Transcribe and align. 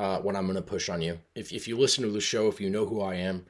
uh, 0.00 0.18
when 0.20 0.34
I'm 0.34 0.46
going 0.46 0.56
to 0.56 0.62
push 0.62 0.88
on 0.88 1.02
you. 1.02 1.18
If, 1.34 1.52
if 1.52 1.68
you 1.68 1.76
listen 1.76 2.04
to 2.04 2.10
the 2.10 2.22
show, 2.22 2.48
if 2.48 2.58
you 2.58 2.70
know 2.70 2.86
who 2.86 3.02
I 3.02 3.16
am, 3.16 3.44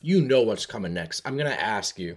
you 0.00 0.20
know 0.20 0.42
what's 0.42 0.64
coming 0.64 0.94
next. 0.94 1.20
I'm 1.24 1.36
going 1.36 1.50
to 1.50 1.60
ask 1.60 1.98
you, 1.98 2.16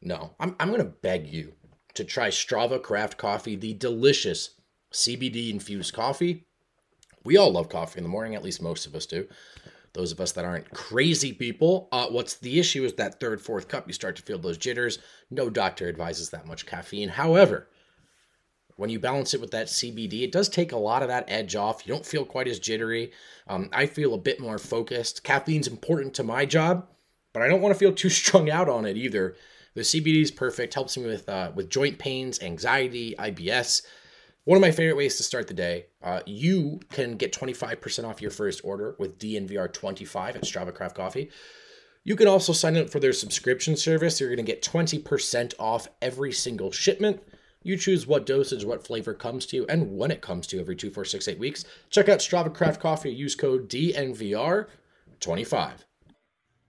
no, 0.00 0.36
I'm, 0.38 0.54
I'm 0.60 0.68
going 0.68 0.80
to 0.80 0.84
beg 0.84 1.26
you 1.26 1.52
to 1.94 2.04
try 2.04 2.28
Strava 2.28 2.80
Craft 2.80 3.18
Coffee, 3.18 3.56
the 3.56 3.74
delicious 3.74 4.50
CBD 4.94 5.50
infused 5.50 5.92
coffee. 5.92 6.46
We 7.24 7.36
all 7.36 7.50
love 7.50 7.68
coffee 7.68 7.98
in 7.98 8.04
the 8.04 8.08
morning, 8.08 8.36
at 8.36 8.44
least 8.44 8.62
most 8.62 8.86
of 8.86 8.94
us 8.94 9.06
do. 9.06 9.26
Those 9.92 10.12
of 10.12 10.20
us 10.20 10.30
that 10.32 10.44
aren't 10.44 10.70
crazy 10.70 11.32
people, 11.32 11.88
uh, 11.90 12.06
what's 12.06 12.34
the 12.34 12.60
issue 12.60 12.84
is 12.84 12.92
that 12.94 13.18
third, 13.18 13.40
fourth 13.40 13.66
cup, 13.66 13.88
you 13.88 13.92
start 13.92 14.14
to 14.16 14.22
feel 14.22 14.38
those 14.38 14.58
jitters. 14.58 15.00
No 15.32 15.50
doctor 15.50 15.88
advises 15.88 16.30
that 16.30 16.46
much 16.46 16.64
caffeine. 16.64 17.08
However, 17.08 17.66
when 18.76 18.90
you 18.90 18.98
balance 19.00 19.34
it 19.34 19.40
with 19.40 19.50
that 19.50 19.66
CBD, 19.66 20.22
it 20.22 20.32
does 20.32 20.48
take 20.48 20.72
a 20.72 20.78
lot 20.78 21.02
of 21.02 21.08
that 21.08 21.24
edge 21.28 21.56
off. 21.56 21.86
You 21.86 21.94
don't 21.94 22.06
feel 22.06 22.24
quite 22.24 22.46
as 22.46 22.58
jittery. 22.58 23.12
Um, 23.48 23.68
I 23.72 23.86
feel 23.86 24.14
a 24.14 24.18
bit 24.18 24.38
more 24.38 24.58
focused. 24.58 25.24
Caffeine's 25.24 25.66
important 25.66 26.14
to 26.14 26.22
my 26.22 26.44
job, 26.44 26.86
but 27.32 27.42
I 27.42 27.48
don't 27.48 27.62
want 27.62 27.74
to 27.74 27.78
feel 27.78 27.92
too 27.92 28.08
strung 28.10 28.50
out 28.50 28.68
on 28.68 28.84
it 28.84 28.96
either. 28.96 29.34
The 29.74 29.82
CBD 29.82 30.22
is 30.22 30.30
perfect, 30.30 30.74
helps 30.74 30.96
me 30.96 31.06
with 31.06 31.28
uh, 31.28 31.52
with 31.54 31.68
joint 31.68 31.98
pains, 31.98 32.42
anxiety, 32.42 33.14
IBS. 33.18 33.82
One 34.44 34.56
of 34.56 34.62
my 34.62 34.70
favorite 34.70 34.96
ways 34.96 35.16
to 35.16 35.24
start 35.24 35.48
the 35.48 35.54
day. 35.54 35.86
Uh, 36.00 36.20
you 36.24 36.80
can 36.90 37.16
get 37.16 37.32
25% 37.32 38.04
off 38.04 38.22
your 38.22 38.30
first 38.30 38.60
order 38.62 38.94
with 38.98 39.18
DNVR25 39.18 40.36
at 40.36 40.42
Strava 40.42 40.72
Craft 40.72 40.96
Coffee. 40.96 41.30
You 42.04 42.14
can 42.14 42.28
also 42.28 42.52
sign 42.52 42.76
up 42.76 42.88
for 42.88 43.00
their 43.00 43.12
subscription 43.12 43.76
service. 43.76 44.20
You're 44.20 44.28
going 44.28 44.36
to 44.36 44.44
get 44.44 44.62
20% 44.62 45.54
off 45.58 45.88
every 46.00 46.30
single 46.30 46.70
shipment. 46.70 47.20
You 47.66 47.76
choose 47.76 48.06
what 48.06 48.26
dosage, 48.26 48.64
what 48.64 48.86
flavor 48.86 49.12
comes 49.12 49.44
to 49.46 49.56
you, 49.56 49.66
and 49.68 49.98
when 49.98 50.12
it 50.12 50.20
comes 50.20 50.46
to 50.46 50.54
you 50.56 50.62
every 50.62 50.76
two, 50.76 50.88
four, 50.88 51.04
six, 51.04 51.26
eight 51.26 51.40
weeks. 51.40 51.64
Check 51.90 52.08
out 52.08 52.20
Strava 52.20 52.54
Craft 52.54 52.80
Coffee. 52.80 53.12
Use 53.12 53.34
code 53.34 53.68
DNVR25. 53.68 55.70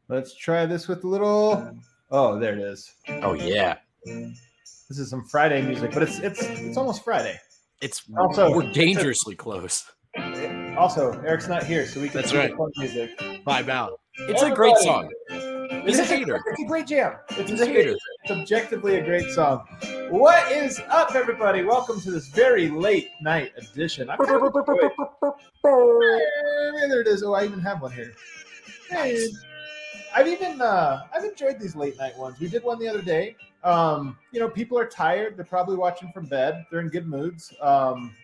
Let's 0.10 0.36
try 0.36 0.66
this 0.66 0.88
with 0.88 1.04
a 1.04 1.08
little. 1.08 1.78
Oh, 2.10 2.40
there 2.40 2.54
it 2.54 2.60
is. 2.60 2.92
Oh 3.22 3.34
yeah, 3.34 3.78
This 4.06 4.98
is 4.98 5.12
some 5.12 5.24
Friday 5.26 5.62
music, 5.62 5.92
but 5.94 6.02
it's 6.02 6.18
it's 6.18 6.42
it's 6.42 6.78
almost 6.78 7.04
Friday. 7.04 7.38
it's 7.80 8.02
Also- 8.18 8.52
we're 8.56 8.72
dangerously 8.72 9.36
close. 9.36 9.86
Also, 10.80 11.12
Eric's 11.22 11.48
not 11.48 11.64
here, 11.64 11.86
so 11.86 12.02
we 12.02 12.10
can 12.10 12.22
That's 12.22 12.32
do 12.32 12.38
the 12.42 12.56
right. 12.56 12.72
music. 12.78 13.16
Vibe 13.46 13.70
out. 13.70 14.00
It's 14.22 14.42
a 14.42 14.50
great 14.50 14.76
song. 14.78 15.12
It's 15.30 16.00
a 16.00 16.02
a, 16.02 16.06
hater. 16.06 16.42
it's 16.48 16.62
a 16.62 16.66
great 16.66 16.88
jam. 16.88 17.18
It's, 17.32 17.52
He's 17.52 17.62
a 17.62 17.66
a 17.66 17.68
hater. 17.68 17.96
It's 18.24 18.32
objectively 18.32 18.96
a 18.96 19.04
great 19.04 19.30
song. 19.30 19.64
What 20.10 20.52
is 20.54 20.80
up, 20.90 21.16
everybody? 21.16 21.64
Welcome 21.64 22.00
to 22.02 22.12
this 22.12 22.28
very 22.30 22.70
late 22.70 23.10
night 23.20 23.52
edition. 23.58 24.10
I'm 24.10 24.18
kind 24.18 24.42
of 24.42 24.54
there 25.64 27.02
it 27.02 27.08
is. 27.08 27.24
Oh, 27.24 27.34
I 27.34 27.44
even 27.44 27.60
have 27.60 27.82
one 27.82 27.92
here. 27.92 28.14
Hey, 28.90 29.28
I've 30.16 30.28
even 30.28 30.62
uh, 30.62 31.04
I've 31.14 31.26
enjoyed 31.26 31.60
these 31.60 31.76
late 31.76 31.98
night 31.98 32.18
ones. 32.18 32.40
We 32.40 32.48
did 32.48 32.64
one 32.64 32.80
the 32.80 32.88
other 32.88 33.02
day. 33.02 33.36
Um, 33.66 34.18
you 34.32 34.40
know, 34.40 34.48
people 34.48 34.80
are 34.80 34.88
tired. 34.88 35.36
They're 35.36 35.44
probably 35.44 35.76
watching 35.76 36.10
from 36.14 36.26
bed. 36.26 36.66
They're 36.72 36.80
in 36.80 36.88
good 36.88 37.08
moods. 37.08 37.54
Um, 37.60 38.16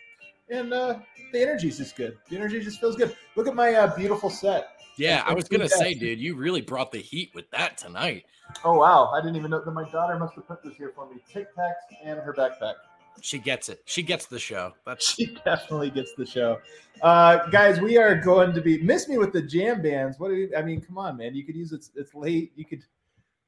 and 0.50 0.74
uh, 0.74 1.00
the 1.34 1.42
energy's 1.42 1.80
just 1.80 1.98
good. 1.98 2.18
The 2.30 2.38
energy 2.38 2.62
just 2.62 2.80
feels 2.80 2.96
good. 2.96 3.16
Look 3.36 3.48
at 3.48 3.56
my 3.56 3.74
uh, 3.74 3.94
beautiful 3.96 4.30
set. 4.30 4.70
Yeah, 4.96 5.24
I 5.26 5.34
was 5.34 5.50
gonna 5.50 5.68
say, 5.68 5.96
dude, 5.96 6.20
you 6.20 6.36
really 6.36 6.62
brought 6.62 6.92
the 6.92 7.00
heat 7.00 7.32
with 7.34 7.50
that 7.52 7.78
tonight. 7.78 8.26
Oh 8.64 8.78
wow! 8.78 9.10
I 9.12 9.20
didn't 9.20 9.36
even 9.36 9.50
know 9.50 9.64
that 9.64 9.72
my 9.72 9.90
daughter 9.90 10.18
must 10.18 10.36
have 10.36 10.48
put 10.48 10.64
this 10.64 10.76
here 10.76 10.92
for 10.96 11.10
me. 11.10 11.18
Tic 11.32 11.48
Tacs 11.56 11.74
and 12.04 12.20
her 12.20 12.34
backpack. 12.34 12.76
She 13.22 13.40
gets 13.40 13.70
it. 13.70 13.82
She 13.86 14.04
gets 14.04 14.28
the 14.28 14.40
show. 14.40 14.74
That's 14.86 15.08
She 15.16 15.38
definitely 15.44 15.90
gets 15.90 16.14
the 16.16 16.26
show. 16.26 16.60
Uh, 17.02 17.48
guys, 17.50 17.80
we 17.80 17.98
are 17.98 18.16
going 18.16 18.54
to 18.54 18.62
be 18.62 18.82
miss 18.84 19.08
me 19.08 19.18
with 19.18 19.34
the 19.34 19.42
jam 19.42 19.82
bands. 19.82 20.20
What 20.20 20.30
do 20.30 20.36
you, 20.36 20.52
I 20.56 20.62
mean? 20.62 20.82
Come 20.82 20.98
on, 21.00 21.18
man. 21.18 21.34
You 21.34 21.44
could 21.44 21.56
use 21.56 21.72
it's 21.72 21.90
it's 21.96 22.14
late. 22.14 22.52
You 22.56 22.66
could, 22.66 22.84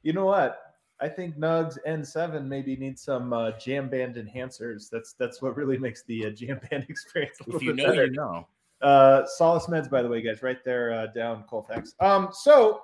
you 0.01 0.13
know 0.13 0.25
what? 0.25 0.64
I 1.01 1.09
think 1.09 1.37
Nugs 1.37 1.77
N7 1.87 2.45
maybe 2.45 2.75
need 2.75 2.97
some 2.97 3.33
uh, 3.33 3.51
jam 3.51 3.89
band 3.89 4.15
enhancers. 4.15 4.89
That's 4.89 5.13
that's 5.13 5.41
what 5.41 5.57
really 5.57 5.77
makes 5.77 6.03
the 6.03 6.27
uh, 6.27 6.29
jam 6.29 6.59
band 6.69 6.85
experience 6.89 7.39
a 7.41 7.43
little 7.43 7.59
if 7.59 7.63
you 7.65 7.73
bit 7.73 7.83
know, 7.83 7.89
better. 7.89 8.05
you 8.05 8.11
know. 8.11 8.47
Uh, 8.81 9.25
Solace 9.25 9.67
Meds, 9.67 9.89
by 9.89 10.01
the 10.01 10.07
way, 10.07 10.21
guys, 10.21 10.43
right 10.43 10.63
there 10.63 10.93
uh, 10.93 11.07
down 11.07 11.43
Colfax. 11.49 11.95
Um, 11.99 12.29
so 12.31 12.81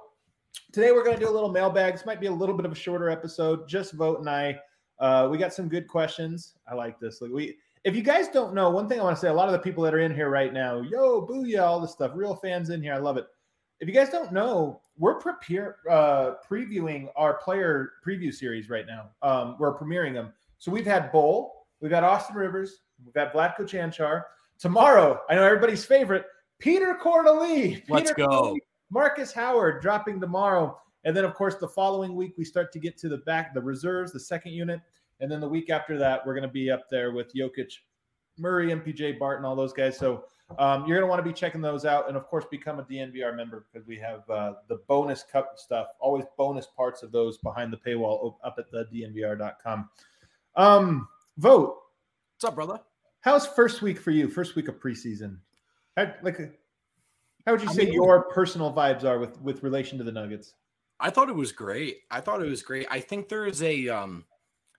today 0.72 0.92
we're 0.92 1.04
going 1.04 1.18
to 1.18 1.24
do 1.24 1.30
a 1.30 1.32
little 1.32 1.52
mailbag. 1.52 1.94
This 1.94 2.06
might 2.06 2.20
be 2.20 2.28
a 2.28 2.32
little 2.32 2.56
bit 2.56 2.66
of 2.66 2.72
a 2.72 2.76
shorter 2.76 3.10
episode. 3.10 3.68
Just 3.68 3.94
Vogt 3.94 4.20
and 4.20 4.30
I. 4.30 4.60
Uh, 5.00 5.28
we 5.32 5.38
got 5.38 5.54
some 5.54 5.68
good 5.68 5.88
questions. 5.88 6.54
I 6.70 6.76
like 6.76 7.00
this. 7.00 7.22
Like 7.22 7.32
we, 7.32 7.58
if 7.84 7.96
you 7.96 8.04
guys 8.04 8.28
don't 8.28 8.54
know, 8.54 8.70
one 8.70 8.88
thing 8.88 9.00
I 9.00 9.04
want 9.04 9.16
to 9.16 9.22
say, 9.22 9.30
a 9.30 9.34
lot 9.34 9.48
of 9.48 9.54
the 9.54 9.60
people 9.60 9.84
that 9.84 9.94
are 9.94 10.00
in 10.00 10.14
here 10.14 10.30
right 10.30 10.54
now, 10.54 10.82
yo, 10.82 11.26
booyah, 11.26 11.64
all 11.64 11.80
this 11.80 11.92
stuff, 11.92 12.12
real 12.14 12.36
fans 12.36 12.70
in 12.70 12.82
here. 12.82 12.94
I 12.94 12.98
love 12.98 13.18
it. 13.18 13.26
If 13.82 13.88
you 13.88 13.96
guys 13.96 14.10
don't 14.10 14.32
know, 14.32 14.80
we're 15.00 15.16
prepare, 15.16 15.78
uh, 15.90 16.36
previewing 16.48 17.10
our 17.16 17.34
player 17.34 17.94
preview 18.06 18.32
series 18.32 18.70
right 18.70 18.86
now. 18.86 19.10
Um, 19.24 19.56
we're 19.58 19.76
premiering 19.76 20.14
them. 20.14 20.32
So 20.60 20.72
we've 20.72 20.86
had 20.86 21.12
Bol, 21.12 21.66
we've 21.80 21.92
had 21.92 22.04
Austin 22.04 22.36
Rivers, 22.36 22.82
we've 23.04 23.16
had 23.16 23.34
Vlatko 23.34 23.62
Cancar. 23.62 24.26
Tomorrow, 24.60 25.22
I 25.28 25.34
know 25.34 25.44
everybody's 25.44 25.84
favorite, 25.84 26.26
Petr 26.64 27.00
Cornelie. 27.00 27.82
Let's 27.90 28.14
go. 28.14 28.56
Marcus 28.92 29.34
Howard 29.34 29.82
dropping 29.82 30.22
tomorrow. 30.22 30.78
And 31.04 31.18
then, 31.18 31.26
of 31.26 31.34
course, 31.34 31.56
the 31.56 31.68
following 31.68 32.16
week, 32.16 32.36
we 32.38 32.46
start 32.46 32.72
to 32.74 32.80
get 32.80 33.00
to 33.00 33.10
the 33.10 33.18
back, 33.18 33.56
the 33.56 33.62
reserves, 33.62 34.12
the 34.12 34.20
second 34.20 34.52
unit. 34.52 34.80
And 35.22 35.32
then 35.32 35.40
the 35.40 35.50
week 35.50 35.72
after 35.72 35.98
that, 35.98 36.24
we're 36.24 36.36
going 36.36 36.48
to 36.48 36.54
be 36.54 36.70
up 36.70 36.84
there 36.92 37.12
with 37.14 37.34
Jokic, 37.34 37.74
Murray, 38.38 38.70
MPJ, 38.70 39.20
Barton, 39.20 39.46
all 39.46 39.56
those 39.56 39.74
guys. 39.74 39.98
So 39.98 40.26
um, 40.60 40.86
you're 40.86 40.98
going 40.98 41.08
to 41.08 41.08
want 41.08 41.20
to 41.24 41.30
be 41.30 41.34
checking 41.34 41.62
those 41.62 41.86
out. 41.86 42.08
And 42.08 42.18
of 42.18 42.28
course, 42.28 42.46
become 42.50 42.80
a 42.80 42.84
DNVR 42.84 43.36
member 43.36 43.66
because 43.72 43.88
we 43.88 43.98
have 44.00 44.30
uh, 44.30 44.54
the 44.68 44.82
bonus 44.88 45.24
cup 45.24 45.54
stuff, 45.58 45.88
always 46.00 46.26
bonus 46.38 46.68
parts 46.68 47.04
of 47.04 47.12
those 47.12 47.38
behind 47.38 47.72
the 47.72 47.78
paywall 47.78 48.36
up 48.44 48.56
at 48.58 48.72
the 48.72 48.86
DNVR.com. 48.94 49.90
Um, 50.56 51.08
Vogt. 51.38 51.78
What's 52.36 52.46
up, 52.46 52.56
brother? 52.56 52.80
How's 53.22 53.46
first 53.48 53.82
week 53.82 54.00
for 54.00 54.12
you? 54.12 54.28
First 54.28 54.56
week 54.56 54.68
of 54.68 54.80
preseason. 54.80 55.38
How, 55.96 56.12
like, 56.24 56.38
how 57.46 57.52
would 57.54 57.62
you 57.62 57.70
I 57.70 57.74
say 57.74 57.86
mean- 57.86 57.94
your 57.94 58.24
personal 58.24 58.74
vibes 58.74 59.04
are 59.04 59.20
with 59.20 59.40
with 59.42 59.64
relation 59.64 59.98
to 60.00 60.04
the 60.04 60.12
Nuggets? 60.12 60.54
I 61.00 61.10
thought 61.10 61.30
it 61.30 61.36
was 61.36 61.52
great. 61.52 62.00
I 62.12 62.22
thought 62.22 62.42
it 62.44 62.50
was 62.50 62.62
great. 62.62 62.88
I 62.92 63.00
think 63.00 63.30
there 63.30 63.46
is 63.46 63.62
a 63.64 63.90
um 63.90 64.26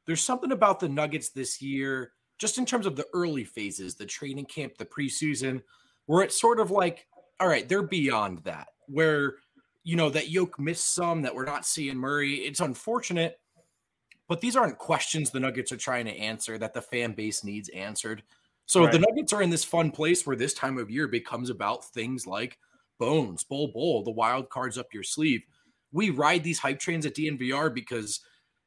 there's 0.06 0.20
something 0.20 0.52
about 0.52 0.80
the 0.80 0.88
Nuggets 0.88 1.30
this 1.30 1.62
year, 1.62 2.12
just 2.42 2.58
in 2.58 2.66
terms 2.66 2.86
of 2.86 2.96
the 2.96 3.06
early 3.14 3.44
phases, 3.44 3.94
the 3.94 4.04
training 4.04 4.46
camp, 4.46 4.76
the 4.76 4.84
preseason, 4.84 5.62
where 6.06 6.24
it's 6.24 6.40
sort 6.40 6.58
of 6.58 6.72
like, 6.72 7.06
all 7.38 7.46
right, 7.46 7.68
they're 7.68 7.84
beyond 7.84 8.40
that. 8.40 8.66
Where 8.88 9.34
you 9.84 9.94
know 9.94 10.10
that 10.10 10.28
Yoke 10.28 10.58
missed 10.58 10.92
some 10.92 11.22
that 11.22 11.36
we're 11.36 11.44
not 11.44 11.64
seeing 11.64 11.96
Murray. 11.96 12.34
It's 12.38 12.58
unfortunate, 12.58 13.38
but 14.26 14.40
these 14.40 14.56
aren't 14.56 14.76
questions 14.76 15.30
the 15.30 15.38
Nuggets 15.38 15.70
are 15.70 15.76
trying 15.76 16.04
to 16.06 16.18
answer 16.18 16.58
that 16.58 16.74
the 16.74 16.82
fan 16.82 17.12
base 17.12 17.44
needs 17.44 17.68
answered. 17.68 18.24
So 18.66 18.88
the 18.88 18.98
Nuggets 18.98 19.32
are 19.32 19.42
in 19.42 19.50
this 19.50 19.62
fun 19.62 19.92
place 19.92 20.26
where 20.26 20.34
this 20.34 20.54
time 20.54 20.78
of 20.78 20.90
year 20.90 21.06
becomes 21.06 21.48
about 21.48 21.84
things 21.84 22.26
like 22.26 22.58
bones, 22.98 23.44
Bol, 23.44 23.68
Bol, 23.68 24.02
the 24.02 24.10
wild 24.10 24.50
cards 24.50 24.76
up 24.76 24.92
your 24.92 25.04
sleeve. 25.04 25.42
We 25.92 26.10
ride 26.10 26.42
these 26.42 26.58
hype 26.58 26.80
trains 26.80 27.06
at 27.06 27.14
DNVR 27.14 27.72
because 27.72 28.20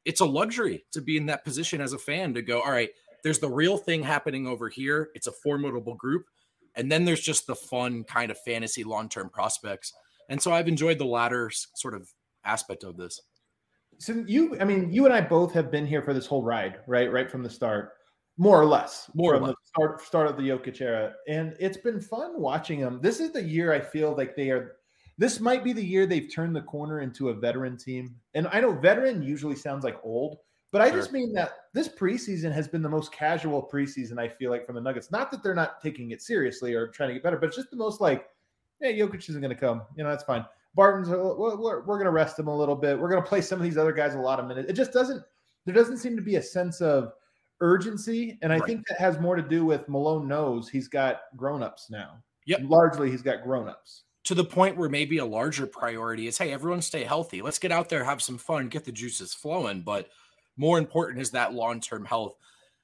it's 0.05 0.21
a 0.21 0.25
luxury 0.25 0.85
to 0.93 1.01
be 1.01 1.17
in 1.17 1.25
that 1.25 1.43
position 1.43 1.81
as 1.81 1.91
a 1.91 1.97
fan 1.97 2.33
to 2.35 2.41
go, 2.41 2.61
all 2.61 2.71
right, 2.71 2.91
there's 3.25 3.39
the 3.39 3.49
real 3.49 3.75
thing 3.75 4.03
happening 4.03 4.45
over 4.45 4.69
here. 4.69 5.09
It's 5.15 5.25
a 5.25 5.31
formidable 5.31 5.95
group. 5.95 6.27
And 6.75 6.91
then 6.91 7.05
there's 7.05 7.21
just 7.21 7.47
the 7.47 7.55
fun 7.55 8.03
kind 8.03 8.29
of 8.29 8.37
fantasy 8.45 8.83
long 8.83 9.09
term 9.09 9.29
prospects. 9.29 9.91
And 10.29 10.39
so 10.39 10.53
I've 10.53 10.67
enjoyed 10.67 10.99
the 10.99 11.05
latter 11.05 11.49
sort 11.49 11.95
of 11.95 12.07
aspect 12.45 12.83
of 12.83 12.97
this. 12.97 13.19
So 13.97 14.23
you, 14.27 14.55
I 14.61 14.63
mean, 14.63 14.93
you 14.93 15.05
and 15.05 15.13
I 15.13 15.21
both 15.21 15.53
have 15.53 15.71
been 15.71 15.87
here 15.87 16.03
for 16.03 16.13
this 16.13 16.27
whole 16.27 16.43
ride, 16.43 16.81
right? 16.85 17.11
Right 17.11 17.31
from 17.31 17.41
the 17.41 17.49
start, 17.49 17.93
more 18.37 18.61
or 18.61 18.65
less, 18.65 19.09
More 19.15 19.33
or 19.33 19.37
from 19.37 19.47
less. 19.47 19.55
the 19.55 19.67
start 19.67 20.01
start 20.01 20.27
of 20.27 20.37
the 20.37 20.49
Jokic 20.49 20.79
era, 20.79 21.13
and 21.27 21.55
it's 21.59 21.77
been 21.77 22.01
fun 22.01 22.39
watching 22.39 22.79
them. 22.79 22.99
This 23.01 23.19
is 23.19 23.31
the 23.31 23.41
year 23.41 23.73
I 23.73 23.79
feel 23.79 24.15
like 24.15 24.35
they 24.35 24.51
are. 24.51 24.73
This 25.17 25.39
might 25.39 25.63
be 25.63 25.73
the 25.73 25.83
year 25.83 26.05
they've 26.05 26.31
turned 26.31 26.55
the 26.55 26.61
corner 26.61 26.99
into 26.99 27.29
a 27.29 27.33
veteran 27.33 27.75
team, 27.75 28.13
and 28.35 28.47
I 28.51 28.59
know 28.59 28.73
veteran 28.73 29.23
usually 29.23 29.55
sounds 29.55 29.83
like 29.83 29.97
old, 30.03 30.37
but 30.75 30.81
I 30.81 30.91
just 30.91 31.13
mean 31.13 31.31
that 31.33 31.53
this 31.71 31.87
preseason 31.87 32.51
has 32.51 32.67
been 32.67 32.81
the 32.81 32.89
most 32.89 33.13
casual 33.13 33.69
preseason 33.71 34.19
I 34.19 34.27
feel 34.27 34.51
like 34.51 34.65
from 34.65 34.75
the 34.75 34.81
Nuggets. 34.81 35.09
Not 35.09 35.31
that 35.31 35.41
they're 35.41 35.55
not 35.55 35.81
taking 35.81 36.11
it 36.11 36.21
seriously 36.21 36.73
or 36.73 36.87
trying 36.87 37.09
to 37.09 37.13
get 37.13 37.23
better, 37.23 37.37
but 37.37 37.47
it's 37.47 37.55
just 37.55 37.71
the 37.71 37.77
most 37.77 38.01
like 38.01 38.27
yeah, 38.81 38.91
Jokic 38.91 39.29
isn't 39.29 39.41
going 39.41 39.53
to 39.53 39.59
come. 39.59 39.83
You 39.95 40.03
know, 40.03 40.09
that's 40.09 40.23
fine. 40.23 40.45
Barton's, 40.75 41.09
uh, 41.09 41.17
we're, 41.17 41.55
we're, 41.55 41.85
we're 41.85 41.95
going 41.95 42.05
to 42.05 42.11
rest 42.11 42.37
him 42.37 42.47
a 42.47 42.55
little 42.55 42.75
bit. 42.75 42.99
We're 42.99 43.09
going 43.09 43.23
to 43.23 43.27
play 43.27 43.41
some 43.41 43.59
of 43.59 43.63
these 43.63 43.77
other 43.77 43.93
guys 43.93 44.15
a 44.15 44.19
lot 44.19 44.39
of 44.39 44.47
minutes. 44.47 44.69
It 44.69 44.73
just 44.73 44.91
doesn't, 44.91 45.23
there 45.65 45.73
doesn't 45.73 45.97
seem 45.97 46.17
to 46.17 46.21
be 46.21 46.35
a 46.35 46.41
sense 46.41 46.81
of 46.81 47.13
urgency. 47.61 48.37
And 48.41 48.51
I 48.51 48.57
right. 48.57 48.67
think 48.67 48.85
that 48.89 48.99
has 48.99 49.17
more 49.17 49.37
to 49.37 49.41
do 49.41 49.65
with 49.65 49.87
Malone 49.87 50.27
knows 50.27 50.67
he's 50.67 50.89
got 50.89 51.21
grown-ups 51.37 51.89
now. 51.89 52.17
Yep. 52.47 52.63
Largely 52.65 53.09
he's 53.09 53.21
got 53.21 53.43
grown-ups. 53.43 54.03
To 54.25 54.35
the 54.35 54.43
point 54.43 54.75
where 54.75 54.89
maybe 54.89 55.19
a 55.19 55.25
larger 55.25 55.67
priority 55.67 56.27
is, 56.27 56.37
hey, 56.37 56.51
everyone 56.51 56.81
stay 56.81 57.03
healthy. 57.03 57.41
Let's 57.41 57.59
get 57.59 57.71
out 57.71 57.89
there, 57.89 58.03
have 58.03 58.21
some 58.21 58.37
fun, 58.37 58.67
get 58.67 58.83
the 58.83 58.91
juices 58.91 59.33
flowing. 59.33 59.81
But 59.81 60.09
more 60.57 60.77
important 60.77 61.21
is 61.21 61.31
that 61.31 61.53
long-term 61.53 62.05
health. 62.05 62.35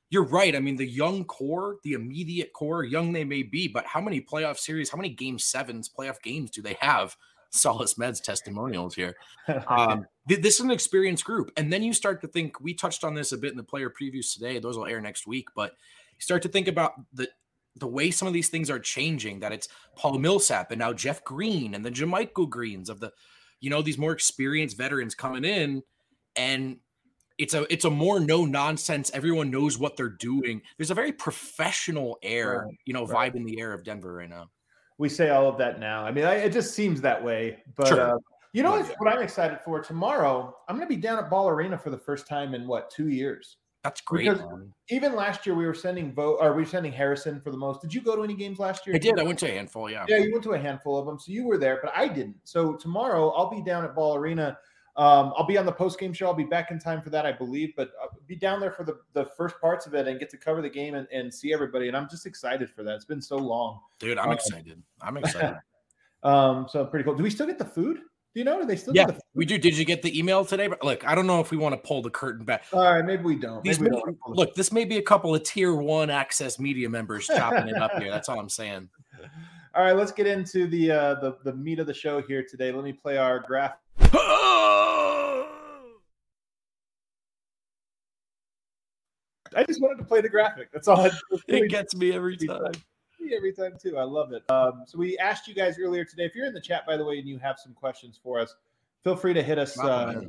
You're 0.09 0.25
right. 0.25 0.55
I 0.55 0.59
mean, 0.59 0.75
the 0.75 0.85
young 0.85 1.23
core, 1.23 1.77
the 1.83 1.93
immediate 1.93 2.51
core, 2.53 2.83
young 2.83 3.13
they 3.13 3.23
may 3.23 3.43
be, 3.43 3.67
but 3.67 3.85
how 3.85 4.01
many 4.01 4.19
playoff 4.19 4.57
series, 4.57 4.89
how 4.89 4.97
many 4.97 5.09
game 5.09 5.39
sevens, 5.39 5.89
playoff 5.89 6.21
games 6.21 6.51
do 6.51 6.61
they 6.61 6.77
have? 6.81 7.15
Solace 7.53 7.95
Meds 7.95 8.21
testimonials 8.21 8.95
here. 8.95 9.15
Um, 9.67 10.05
this 10.27 10.55
is 10.55 10.61
an 10.61 10.71
experienced 10.71 11.25
group. 11.25 11.51
And 11.57 11.73
then 11.73 11.83
you 11.83 11.93
start 11.93 12.21
to 12.21 12.27
think, 12.27 12.61
we 12.61 12.73
touched 12.73 13.03
on 13.03 13.13
this 13.13 13.33
a 13.33 13.37
bit 13.37 13.51
in 13.51 13.57
the 13.57 13.63
player 13.63 13.89
previews 13.89 14.33
today. 14.33 14.59
Those 14.59 14.77
will 14.77 14.85
air 14.85 15.01
next 15.01 15.27
week, 15.27 15.49
but 15.55 15.71
you 16.13 16.21
start 16.21 16.41
to 16.43 16.49
think 16.49 16.67
about 16.67 16.93
the 17.11 17.27
the 17.77 17.87
way 17.87 18.11
some 18.11 18.27
of 18.27 18.33
these 18.33 18.49
things 18.49 18.69
are 18.69 18.79
changing, 18.79 19.39
that 19.39 19.51
it's 19.51 19.67
Paul 19.95 20.19
Millsap 20.19 20.71
and 20.71 20.79
now 20.79 20.93
Jeff 20.93 21.23
Green 21.23 21.73
and 21.73 21.85
the 21.85 21.91
JaMychal 21.91 22.49
Greens 22.49 22.89
of 22.89 22.99
the, 22.99 23.11
you 23.59 23.69
know, 23.69 23.81
these 23.81 23.97
more 23.97 24.11
experienced 24.11 24.77
veterans 24.77 25.15
coming 25.15 25.45
in. 25.45 25.83
And 26.35 26.77
it's 27.41 27.55
a 27.55 27.65
it's 27.73 27.85
a 27.85 27.89
more 27.89 28.19
no 28.19 28.45
nonsense. 28.45 29.09
Everyone 29.13 29.49
knows 29.49 29.79
what 29.79 29.97
they're 29.97 30.09
doing. 30.09 30.61
There's 30.77 30.91
a 30.91 30.95
very 30.95 31.11
professional 31.11 32.19
air, 32.21 32.65
right, 32.65 32.75
you 32.85 32.93
know, 32.93 33.05
right. 33.05 33.33
vibe 33.33 33.37
in 33.37 33.43
the 33.43 33.59
air 33.59 33.73
of 33.73 33.83
Denver 33.83 34.13
right 34.13 34.29
now. 34.29 34.49
We 34.99 35.09
say 35.09 35.29
all 35.29 35.49
of 35.49 35.57
that 35.57 35.79
now. 35.79 36.05
I 36.05 36.11
mean, 36.11 36.25
I, 36.25 36.35
it 36.35 36.53
just 36.53 36.75
seems 36.75 37.01
that 37.01 37.21
way. 37.23 37.57
But 37.75 37.87
sure. 37.87 37.99
uh, 37.99 38.17
you 38.53 38.61
know 38.61 38.71
what, 38.71 38.93
what 38.99 39.11
I'm 39.11 39.23
excited 39.23 39.59
for 39.65 39.81
tomorrow? 39.81 40.55
I'm 40.69 40.75
going 40.75 40.87
to 40.87 40.95
be 40.95 41.01
down 41.01 41.17
at 41.17 41.31
Ball 41.31 41.49
Arena 41.49 41.77
for 41.77 41.89
the 41.89 41.97
first 41.97 42.27
time 42.27 42.53
in 42.53 42.67
what 42.67 42.91
two 42.91 43.09
years. 43.09 43.57
That's 43.83 44.01
great. 44.01 44.31
Even 44.91 45.15
last 45.15 45.47
year 45.47 45.55
we 45.55 45.65
were 45.65 45.73
sending 45.73 46.13
Vogt, 46.13 46.37
or 46.39 46.53
we 46.53 46.61
were 46.61 46.69
sending 46.69 46.91
Harrison 46.91 47.41
for 47.41 47.49
the 47.49 47.57
most. 47.57 47.81
Did 47.81 47.91
you 47.91 48.01
go 48.01 48.15
to 48.15 48.23
any 48.23 48.35
games 48.35 48.59
last 48.59 48.85
year? 48.85 48.95
I 48.95 48.99
did. 48.99 49.19
I 49.19 49.23
went 49.23 49.39
to 49.39 49.47
a 49.47 49.51
handful. 49.51 49.89
Yeah. 49.89 50.05
Yeah, 50.07 50.17
you 50.17 50.31
went 50.31 50.43
to 50.43 50.51
a 50.51 50.59
handful 50.59 50.99
of 50.99 51.07
them, 51.07 51.17
so 51.17 51.31
you 51.31 51.47
were 51.47 51.57
there, 51.57 51.79
but 51.81 51.91
I 51.95 52.07
didn't. 52.07 52.35
So 52.43 52.75
tomorrow 52.75 53.31
I'll 53.31 53.49
be 53.49 53.63
down 53.63 53.83
at 53.83 53.95
Ball 53.95 54.15
Arena 54.15 54.55
um, 54.97 55.33
I'll 55.37 55.45
be 55.45 55.57
on 55.57 55.65
the 55.65 55.71
post 55.71 55.99
game 55.99 56.13
show. 56.13 56.27
I'll 56.27 56.33
be 56.33 56.43
back 56.43 56.71
in 56.71 56.79
time 56.79 57.01
for 57.01 57.09
that, 57.11 57.25
I 57.25 57.31
believe, 57.31 57.73
but 57.77 57.91
I'll 58.01 58.09
be 58.27 58.35
down 58.35 58.59
there 58.59 58.71
for 58.71 58.83
the, 58.83 58.99
the 59.13 59.25
first 59.37 59.59
parts 59.61 59.85
of 59.85 59.93
it 59.93 60.07
and 60.07 60.19
get 60.19 60.29
to 60.31 60.37
cover 60.37 60.61
the 60.61 60.69
game 60.69 60.95
and, 60.95 61.07
and 61.11 61.33
see 61.33 61.53
everybody. 61.53 61.87
And 61.87 61.95
I'm 61.95 62.09
just 62.09 62.25
excited 62.25 62.69
for 62.69 62.83
that. 62.83 62.95
It's 62.95 63.05
been 63.05 63.21
so 63.21 63.37
long. 63.37 63.79
Dude, 63.99 64.17
I'm 64.17 64.27
um, 64.27 64.33
excited. 64.33 64.81
I'm 65.01 65.17
excited. 65.17 65.57
um, 66.23 66.67
so 66.69 66.85
pretty 66.85 67.05
cool. 67.05 67.15
Do 67.15 67.23
we 67.23 67.29
still 67.29 67.47
get 67.47 67.57
the 67.57 67.65
food? 67.65 67.99
Do 68.33 68.39
you 68.39 68.45
know? 68.45 68.61
Do 68.61 68.65
they 68.65 68.77
still? 68.77 68.95
Yeah, 68.95 69.11
we 69.33 69.45
do. 69.45 69.57
Did 69.57 69.77
you 69.77 69.83
get 69.83 70.01
the 70.01 70.17
email 70.17 70.45
today? 70.45 70.67
But 70.67 70.81
look, 70.83 71.05
I 71.05 71.15
don't 71.15 71.27
know 71.27 71.41
if 71.41 71.51
we 71.51 71.57
want 71.57 71.75
to 71.75 71.81
pull 71.85 72.01
the 72.01 72.09
curtain 72.09 72.45
back. 72.45 72.63
All 72.71 72.81
right, 72.81 73.03
maybe 73.03 73.23
we 73.23 73.35
don't. 73.35 73.63
Maybe 73.65 73.81
we 73.81 73.89
don't. 73.89 74.17
Look, 74.25 74.55
this 74.55 74.71
may 74.71 74.85
be 74.85 74.97
a 74.97 75.01
couple 75.01 75.35
of 75.35 75.43
tier 75.43 75.75
one 75.75 76.09
access 76.09 76.57
media 76.57 76.89
members 76.89 77.27
chopping 77.27 77.67
it 77.67 77.75
up 77.75 77.91
here. 77.99 78.09
That's 78.09 78.29
all 78.29 78.39
I'm 78.39 78.49
saying. 78.49 78.89
All 79.73 79.83
right, 79.85 79.95
let's 79.95 80.11
get 80.11 80.27
into 80.27 80.67
the 80.67 80.91
uh, 80.91 81.15
the 81.15 81.37
the 81.45 81.53
meat 81.53 81.79
of 81.79 81.87
the 81.87 81.93
show 81.93 82.21
here 82.21 82.43
today. 82.43 82.73
Let 82.73 82.83
me 82.83 82.91
play 82.91 83.17
our 83.17 83.39
graph. 83.39 83.75
I 89.55 89.63
just 89.67 89.81
wanted 89.81 89.97
to 89.97 90.05
play 90.05 90.21
the 90.21 90.29
graphic. 90.29 90.71
That's 90.71 90.87
all. 90.87 91.09
it 91.47 91.69
gets 91.69 91.95
me 91.95 92.13
every 92.13 92.37
time. 92.37 92.71
Me 93.19 93.35
every 93.35 93.53
time 93.53 93.73
too. 93.81 93.97
I 93.97 94.03
love 94.03 94.31
it. 94.33 94.43
Um, 94.49 94.83
so 94.87 94.97
we 94.97 95.17
asked 95.17 95.47
you 95.47 95.53
guys 95.53 95.77
earlier 95.79 96.05
today. 96.05 96.25
If 96.25 96.35
you're 96.35 96.45
in 96.45 96.53
the 96.53 96.61
chat, 96.61 96.85
by 96.87 96.97
the 96.97 97.05
way, 97.05 97.19
and 97.19 97.27
you 97.27 97.37
have 97.39 97.59
some 97.59 97.73
questions 97.73 98.19
for 98.21 98.39
us, 98.39 98.55
feel 99.03 99.15
free 99.15 99.33
to 99.33 99.43
hit 99.43 99.59
us. 99.59 99.77
Uh, 99.79 100.21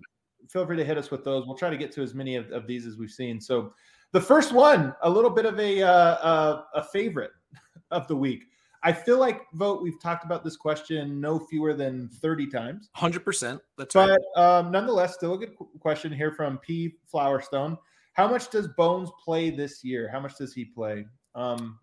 feel 0.49 0.67
free 0.67 0.77
to 0.77 0.85
hit 0.85 0.99
us 0.99 1.11
with 1.11 1.25
those. 1.25 1.47
We'll 1.47 1.57
try 1.57 1.71
to 1.71 1.77
get 1.77 1.93
to 1.93 2.03
as 2.03 2.15
many 2.15 2.37
of, 2.37 2.51
of 2.51 2.67
these 2.67 2.87
as 2.87 2.97
we've 2.97 3.11
seen. 3.11 3.41
So 3.41 3.73
the 4.13 4.21
first 4.21 4.53
one, 4.53 4.95
a 5.03 5.09
little 5.11 5.31
bit 5.31 5.47
of 5.47 5.59
a 5.59 5.83
uh, 5.83 5.89
uh, 5.89 6.63
a 6.75 6.83
favorite 6.83 7.33
of 7.91 8.09
the 8.09 8.17
week. 8.17 8.45
I 8.84 8.93
feel 8.93 9.19
like 9.19 9.43
Vogt. 9.55 9.82
We've 9.82 10.00
talked 10.00 10.25
about 10.25 10.43
this 10.43 10.56
question 10.56 11.20
no 11.20 11.38
fewer 11.38 11.73
than 11.73 12.08
thirty 12.08 12.46
times. 12.46 12.90
Hundred 12.94 13.25
percent. 13.25 13.61
That's 13.79 13.94
but, 13.94 14.11
right. 14.11 14.58
um, 14.58 14.73
nonetheless, 14.73 15.14
still 15.14 15.34
a 15.34 15.38
good 15.38 15.55
question 15.81 16.12
here 16.12 16.32
from 16.32 16.58
P 16.58 16.94
Flowerstone. 17.12 17.79
How 18.14 18.29
much 18.29 18.50
does 18.50 18.69
Bones 18.76 19.11
play 19.25 19.50
this 19.50 19.84
year? 19.84 20.08
How 20.11 20.20
much 20.20 20.37
does 20.37 20.52
he 20.52 20.64
play? 20.64 21.06
Um, 21.34 21.79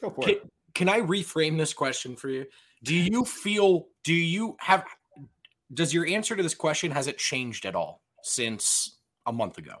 go 0.00 0.10
for 0.10 0.22
can, 0.22 0.34
it. 0.34 0.50
Can 0.74 0.88
I 0.88 1.00
reframe 1.00 1.58
this 1.58 1.74
question 1.74 2.16
for 2.16 2.30
you? 2.30 2.46
Do 2.82 2.94
you 2.94 3.24
feel? 3.24 3.88
Do 4.02 4.14
you 4.14 4.56
have? 4.60 4.84
Does 5.74 5.92
your 5.92 6.06
answer 6.06 6.34
to 6.34 6.42
this 6.42 6.54
question 6.54 6.90
has 6.90 7.06
it 7.06 7.18
changed 7.18 7.66
at 7.66 7.74
all 7.74 8.02
since 8.22 8.98
a 9.26 9.32
month 9.32 9.58
ago? 9.58 9.76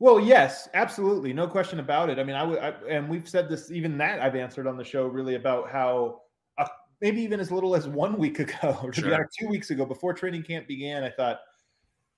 Well, 0.00 0.20
yes, 0.20 0.68
absolutely, 0.74 1.32
no 1.32 1.48
question 1.48 1.80
about 1.80 2.08
it. 2.08 2.18
I 2.18 2.24
mean, 2.24 2.36
I 2.36 2.44
would, 2.44 2.58
and 2.88 3.08
we've 3.08 3.28
said 3.28 3.48
this, 3.48 3.70
even 3.70 3.98
that 3.98 4.20
I've 4.20 4.36
answered 4.36 4.68
on 4.68 4.76
the 4.76 4.84
show, 4.84 5.06
really 5.06 5.34
about 5.34 5.70
how 5.70 6.20
uh, 6.56 6.66
maybe 7.00 7.20
even 7.22 7.40
as 7.40 7.50
little 7.50 7.74
as 7.74 7.88
one 7.88 8.16
week 8.16 8.38
ago, 8.38 8.78
or 8.82 8.92
sure. 8.92 9.28
two 9.38 9.48
weeks 9.48 9.70
ago, 9.70 9.84
before 9.84 10.14
training 10.14 10.44
camp 10.44 10.68
began, 10.68 11.02
I 11.02 11.10
thought, 11.10 11.40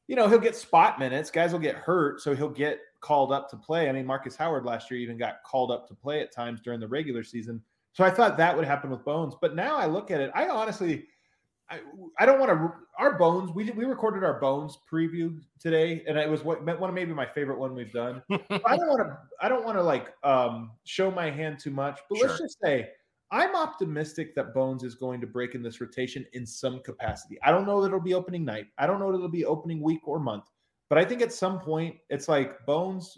you 0.09 0.17
know, 0.17 0.29
he'll 0.29 0.39
get 0.39 0.57
spot 0.57 0.99
minutes. 0.99 1.31
Guys 1.31 1.53
will 1.53 1.59
get 1.59 1.77
hurt, 1.77 2.21
so 2.21 2.35
he'll 2.35 2.51
get 2.51 2.81
called 3.01 3.33
up 3.33 3.49
to 3.49 3.57
play. 3.57 3.89
I 3.89 3.93
mean, 3.93 4.05
Marcus 4.05 4.37
Howard 4.37 4.67
last 4.67 4.91
year 4.91 5.01
even 5.01 5.17
got 5.17 5.43
called 5.47 5.71
up 5.71 5.89
to 5.89 5.95
play 5.95 6.21
at 6.21 6.33
times 6.33 6.61
during 6.61 6.81
the 6.81 6.89
regular 6.89 7.25
season. 7.25 7.63
So 7.93 8.05
I 8.05 8.11
thought 8.11 8.37
that 8.37 8.55
would 8.55 8.67
happen 8.67 8.91
with 8.91 9.05
Bones, 9.05 9.35
but 9.41 9.55
now 9.55 9.77
I 9.77 9.87
look 9.87 10.11
at 10.11 10.21
it, 10.21 10.31
I 10.35 10.49
honestly 10.49 11.07
I, 11.71 11.81
I 12.19 12.27
don't 12.27 12.41
want 12.41 12.51
to. 12.51 12.73
Our 12.99 13.17
bones. 13.17 13.53
We 13.53 13.71
we 13.71 13.85
recorded 13.85 14.25
our 14.25 14.41
bones 14.41 14.79
preview 14.91 15.41
today, 15.61 16.03
and 16.09 16.19
it 16.19 16.29
was 16.29 16.43
what 16.43 16.65
one 16.65 16.91
of 16.91 16.95
maybe 16.95 17.13
my 17.13 17.27
favorite 17.27 17.59
one 17.59 17.75
we've 17.75 17.93
done. 17.93 18.23
I 18.31 18.77
don't 18.77 18.89
want 18.89 19.01
to. 19.01 19.19
I 19.41 19.49
don't 19.49 19.65
want 19.65 19.79
to 19.79 19.83
like 19.83 20.13
um, 20.25 20.73
show 20.85 21.11
my 21.11 21.31
hand 21.31 21.59
too 21.61 21.71
much, 21.71 22.01
but 22.09 22.19
sure. 22.19 22.29
let's 22.29 22.41
just 22.41 22.59
say 22.63 22.91
I'm 23.31 23.55
optimistic 23.55 24.35
that 24.35 24.53
Bones 24.53 24.83
is 24.83 24.97
going 24.97 25.21
to 25.21 25.27
break 25.27 25.55
in 25.55 25.63
this 25.63 25.81
rotation 25.81 26.27
in 26.33 26.45
some 26.45 26.81
capacity. 26.81 27.39
I 27.45 27.53
don't 27.53 27.67
know 27.67 27.81
that 27.81 27.89
it'll 27.89 28.01
be 28.01 28.15
opening 28.15 28.45
night. 28.45 28.67
I 28.77 28.87
don't 28.87 28.99
know 28.99 29.13
that 29.13 29.19
it'll 29.19 29.29
be 29.29 29.45
opening 29.45 29.81
week 29.81 30.01
or 30.05 30.19
month, 30.19 30.45
but 30.89 30.99
I 30.99 31.05
think 31.05 31.23
at 31.23 31.33
some 31.33 31.61
point 31.61 31.97
it's 32.09 32.29
like 32.29 32.67
Bones. 32.67 33.17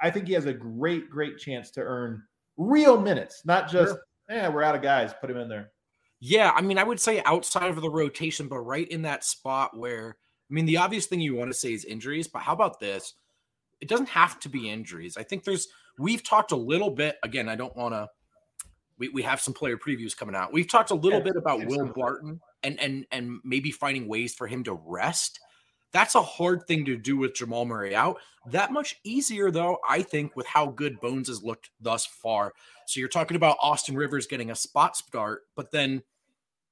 I 0.00 0.10
think 0.10 0.28
he 0.28 0.34
has 0.34 0.46
a 0.46 0.52
great, 0.52 1.10
great 1.10 1.38
chance 1.38 1.70
to 1.72 1.80
earn 1.80 2.22
real 2.56 3.00
minutes, 3.00 3.42
not 3.44 3.68
just 3.68 3.94
sure. 3.94 4.02
yeah, 4.28 4.48
we're 4.48 4.62
out 4.62 4.76
of 4.76 4.82
guys. 4.82 5.12
Put 5.20 5.30
him 5.30 5.38
in 5.38 5.48
there. 5.48 5.72
Yeah, 6.20 6.52
I 6.54 6.62
mean, 6.62 6.78
I 6.78 6.84
would 6.84 7.00
say 7.00 7.22
outside 7.24 7.70
of 7.70 7.80
the 7.80 7.90
rotation, 7.90 8.48
but 8.48 8.58
right 8.58 8.88
in 8.88 9.02
that 9.02 9.24
spot 9.24 9.76
where 9.76 10.16
I 10.50 10.54
mean, 10.54 10.66
the 10.66 10.78
obvious 10.78 11.06
thing 11.06 11.20
you 11.20 11.34
want 11.34 11.50
to 11.50 11.58
say 11.58 11.72
is 11.72 11.84
injuries, 11.84 12.26
but 12.26 12.42
how 12.42 12.52
about 12.52 12.80
this? 12.80 13.14
It 13.80 13.88
doesn't 13.88 14.08
have 14.08 14.40
to 14.40 14.48
be 14.48 14.70
injuries. 14.70 15.16
I 15.16 15.22
think 15.22 15.44
there's 15.44 15.68
we've 15.98 16.22
talked 16.22 16.52
a 16.52 16.56
little 16.56 16.90
bit. 16.90 17.16
Again, 17.22 17.48
I 17.48 17.54
don't 17.54 17.76
want 17.76 17.94
to. 17.94 18.08
We, 18.98 19.10
we 19.10 19.22
have 19.22 19.40
some 19.40 19.54
player 19.54 19.76
previews 19.76 20.16
coming 20.16 20.34
out. 20.34 20.52
We've 20.52 20.68
talked 20.68 20.90
a 20.90 20.94
little 20.94 21.20
yeah, 21.20 21.24
bit 21.24 21.36
about 21.36 21.64
Will 21.66 21.86
Barton 21.94 22.40
and 22.62 22.80
and 22.80 23.06
and 23.12 23.38
maybe 23.44 23.70
finding 23.70 24.08
ways 24.08 24.34
for 24.34 24.46
him 24.46 24.64
to 24.64 24.72
rest. 24.72 25.38
That's 25.92 26.14
a 26.14 26.22
hard 26.22 26.66
thing 26.66 26.84
to 26.84 26.96
do 26.96 27.16
with 27.16 27.34
Jamal 27.34 27.64
Murray 27.64 27.94
out. 27.94 28.18
That 28.50 28.72
much 28.72 28.96
easier, 29.04 29.50
though, 29.50 29.78
I 29.88 30.02
think, 30.02 30.36
with 30.36 30.46
how 30.46 30.66
good 30.66 31.00
Bones 31.00 31.28
has 31.28 31.42
looked 31.42 31.70
thus 31.80 32.04
far. 32.06 32.52
So 32.86 33.00
you're 33.00 33.08
talking 33.08 33.36
about 33.36 33.56
Austin 33.60 33.96
Rivers 33.96 34.26
getting 34.26 34.50
a 34.50 34.54
spot 34.54 34.96
start, 34.96 35.42
but 35.56 35.70
then 35.70 36.02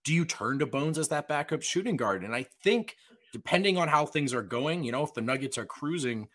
do 0.05 0.15
you 0.15 0.25
turn 0.25 0.59
to 0.61 0.67
Bones 0.67 0.99
as 0.99 1.09
that 1.09 1.29
backup 1.29 1.63
shooting 1.63 1.97
guard? 1.97 2.25
And 2.25 2.35
I 2.35 2.47
think, 2.63 2.97
depending 3.33 3.77
on 3.77 3.89
how 3.89 4.07
things 4.07 4.33
are 4.33 4.43
going, 4.43 4.85
you 4.85 4.93
know, 4.93 5.03
if 5.03 5.15
the 5.15 5.21
Nuggets 5.21 5.59
are 5.59 5.67
cruising, 5.67 6.29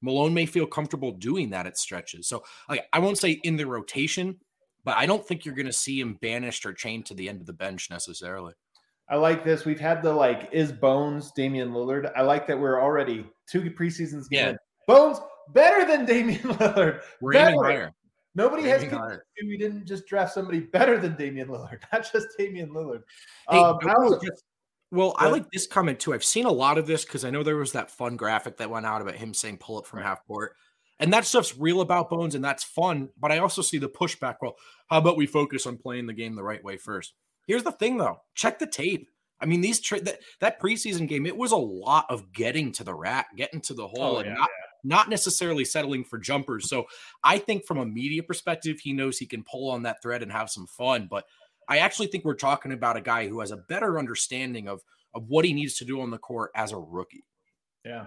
Malone 0.00 0.34
may 0.34 0.46
feel 0.46 0.66
comfortable 0.66 1.12
doing 1.12 1.50
that 1.50 1.66
at 1.66 1.78
stretches. 1.78 2.26
So 2.26 2.44
I 2.68 2.98
won't 2.98 3.18
say 3.18 3.40
in 3.44 3.56
the 3.56 3.66
rotation, 3.66 4.40
but 4.84 4.96
I 4.96 5.06
don't 5.06 5.24
think 5.24 5.44
you're 5.44 5.54
going 5.54 5.66
to 5.66 5.72
see 5.72 6.00
him 6.00 6.18
banished 6.20 6.66
or 6.66 6.72
chained 6.72 7.06
to 7.06 7.14
the 7.14 7.28
end 7.28 7.40
of 7.40 7.46
the 7.46 7.52
bench 7.52 7.88
necessarily. 7.88 8.54
I 9.12 9.16
like 9.16 9.44
this. 9.44 9.66
We've 9.66 9.78
had 9.78 10.02
the 10.02 10.10
like 10.10 10.48
is 10.52 10.72
Bones 10.72 11.32
Damian 11.32 11.72
Lillard. 11.72 12.10
I 12.16 12.22
like 12.22 12.46
that 12.46 12.58
we're 12.58 12.80
already 12.80 13.26
two 13.46 13.60
preseasons. 13.60 14.24
Yeah, 14.30 14.54
Bones 14.88 15.20
better 15.52 15.84
than 15.84 16.06
Damian 16.06 16.40
Lillard. 16.42 17.02
We're 17.20 17.32
better. 17.34 17.50
aiming 17.50 17.62
higher. 17.62 17.92
Nobody 18.34 18.62
We're 18.62 18.78
has 18.78 19.20
we 19.44 19.58
didn't 19.58 19.84
just 19.84 20.06
draft 20.06 20.32
somebody 20.32 20.60
better 20.60 20.98
than 20.98 21.14
Damian 21.16 21.48
Lillard, 21.48 21.82
not 21.92 22.10
just 22.10 22.28
Damian 22.38 22.70
Lillard. 22.70 23.02
Hey, 23.50 23.58
um, 23.58 23.78
just, 23.82 24.44
well, 24.90 25.14
I 25.18 25.28
like 25.28 25.44
this 25.50 25.66
comment 25.66 26.00
too. 26.00 26.14
I've 26.14 26.24
seen 26.24 26.46
a 26.46 26.52
lot 26.52 26.78
of 26.78 26.86
this 26.86 27.04
because 27.04 27.26
I 27.26 27.28
know 27.28 27.42
there 27.42 27.56
was 27.56 27.72
that 27.72 27.90
fun 27.90 28.16
graphic 28.16 28.56
that 28.56 28.70
went 28.70 28.86
out 28.86 29.02
about 29.02 29.16
him 29.16 29.34
saying 29.34 29.58
pull 29.58 29.78
it 29.78 29.86
from 29.86 30.00
half 30.00 30.26
court. 30.26 30.56
And 30.98 31.12
that 31.12 31.26
stuff's 31.26 31.58
real 31.58 31.82
about 31.82 32.08
Bones 32.08 32.34
and 32.34 32.42
that's 32.42 32.64
fun. 32.64 33.10
But 33.20 33.30
I 33.30 33.38
also 33.40 33.60
see 33.60 33.76
the 33.76 33.90
pushback. 33.90 34.36
Well, 34.40 34.56
how 34.88 34.96
about 34.96 35.18
we 35.18 35.26
focus 35.26 35.66
on 35.66 35.76
playing 35.76 36.06
the 36.06 36.14
game 36.14 36.34
the 36.34 36.42
right 36.42 36.64
way 36.64 36.78
first? 36.78 37.12
Here's 37.46 37.64
the 37.64 37.72
thing, 37.72 37.96
though. 37.96 38.18
Check 38.34 38.58
the 38.58 38.66
tape. 38.66 39.08
I 39.40 39.46
mean, 39.46 39.60
these 39.60 39.80
tra- 39.80 40.00
that, 40.02 40.20
that 40.40 40.60
preseason 40.60 41.08
game, 41.08 41.26
it 41.26 41.36
was 41.36 41.52
a 41.52 41.56
lot 41.56 42.06
of 42.08 42.32
getting 42.32 42.70
to 42.72 42.84
the 42.84 42.94
rack, 42.94 43.36
getting 43.36 43.60
to 43.62 43.74
the 43.74 43.88
hole, 43.88 44.16
oh, 44.16 44.18
and 44.18 44.26
yeah, 44.26 44.34
not, 44.34 44.48
yeah. 44.48 44.66
not 44.84 45.08
necessarily 45.10 45.64
settling 45.64 46.04
for 46.04 46.18
jumpers. 46.18 46.68
So 46.68 46.84
I 47.24 47.38
think 47.38 47.66
from 47.66 47.78
a 47.78 47.86
media 47.86 48.22
perspective, 48.22 48.78
he 48.80 48.92
knows 48.92 49.18
he 49.18 49.26
can 49.26 49.42
pull 49.42 49.70
on 49.70 49.82
that 49.82 50.00
thread 50.00 50.22
and 50.22 50.30
have 50.30 50.48
some 50.48 50.66
fun. 50.66 51.08
But 51.10 51.24
I 51.68 51.78
actually 51.78 52.06
think 52.06 52.24
we're 52.24 52.34
talking 52.34 52.72
about 52.72 52.96
a 52.96 53.00
guy 53.00 53.26
who 53.26 53.40
has 53.40 53.50
a 53.50 53.56
better 53.56 53.98
understanding 53.98 54.68
of 54.68 54.80
of 55.14 55.24
what 55.28 55.44
he 55.44 55.52
needs 55.52 55.76
to 55.76 55.84
do 55.84 56.00
on 56.00 56.10
the 56.10 56.18
court 56.18 56.50
as 56.54 56.72
a 56.72 56.78
rookie. 56.78 57.24
Yeah. 57.84 58.06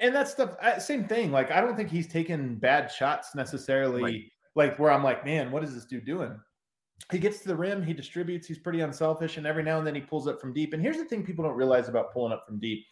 And 0.00 0.14
that's 0.14 0.34
the 0.34 0.56
uh, 0.64 0.78
same 0.78 1.04
thing. 1.04 1.32
Like, 1.32 1.50
I 1.50 1.60
don't 1.60 1.76
think 1.76 1.90
he's 1.90 2.08
taken 2.08 2.56
bad 2.56 2.90
shots 2.90 3.34
necessarily, 3.34 4.02
right. 4.02 4.22
like 4.54 4.78
where 4.78 4.90
I'm 4.90 5.02
like, 5.02 5.24
man, 5.24 5.50
what 5.50 5.64
is 5.64 5.74
this 5.74 5.84
dude 5.84 6.06
doing? 6.06 6.38
He 7.12 7.18
gets 7.18 7.40
to 7.40 7.48
the 7.48 7.56
rim, 7.56 7.84
he 7.84 7.92
distributes, 7.92 8.48
he's 8.48 8.58
pretty 8.58 8.80
unselfish, 8.80 9.36
and 9.36 9.46
every 9.46 9.62
now 9.62 9.78
and 9.78 9.86
then 9.86 9.94
he 9.94 10.00
pulls 10.00 10.26
up 10.26 10.40
from 10.40 10.52
deep. 10.52 10.72
And 10.72 10.82
here's 10.82 10.96
the 10.96 11.04
thing 11.04 11.24
people 11.24 11.44
don't 11.44 11.54
realize 11.54 11.88
about 11.88 12.12
pulling 12.12 12.32
up 12.32 12.44
from 12.46 12.58
deep 12.58 12.84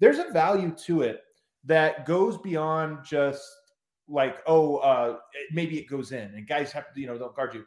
there's 0.00 0.18
a 0.18 0.32
value 0.32 0.74
to 0.86 1.02
it 1.02 1.20
that 1.64 2.06
goes 2.06 2.38
beyond 2.38 3.04
just 3.04 3.44
like, 4.08 4.38
oh, 4.46 4.76
uh, 4.78 5.18
maybe 5.52 5.78
it 5.78 5.88
goes 5.88 6.10
in 6.10 6.34
and 6.34 6.48
guys 6.48 6.72
have 6.72 6.92
to, 6.92 7.00
you 7.00 7.06
know, 7.06 7.16
don't 7.16 7.36
guard 7.36 7.54
you 7.54 7.64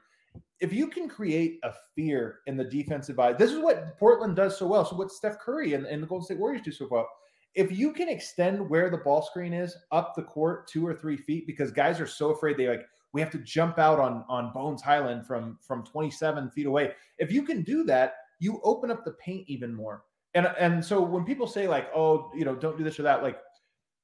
if 0.60 0.74
you 0.74 0.88
can 0.88 1.10
create 1.10 1.60
a 1.64 1.74
fear 1.94 2.40
in 2.48 2.56
the 2.58 2.64
defensive 2.64 3.20
eye, 3.20 3.34
this 3.34 3.52
is 3.52 3.60
what 3.60 3.98
Portland 3.98 4.36
does 4.36 4.58
so 4.58 4.66
well. 4.66 4.86
So 4.86 4.96
what 4.96 5.12
Steph 5.12 5.38
Curry 5.40 5.74
and, 5.74 5.86
and 5.86 6.02
the 6.02 6.08
Golden 6.08 6.24
State 6.24 6.40
Warriors 6.40 6.62
do 6.64 6.72
so 6.72 6.88
well. 6.90 7.08
If 7.54 7.72
you 7.72 7.92
can 7.92 8.08
extend 8.08 8.70
where 8.70 8.90
the 8.90 8.98
ball 8.98 9.22
screen 9.22 9.54
is 9.54 9.76
up 9.92 10.14
the 10.16 10.24
court 10.24 10.68
two 10.68 10.88
or 10.88 10.94
three 10.96 11.18
feet, 11.18 11.46
because 11.46 11.70
guys 11.70 12.00
are 12.00 12.08
so 12.08 12.30
afraid 12.30 12.58
they 12.58 12.70
like 12.70 12.86
we 13.14 13.22
have 13.22 13.32
to 13.32 13.40
jump 13.40 13.80
out 13.80 14.00
on 14.00 14.26
on 14.28 14.52
Bones 14.54 14.82
Hyland 14.82 15.26
from 15.26 15.58
from 15.62 15.84
27 15.84 16.50
feet 16.52 16.66
away. 16.66 16.92
If 17.18 17.32
you 17.32 17.44
can 17.44 17.62
do 17.64 17.84
that, 17.86 18.16
you 18.40 18.60
open 18.64 18.92
up 18.92 19.06
the 19.06 19.14
paint 19.14 19.46
even 19.48 19.74
more. 19.74 20.04
And 20.34 20.48
and 20.60 20.84
so 20.84 21.02
when 21.02 21.24
people 21.24 21.48
say 21.48 21.68
like, 21.68 21.90
oh, 21.96 22.32
you 22.36 22.46
know, 22.46 22.56
don't 22.56 22.78
do 22.78 22.84
this 22.84 23.00
or 23.00 23.04
that, 23.04 23.24
like 23.24 23.40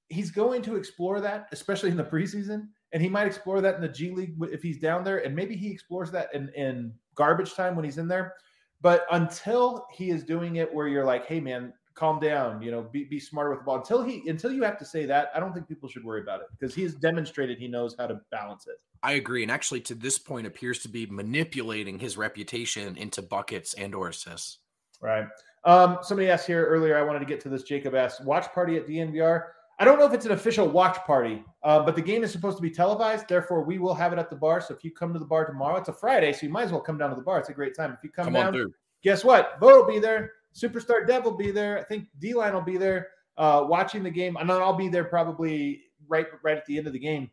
he's 0.09 0.31
going 0.31 0.61
to 0.63 0.75
explore 0.75 1.21
that, 1.21 1.47
especially 1.51 1.91
in 1.91 1.97
the 1.97 2.03
preseason 2.03 2.67
and 2.91 3.01
he 3.01 3.09
might 3.09 3.27
explore 3.27 3.61
that 3.61 3.75
in 3.75 3.81
the 3.81 3.89
G 3.89 4.11
League 4.11 4.35
if 4.41 4.61
he's 4.61 4.79
down 4.79 5.03
there, 5.03 5.19
and 5.19 5.35
maybe 5.35 5.55
he 5.55 5.69
explores 5.69 6.11
that 6.11 6.33
in, 6.33 6.49
in 6.55 6.93
garbage 7.15 7.53
time 7.53 7.75
when 7.75 7.85
he's 7.85 7.97
in 7.97 8.07
there. 8.07 8.33
But 8.81 9.05
until 9.11 9.85
he 9.91 10.09
is 10.09 10.23
doing 10.23 10.55
it 10.55 10.73
where 10.73 10.87
you're 10.87 11.05
like, 11.05 11.25
hey 11.25 11.39
man, 11.39 11.73
calm 11.93 12.19
down, 12.19 12.61
you 12.61 12.71
know, 12.71 12.81
be, 12.81 13.03
be 13.03 13.19
smarter 13.19 13.49
with 13.51 13.59
the 13.59 13.65
ball. 13.65 13.77
Until 13.77 14.01
he 14.01 14.27
until 14.27 14.51
you 14.51 14.63
have 14.63 14.77
to 14.79 14.85
say 14.85 15.05
that, 15.05 15.29
I 15.35 15.39
don't 15.39 15.53
think 15.53 15.67
people 15.67 15.89
should 15.89 16.03
worry 16.03 16.21
about 16.21 16.41
it 16.41 16.47
because 16.57 16.73
he 16.73 16.83
has 16.83 16.95
demonstrated 16.95 17.57
he 17.57 17.67
knows 17.67 17.95
how 17.97 18.07
to 18.07 18.21
balance 18.31 18.67
it. 18.67 18.77
I 19.01 19.13
agree. 19.13 19.43
And 19.43 19.51
actually 19.51 19.81
to 19.81 19.95
this 19.95 20.17
point 20.17 20.47
appears 20.47 20.79
to 20.79 20.89
be 20.89 21.05
manipulating 21.05 21.99
his 21.99 22.17
reputation 22.17 22.97
into 22.97 23.21
buckets 23.21 23.73
and 23.73 23.95
or 23.95 24.09
assists. 24.09 24.59
Right. 25.01 25.25
Um, 25.63 25.99
somebody 26.01 26.29
asked 26.29 26.47
here 26.47 26.65
earlier, 26.65 26.97
I 26.97 27.01
wanted 27.01 27.19
to 27.19 27.25
get 27.25 27.39
to 27.41 27.49
this. 27.49 27.63
Jacob 27.63 27.95
asked, 27.95 28.23
watch 28.23 28.51
party 28.53 28.77
at 28.77 28.87
DNVR. 28.87 29.43
I 29.81 29.85
don't 29.85 29.97
know 29.97 30.05
if 30.05 30.13
it's 30.13 30.25
an 30.25 30.33
official 30.33 30.67
watch 30.67 30.97
party, 31.05 31.41
uh, 31.63 31.81
but 31.81 31.95
the 31.95 32.01
game 32.01 32.21
is 32.21 32.33
supposed 32.33 32.57
to 32.57 32.61
be 32.61 32.69
televised. 32.69 33.29
Therefore, 33.29 33.63
we 33.63 33.77
will 33.77 33.93
have 33.93 34.11
it 34.11 34.19
at 34.19 34.29
the 34.29 34.35
bar. 34.35 34.59
So 34.59 34.73
if 34.73 34.83
you 34.83 34.91
come 34.91 35.13
to 35.13 35.19
the 35.19 35.25
bar 35.25 35.45
tomorrow, 35.45 35.77
it's 35.77 35.87
a 35.87 35.93
Friday, 35.93 36.33
so 36.33 36.45
you 36.45 36.51
might 36.51 36.63
as 36.63 36.71
well 36.71 36.81
come 36.81 36.97
down 36.97 37.09
to 37.11 37.15
the 37.15 37.21
bar. 37.21 37.39
It's 37.39 37.47
a 37.47 37.53
great 37.53 37.75
time. 37.77 37.93
If 37.93 38.03
you 38.03 38.09
come, 38.09 38.25
come 38.25 38.33
down, 38.33 38.73
guess 39.03 39.23
what? 39.23 39.57
Bo 39.61 39.67
will 39.67 39.87
be 39.87 39.99
there. 39.99 40.33
Superstar 40.53 41.07
Dev 41.07 41.23
will 41.23 41.37
be 41.37 41.51
there. 41.51 41.79
I 41.79 41.83
think 41.83 42.07
D 42.19 42.33
line 42.33 42.53
will 42.53 42.61
be 42.61 42.77
there 42.77 43.07
uh, 43.37 43.63
watching 43.67 44.03
the 44.03 44.09
game. 44.09 44.35
And 44.35 44.49
then 44.49 44.57
I'll 44.57 44.73
be 44.73 44.89
there 44.89 45.05
probably 45.05 45.83
right 46.09 46.27
right 46.43 46.57
at 46.57 46.65
the 46.65 46.77
end 46.77 46.87
of 46.87 46.93
the 46.93 46.99
game. 46.99 47.31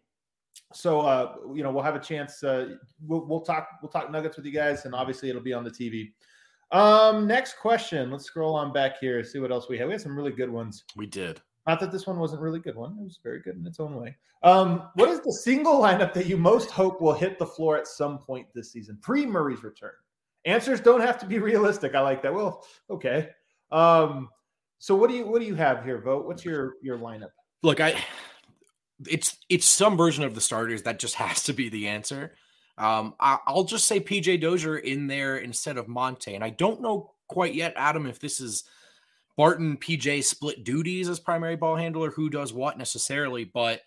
So 0.77 1.01
uh, 1.01 1.37
you 1.55 1.63
know 1.63 1.71
we'll 1.71 1.83
have 1.83 1.97
a 1.97 2.01
chance. 2.01 2.43
Uh, 2.43 2.77
we'll, 3.07 3.25
we'll 3.27 3.41
talk 3.41 3.69
we'll 3.83 3.91
talk 3.91 4.11
Nuggets 4.11 4.37
with 4.37 4.47
you 4.47 4.53
guys, 4.53 4.85
and 4.85 4.95
obviously 4.95 5.31
it'll 5.31 5.43
be 5.43 5.53
on 5.53 5.65
the 5.65 5.71
TV. 5.71 6.13
Um, 6.73 7.27
next 7.27 7.59
question. 7.59 8.11
Let's 8.11 8.25
scroll 8.25 8.55
on 8.55 8.73
back 8.73 8.99
here. 8.99 9.23
See 9.25 9.39
what 9.39 9.53
else 9.53 9.69
we 9.69 9.79
have. 9.79 9.89
We 9.89 9.95
had 9.95 10.01
some 10.01 10.17
really 10.17 10.33
good 10.33 10.51
ones. 10.51 10.85
We 10.97 11.07
did. 11.07 11.41
Not 11.67 11.81
that 11.81 11.91
this 11.91 12.07
one 12.07 12.19
wasn't 12.19 12.43
really 12.43 12.61
good 12.61 12.77
one. 12.77 12.97
It 13.01 13.03
was 13.03 13.19
very 13.23 13.41
good 13.41 13.57
in 13.57 13.67
its 13.67 13.81
own 13.81 13.97
way. 13.97 14.17
Um, 14.43 14.89
what 14.95 15.09
is 15.09 15.21
the 15.21 15.33
single 15.43 15.81
lineup 15.81 16.13
that 16.15 16.27
you 16.27 16.37
most 16.37 16.71
hope 16.71 17.01
will 17.01 17.13
hit 17.13 17.39
the 17.39 17.47
floor 17.47 17.77
at 17.77 17.89
some 17.89 18.19
point 18.19 18.47
this 18.55 18.71
season, 18.71 18.99
pre 19.03 19.27
Murray's 19.27 19.65
return? 19.65 19.93
Answers 20.45 20.81
don't 20.81 21.01
have 21.01 21.19
to 21.19 21.27
be 21.27 21.39
realistic. 21.39 21.95
I 21.95 22.01
like 22.01 22.23
that. 22.23 22.33
Well, 22.33 22.65
okay. 22.89 23.31
Um, 23.73 24.29
so 24.79 24.95
what 24.95 25.11
do 25.11 25.17
you 25.17 25.27
what 25.27 25.41
do 25.41 25.47
you 25.47 25.55
have 25.55 25.85
here, 25.85 26.01
Vogt? 26.01 26.27
What's 26.27 26.45
your 26.45 26.75
your 26.83 26.99
lineup? 26.99 27.31
Look, 27.63 27.81
I 27.81 27.97
it's 29.07 29.37
it's 29.49 29.69
some 29.69 29.97
version 29.97 30.25
of 30.25 30.35
the 30.35 30.41
starters 30.41 30.83
that 30.83 30.99
just 30.99 31.15
has 31.17 31.43
to 31.45 31.53
be 31.53 31.69
the 31.69 31.89
answer. 31.89 32.35
Um, 32.79 33.15
I, 33.19 33.39
will 33.49 33.65
just 33.65 33.89
say 33.89 34.01
PJ 34.01 34.41
Dozier 34.43 34.77
in 34.77 35.07
there 35.07 35.39
instead 35.39 35.79
of 35.79 35.89
Monte, 35.89 36.35
and 36.35 36.45
I 36.45 36.51
don't 36.51 36.83
know 36.83 37.13
quite 37.27 37.55
yet, 37.55 37.73
Adam, 37.77 38.07
if 38.07 38.21
this 38.21 38.39
is 38.39 38.65
Barton 39.37 39.79
PJ 39.79 40.25
split 40.25 40.63
duties 40.63 41.09
as 41.09 41.19
primary 41.19 41.57
ball 41.57 41.77
handler, 41.77 42.11
who 42.11 42.29
does 42.29 42.53
what 42.53 42.77
necessarily, 42.77 43.45
but 43.45 43.81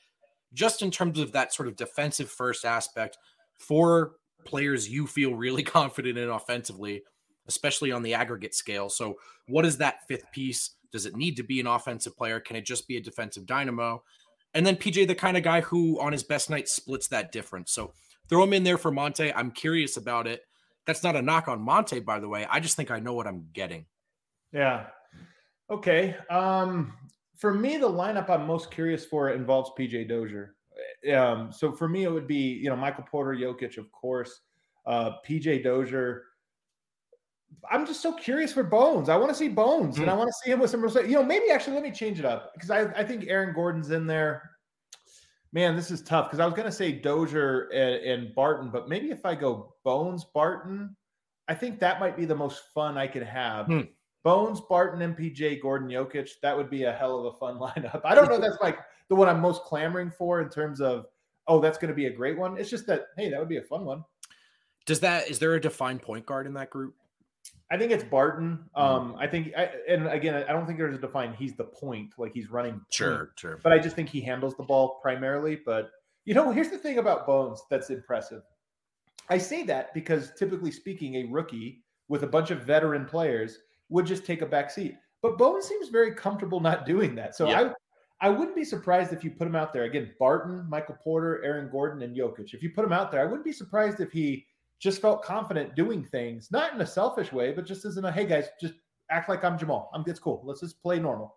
just 0.54 0.82
in 0.82 0.90
terms 0.90 1.20
of 1.20 1.32
that 1.34 1.54
sort 1.54 1.68
of 1.68 1.76
defensive 1.76 2.30
first 2.30 2.66
aspect 2.66 3.18
for 3.58 4.14
players 4.46 4.90
you 4.90 5.06
feel 5.06 5.36
really 5.36 5.64
confident 5.78 6.18
in 6.18 6.30
offensively, 6.30 7.04
especially 7.48 7.92
on 7.92 8.04
the 8.04 8.14
aggregate 8.14 8.56
scale. 8.56 8.90
So, 8.90 9.18
what 9.48 9.66
is 9.66 9.78
that 9.78 10.08
fifth 10.08 10.32
piece? 10.32 10.72
Does 10.92 11.06
it 11.06 11.16
need 11.16 11.36
to 11.38 11.44
be 11.44 11.60
an 11.60 11.68
offensive 11.68 12.18
player? 12.18 12.40
Can 12.40 12.56
it 12.56 12.66
just 12.66 12.88
be 12.88 12.98
a 12.98 13.02
defensive 13.02 13.46
dynamo? 13.46 14.04
And 14.54 14.66
then 14.66 14.76
PJ, 14.76 15.08
the 15.08 15.16
kind 15.16 15.38
of 15.38 15.44
guy 15.44 15.62
who 15.62 16.00
on 16.00 16.12
his 16.12 16.24
best 16.24 16.50
night 16.50 16.68
splits 16.68 17.08
that 17.10 17.32
difference. 17.32 17.72
So, 17.72 17.94
throw 18.30 18.44
him 18.44 18.54
in 18.54 18.64
there 18.64 18.78
for 18.78 18.92
Monte. 18.92 19.34
I'm 19.34 19.52
curious 19.52 19.98
about 19.98 20.28
it. 20.28 20.44
That's 20.86 21.04
not 21.04 21.16
a 21.16 21.22
knock 21.22 21.48
on 21.48 21.62
Monte, 21.62 22.00
by 22.00 22.20
the 22.20 22.28
way. 22.28 22.48
I 22.50 22.60
just 22.60 22.76
think 22.76 22.92
I 22.92 23.00
know 23.00 23.14
what 23.14 23.28
I'm 23.28 23.48
getting. 23.54 23.86
Yeah. 24.52 24.88
Okay. 25.70 26.16
Um, 26.30 26.94
for 27.38 27.54
me, 27.54 27.78
the 27.78 27.90
lineup 27.90 28.30
I'm 28.30 28.46
most 28.48 28.72
curious 28.72 29.06
for 29.06 29.30
involves 29.30 29.72
PJ 29.78 30.10
Dozier. 30.10 30.56
Um, 31.14 31.52
so 31.52 31.72
for 31.72 31.88
me, 31.88 32.04
it 32.04 32.12
would 32.12 32.28
be 32.28 32.36
you 32.36 32.70
know 32.70 32.76
Michael 32.76 33.06
Porter, 33.10 33.34
Jokic, 33.40 33.78
of 33.78 33.92
course, 33.92 34.42
uh, 34.86 35.12
PJ 35.28 35.64
Dozier. 35.64 36.24
I'm 37.70 37.86
just 37.86 38.02
so 38.02 38.14
curious 38.14 38.54
for 38.54 38.64
Bones. 38.64 39.10
I 39.10 39.16
want 39.16 39.30
to 39.30 39.36
see 39.36 39.48
Bones, 39.48 39.98
mm. 39.98 40.02
and 40.02 40.10
I 40.10 40.14
hmm. 40.14 40.20
want 40.20 40.30
to 40.30 40.36
see 40.44 40.52
him 40.52 40.60
with 40.60 40.72
some 40.72 40.82
respect. 40.82 41.08
You 41.08 41.16
know, 41.16 41.24
maybe 41.24 41.52
actually 41.52 41.74
let 41.74 41.84
me 41.84 41.92
change 41.92 42.20
it 42.20 42.26
up 42.26 42.52
because 42.54 42.72
I, 42.72 42.82
I 42.94 43.04
think 43.04 43.26
Aaron 43.28 43.54
Gordon's 43.54 43.92
in 43.92 44.08
there. 44.08 44.52
Man, 45.52 45.76
this 45.76 45.90
is 45.90 46.02
tough 46.02 46.28
because 46.28 46.40
I 46.40 46.46
was 46.46 46.54
going 46.54 46.68
to 46.68 46.72
say 46.72 46.92
Dozier 46.92 47.70
and, 47.70 48.06
and, 48.06 48.36
Barton, 48.36 48.70
but 48.70 48.88
maybe 48.88 49.10
if 49.10 49.26
I 49.26 49.34
go 49.34 49.74
Bones 49.84 50.26
Barton, 50.32 50.96
I 51.48 51.56
think 51.56 51.80
that 51.80 52.00
might 52.00 52.16
be 52.16 52.26
the 52.26 52.36
most 52.36 52.62
fun 52.74 52.98
I 52.98 53.08
could 53.08 53.24
have. 53.24 53.66
Hmm. 53.66 53.82
Bones, 54.24 54.62
Barton, 54.62 55.16
MPJ, 55.16 55.62
Gordon, 55.62 55.90
Jokic. 55.90 56.30
That 56.44 56.56
would 56.56 56.70
be 56.70 56.84
a 56.84 56.94
hell 56.94 57.20
of 57.20 57.34
a 57.34 57.38
fun 57.38 57.58
lineup. 57.60 58.02
I 58.04 58.14
don't 58.14 58.30
know. 58.30 58.40
That's 58.40 58.62
like 58.62 58.78
the 59.08 59.16
one 59.16 59.28
I'm 59.28 59.40
most 59.40 59.64
clamoring 59.64 60.12
for 60.12 60.42
in 60.42 60.50
terms 60.50 60.82
of, 60.82 61.06
oh, 61.48 61.60
that's 61.60 61.78
going 61.78 61.90
to 61.90 61.96
be 61.96 62.06
a 62.06 62.12
great 62.12 62.38
one. 62.38 62.58
It's 62.58 62.70
just 62.70 62.86
that, 62.88 63.06
hey, 63.18 63.30
that 63.30 63.40
would 63.40 63.50
be 63.50 63.58
a 63.58 63.64
fun 63.64 63.86
one. 63.86 64.04
Does 64.86 65.00
that, 65.00 65.30
is 65.30 65.40
there 65.40 65.56
a 65.56 65.62
defined 65.62 66.02
point 66.02 66.26
guard 66.26 66.46
in 66.46 66.54
that 66.54 66.70
group? 66.70 66.96
I 67.72 67.78
think 67.78 67.92
it's 67.92 68.04
Barton. 68.04 68.66
Mm-hmm. 68.76 68.82
Um, 68.82 69.16
I 69.20 69.28
think, 69.28 69.54
I, 69.56 69.70
and 69.88 70.08
again, 70.08 70.44
I 70.48 70.52
don't 70.54 70.66
think 70.66 70.80
there's 70.80 70.96
a 70.96 71.00
defined. 71.00 71.36
He's 71.36 71.56
the 71.56 71.66
point, 71.66 72.14
like 72.18 72.34
he's 72.34 72.50
running. 72.50 72.82
Sure, 72.92 73.18
point, 73.18 73.30
sure. 73.36 73.60
But 73.64 73.74
I 73.74 73.80
just 73.80 73.96
think 73.96 74.10
he 74.10 74.22
handles 74.22 74.56
the 74.56 74.64
ball 74.64 75.00
primarily. 75.02 75.60
But 75.64 75.92
you 76.26 76.34
know, 76.34 76.52
here's 76.52 76.70
the 76.70 76.78
thing 76.78 76.98
about 76.98 77.26
Bones 77.26 77.62
that's 77.70 77.90
impressive. 77.90 78.42
I 79.30 79.38
say 79.38 79.64
that 79.64 79.94
because 79.94 80.32
typically 80.38 80.72
speaking, 80.72 81.16
a 81.16 81.26
rookie 81.26 81.84
with 82.08 82.24
a 82.24 82.28
bunch 82.28 82.50
of 82.50 82.64
veteran 82.64 83.06
players 83.06 83.60
would 83.90 84.06
just 84.06 84.26
take 84.26 84.42
a 84.42 84.46
back 84.46 84.72
seat. 84.72 84.96
But 85.22 85.38
Bones 85.38 85.66
seems 85.66 85.90
very 85.90 86.16
comfortable 86.16 86.60
not 86.60 86.86
doing 86.86 87.14
that. 87.16 87.36
So 87.36 87.48
yeah. 87.48 87.62
I 87.62 87.74
I 88.22 88.30
wouldn't 88.30 88.56
be 88.56 88.66
surprised 88.66 89.14
if 89.14 89.24
you 89.24 89.32
put 89.32 89.48
him 89.48 89.56
out 89.56 89.72
there 89.72 89.84
again. 89.84 90.12
Barton, 90.20 90.68
Michael 90.70 90.98
Porter, 91.02 91.42
Aaron 91.44 91.70
Gordon, 91.72 92.02
and 92.02 92.16
Jokic. 92.16 92.54
If 92.54 92.62
you 92.62 92.72
put 92.72 92.84
him 92.84 92.92
out 92.92 93.12
there, 93.12 93.22
I 93.22 93.26
wouldn't 93.26 93.46
be 93.46 93.54
surprised 93.54 94.02
if 94.02 94.12
he 94.12 94.46
just 94.80 95.02
felt 95.02 95.24
confident 95.24 95.76
doing 95.76 96.04
things, 96.04 96.50
not 96.52 96.74
in 96.74 96.82
a 96.82 96.86
selfish 96.86 97.32
way, 97.32 97.52
but 97.52 97.66
just 97.66 97.86
as 97.86 97.98
in 97.98 98.06
a 98.06 98.12
hey 98.12 98.26
guys, 98.26 98.48
just 98.60 98.74
act 99.12 99.30
like 99.30 99.44
I'm 99.44 99.58
Jamal. 99.58 99.90
I'm 99.94 100.04
it's 100.08 100.20
cool. 100.20 100.42
Let's 100.46 100.62
just 100.62 100.82
play 100.82 101.00
normal. 101.00 101.36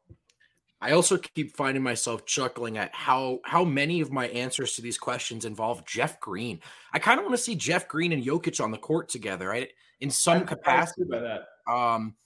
I 0.81 0.93
also 0.93 1.17
keep 1.17 1.57
finding 1.57 1.83
myself 1.83 2.27
chuckling 2.27 2.77
at 2.77 2.95
how 2.95 3.39
how 3.45 3.65
many 3.65 4.01
of 4.01 4.11
my 4.11 4.29
answers 4.29 4.75
to 4.75 4.83
these 4.83 4.99
questions 4.99 5.45
involve 5.45 5.85
Jeff 5.87 6.19
Green. 6.21 6.61
I 6.93 6.99
kind 6.99 7.19
of 7.19 7.25
want 7.25 7.37
to 7.37 7.43
see 7.43 7.55
Jeff 7.55 7.87
Green 7.89 8.13
and 8.13 8.25
Jokic 8.25 8.63
on 8.63 8.71
the 8.71 8.79
court 8.79 9.09
together, 9.09 9.49
right? 9.49 9.71
In 10.01 10.11
some 10.11 10.39
I'm 10.39 10.47
capacity. 10.47 11.05
By 11.09 11.21
that. 11.21 11.73
Um, 11.73 12.17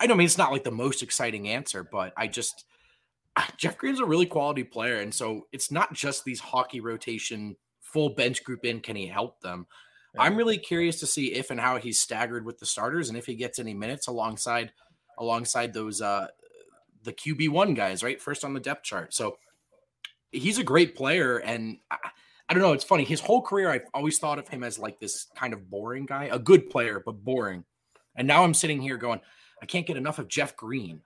I 0.00 0.06
know, 0.06 0.14
I 0.14 0.16
mean, 0.18 0.26
it's 0.26 0.36
not 0.36 0.52
like 0.52 0.64
the 0.64 0.70
most 0.70 1.02
exciting 1.02 1.48
answer, 1.48 1.82
but 1.90 2.12
I 2.16 2.26
just 2.26 2.66
Jeff 3.56 3.78
Green's 3.78 4.00
a 4.00 4.04
really 4.04 4.26
quality 4.26 4.64
player, 4.64 4.96
and 4.96 5.12
so 5.12 5.46
it's 5.52 5.70
not 5.70 5.94
just 5.94 6.24
these 6.24 6.40
hockey 6.40 6.80
rotation 6.80 7.56
full 7.80 8.10
bench 8.10 8.44
group 8.44 8.64
in. 8.64 8.80
Can 8.80 8.96
he 8.96 9.06
help 9.06 9.40
them? 9.40 9.66
I'm 10.18 10.36
really 10.36 10.58
curious 10.58 11.00
to 11.00 11.06
see 11.06 11.32
if 11.32 11.50
and 11.50 11.60
how 11.60 11.78
he's 11.78 12.00
staggered 12.00 12.44
with 12.44 12.58
the 12.58 12.66
starters, 12.66 13.08
and 13.08 13.18
if 13.18 13.26
he 13.26 13.34
gets 13.34 13.58
any 13.58 13.74
minutes 13.74 14.06
alongside 14.06 14.72
alongside 15.18 15.72
those 15.72 16.00
uh 16.00 16.26
the 17.04 17.12
QB 17.12 17.50
one 17.50 17.74
guys, 17.74 18.02
right? 18.02 18.20
First 18.20 18.44
on 18.44 18.54
the 18.54 18.60
depth 18.60 18.84
chart. 18.84 19.14
So 19.14 19.36
he's 20.32 20.58
a 20.58 20.64
great 20.64 20.94
player, 20.96 21.38
and 21.38 21.78
I, 21.90 21.98
I 22.48 22.54
don't 22.54 22.62
know. 22.62 22.72
It's 22.72 22.84
funny. 22.84 23.04
His 23.04 23.20
whole 23.20 23.42
career, 23.42 23.70
I've 23.70 23.86
always 23.94 24.18
thought 24.18 24.38
of 24.38 24.48
him 24.48 24.64
as 24.64 24.78
like 24.78 24.98
this 25.00 25.26
kind 25.34 25.52
of 25.52 25.70
boring 25.70 26.06
guy, 26.06 26.28
a 26.30 26.38
good 26.38 26.70
player 26.70 27.02
but 27.04 27.24
boring. 27.24 27.64
And 28.16 28.28
now 28.28 28.44
I'm 28.44 28.54
sitting 28.54 28.80
here 28.80 28.96
going, 28.96 29.20
I 29.62 29.66
can't 29.66 29.86
get 29.86 29.96
enough 29.96 30.18
of 30.18 30.28
Jeff 30.28 30.56
Green. 30.56 31.00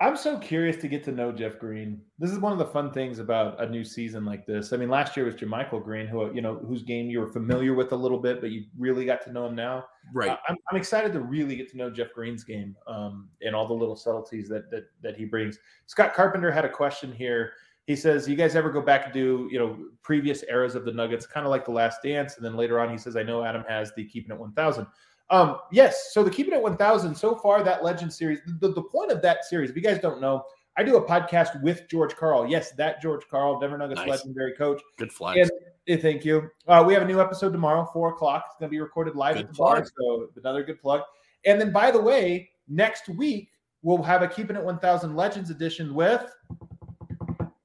I'm 0.00 0.14
a 0.14 0.16
little 0.16 0.22
confused 0.22 0.30
by 0.30 0.34
that. 0.34 0.34
I'm 0.34 0.38
so 0.38 0.38
curious 0.38 0.76
to 0.78 0.88
get 0.88 1.04
to 1.04 1.12
know 1.12 1.30
Jeff 1.32 1.58
Green. 1.58 2.00
This 2.18 2.30
is 2.30 2.38
one 2.38 2.52
of 2.52 2.58
the 2.58 2.66
fun 2.66 2.90
things 2.92 3.18
about 3.18 3.62
a 3.62 3.68
new 3.68 3.84
season 3.84 4.24
like 4.24 4.46
this. 4.46 4.72
I 4.72 4.76
mean, 4.76 4.88
last 4.88 5.16
year 5.16 5.26
was 5.26 5.34
JaMychal 5.34 5.84
Green, 5.84 6.06
who 6.06 6.32
you 6.34 6.40
know 6.40 6.56
whose 6.56 6.82
game 6.82 7.10
you 7.10 7.20
were 7.20 7.28
familiar 7.28 7.74
with 7.74 7.92
a 7.92 7.96
little 7.96 8.18
bit, 8.18 8.40
but 8.40 8.50
you 8.50 8.64
really 8.78 9.04
got 9.04 9.22
to 9.22 9.32
know 9.32 9.46
him 9.46 9.54
now. 9.54 9.84
Right. 10.14 10.30
Uh, 10.30 10.36
I'm, 10.48 10.56
I'm 10.70 10.76
excited 10.76 11.12
to 11.12 11.20
really 11.20 11.56
get 11.56 11.70
to 11.72 11.76
know 11.76 11.90
Jeff 11.90 12.12
Green's 12.14 12.44
game 12.44 12.76
um, 12.86 13.28
and 13.42 13.54
all 13.54 13.66
the 13.66 13.74
little 13.74 13.96
subtleties 13.96 14.48
that 14.48 14.70
that 14.70 14.84
that 15.02 15.16
he 15.16 15.24
brings. 15.24 15.58
Scott 15.86 16.14
Carpenter 16.14 16.50
had 16.50 16.64
a 16.64 16.70
question 16.70 17.12
here. 17.12 17.52
He 17.86 17.96
says, 17.96 18.28
"You 18.28 18.36
guys 18.36 18.56
ever 18.56 18.70
go 18.70 18.80
back 18.80 19.04
and 19.06 19.12
do 19.12 19.48
you 19.50 19.58
know 19.58 19.78
previous 20.02 20.42
eras 20.44 20.74
of 20.74 20.84
the 20.84 20.92
Nuggets, 20.92 21.26
kind 21.26 21.44
of 21.44 21.50
like 21.50 21.64
the 21.64 21.72
Last 21.72 22.02
Dance?" 22.02 22.36
And 22.36 22.44
then 22.44 22.56
later 22.56 22.80
on, 22.80 22.90
he 22.90 22.98
says, 22.98 23.16
"I 23.16 23.22
know 23.22 23.44
Adam 23.44 23.64
has 23.68 23.92
the 23.94 24.04
Keeping 24.04 24.34
It 24.34 24.38
1000." 24.38 24.86
Um, 25.30 25.58
yes. 25.70 26.12
So 26.12 26.22
the 26.22 26.30
Keeping 26.30 26.54
It 26.54 26.62
1000, 26.62 27.14
so 27.14 27.36
far, 27.36 27.62
that 27.62 27.84
Legend 27.84 28.12
series, 28.12 28.40
the, 28.60 28.72
the 28.72 28.82
point 28.82 29.10
of 29.12 29.22
that 29.22 29.44
series, 29.44 29.70
if 29.70 29.76
you 29.76 29.82
guys 29.82 30.00
don't 30.00 30.20
know, 30.20 30.44
I 30.76 30.82
do 30.82 30.96
a 30.96 31.04
podcast 31.04 31.60
with 31.62 31.88
George 31.88 32.16
Karl. 32.16 32.46
Yes, 32.46 32.72
that 32.72 33.00
George 33.02 33.22
Karl, 33.30 33.58
Denver 33.58 33.78
Nuggets 33.78 34.00
Nice. 34.00 34.08
legendary 34.08 34.54
coach. 34.54 34.80
Good 34.98 35.12
flag. 35.12 35.48
And 35.88 36.00
thank 36.00 36.24
you. 36.24 36.48
Uh, 36.66 36.84
we 36.86 36.94
have 36.94 37.02
a 37.02 37.06
new 37.06 37.20
episode 37.20 37.52
tomorrow, 37.52 37.88
four 37.92 38.10
o'clock. 38.10 38.44
It's 38.46 38.56
going 38.58 38.68
to 38.68 38.70
be 38.70 38.80
recorded 38.80 39.16
live 39.16 39.34
Good 39.36 39.46
at 39.46 39.52
the 39.52 39.54
bar. 39.54 39.84
So 39.84 40.28
another 40.36 40.62
good 40.62 40.80
plug. 40.80 41.02
And 41.44 41.60
then, 41.60 41.72
by 41.72 41.90
the 41.90 42.00
way, 42.00 42.50
next 42.68 43.08
week 43.08 43.50
we'll 43.82 44.02
have 44.02 44.22
a 44.22 44.28
Keeping 44.28 44.56
It 44.56 44.62
1000 44.62 45.16
Legends 45.16 45.50
edition 45.50 45.94
with 45.94 46.32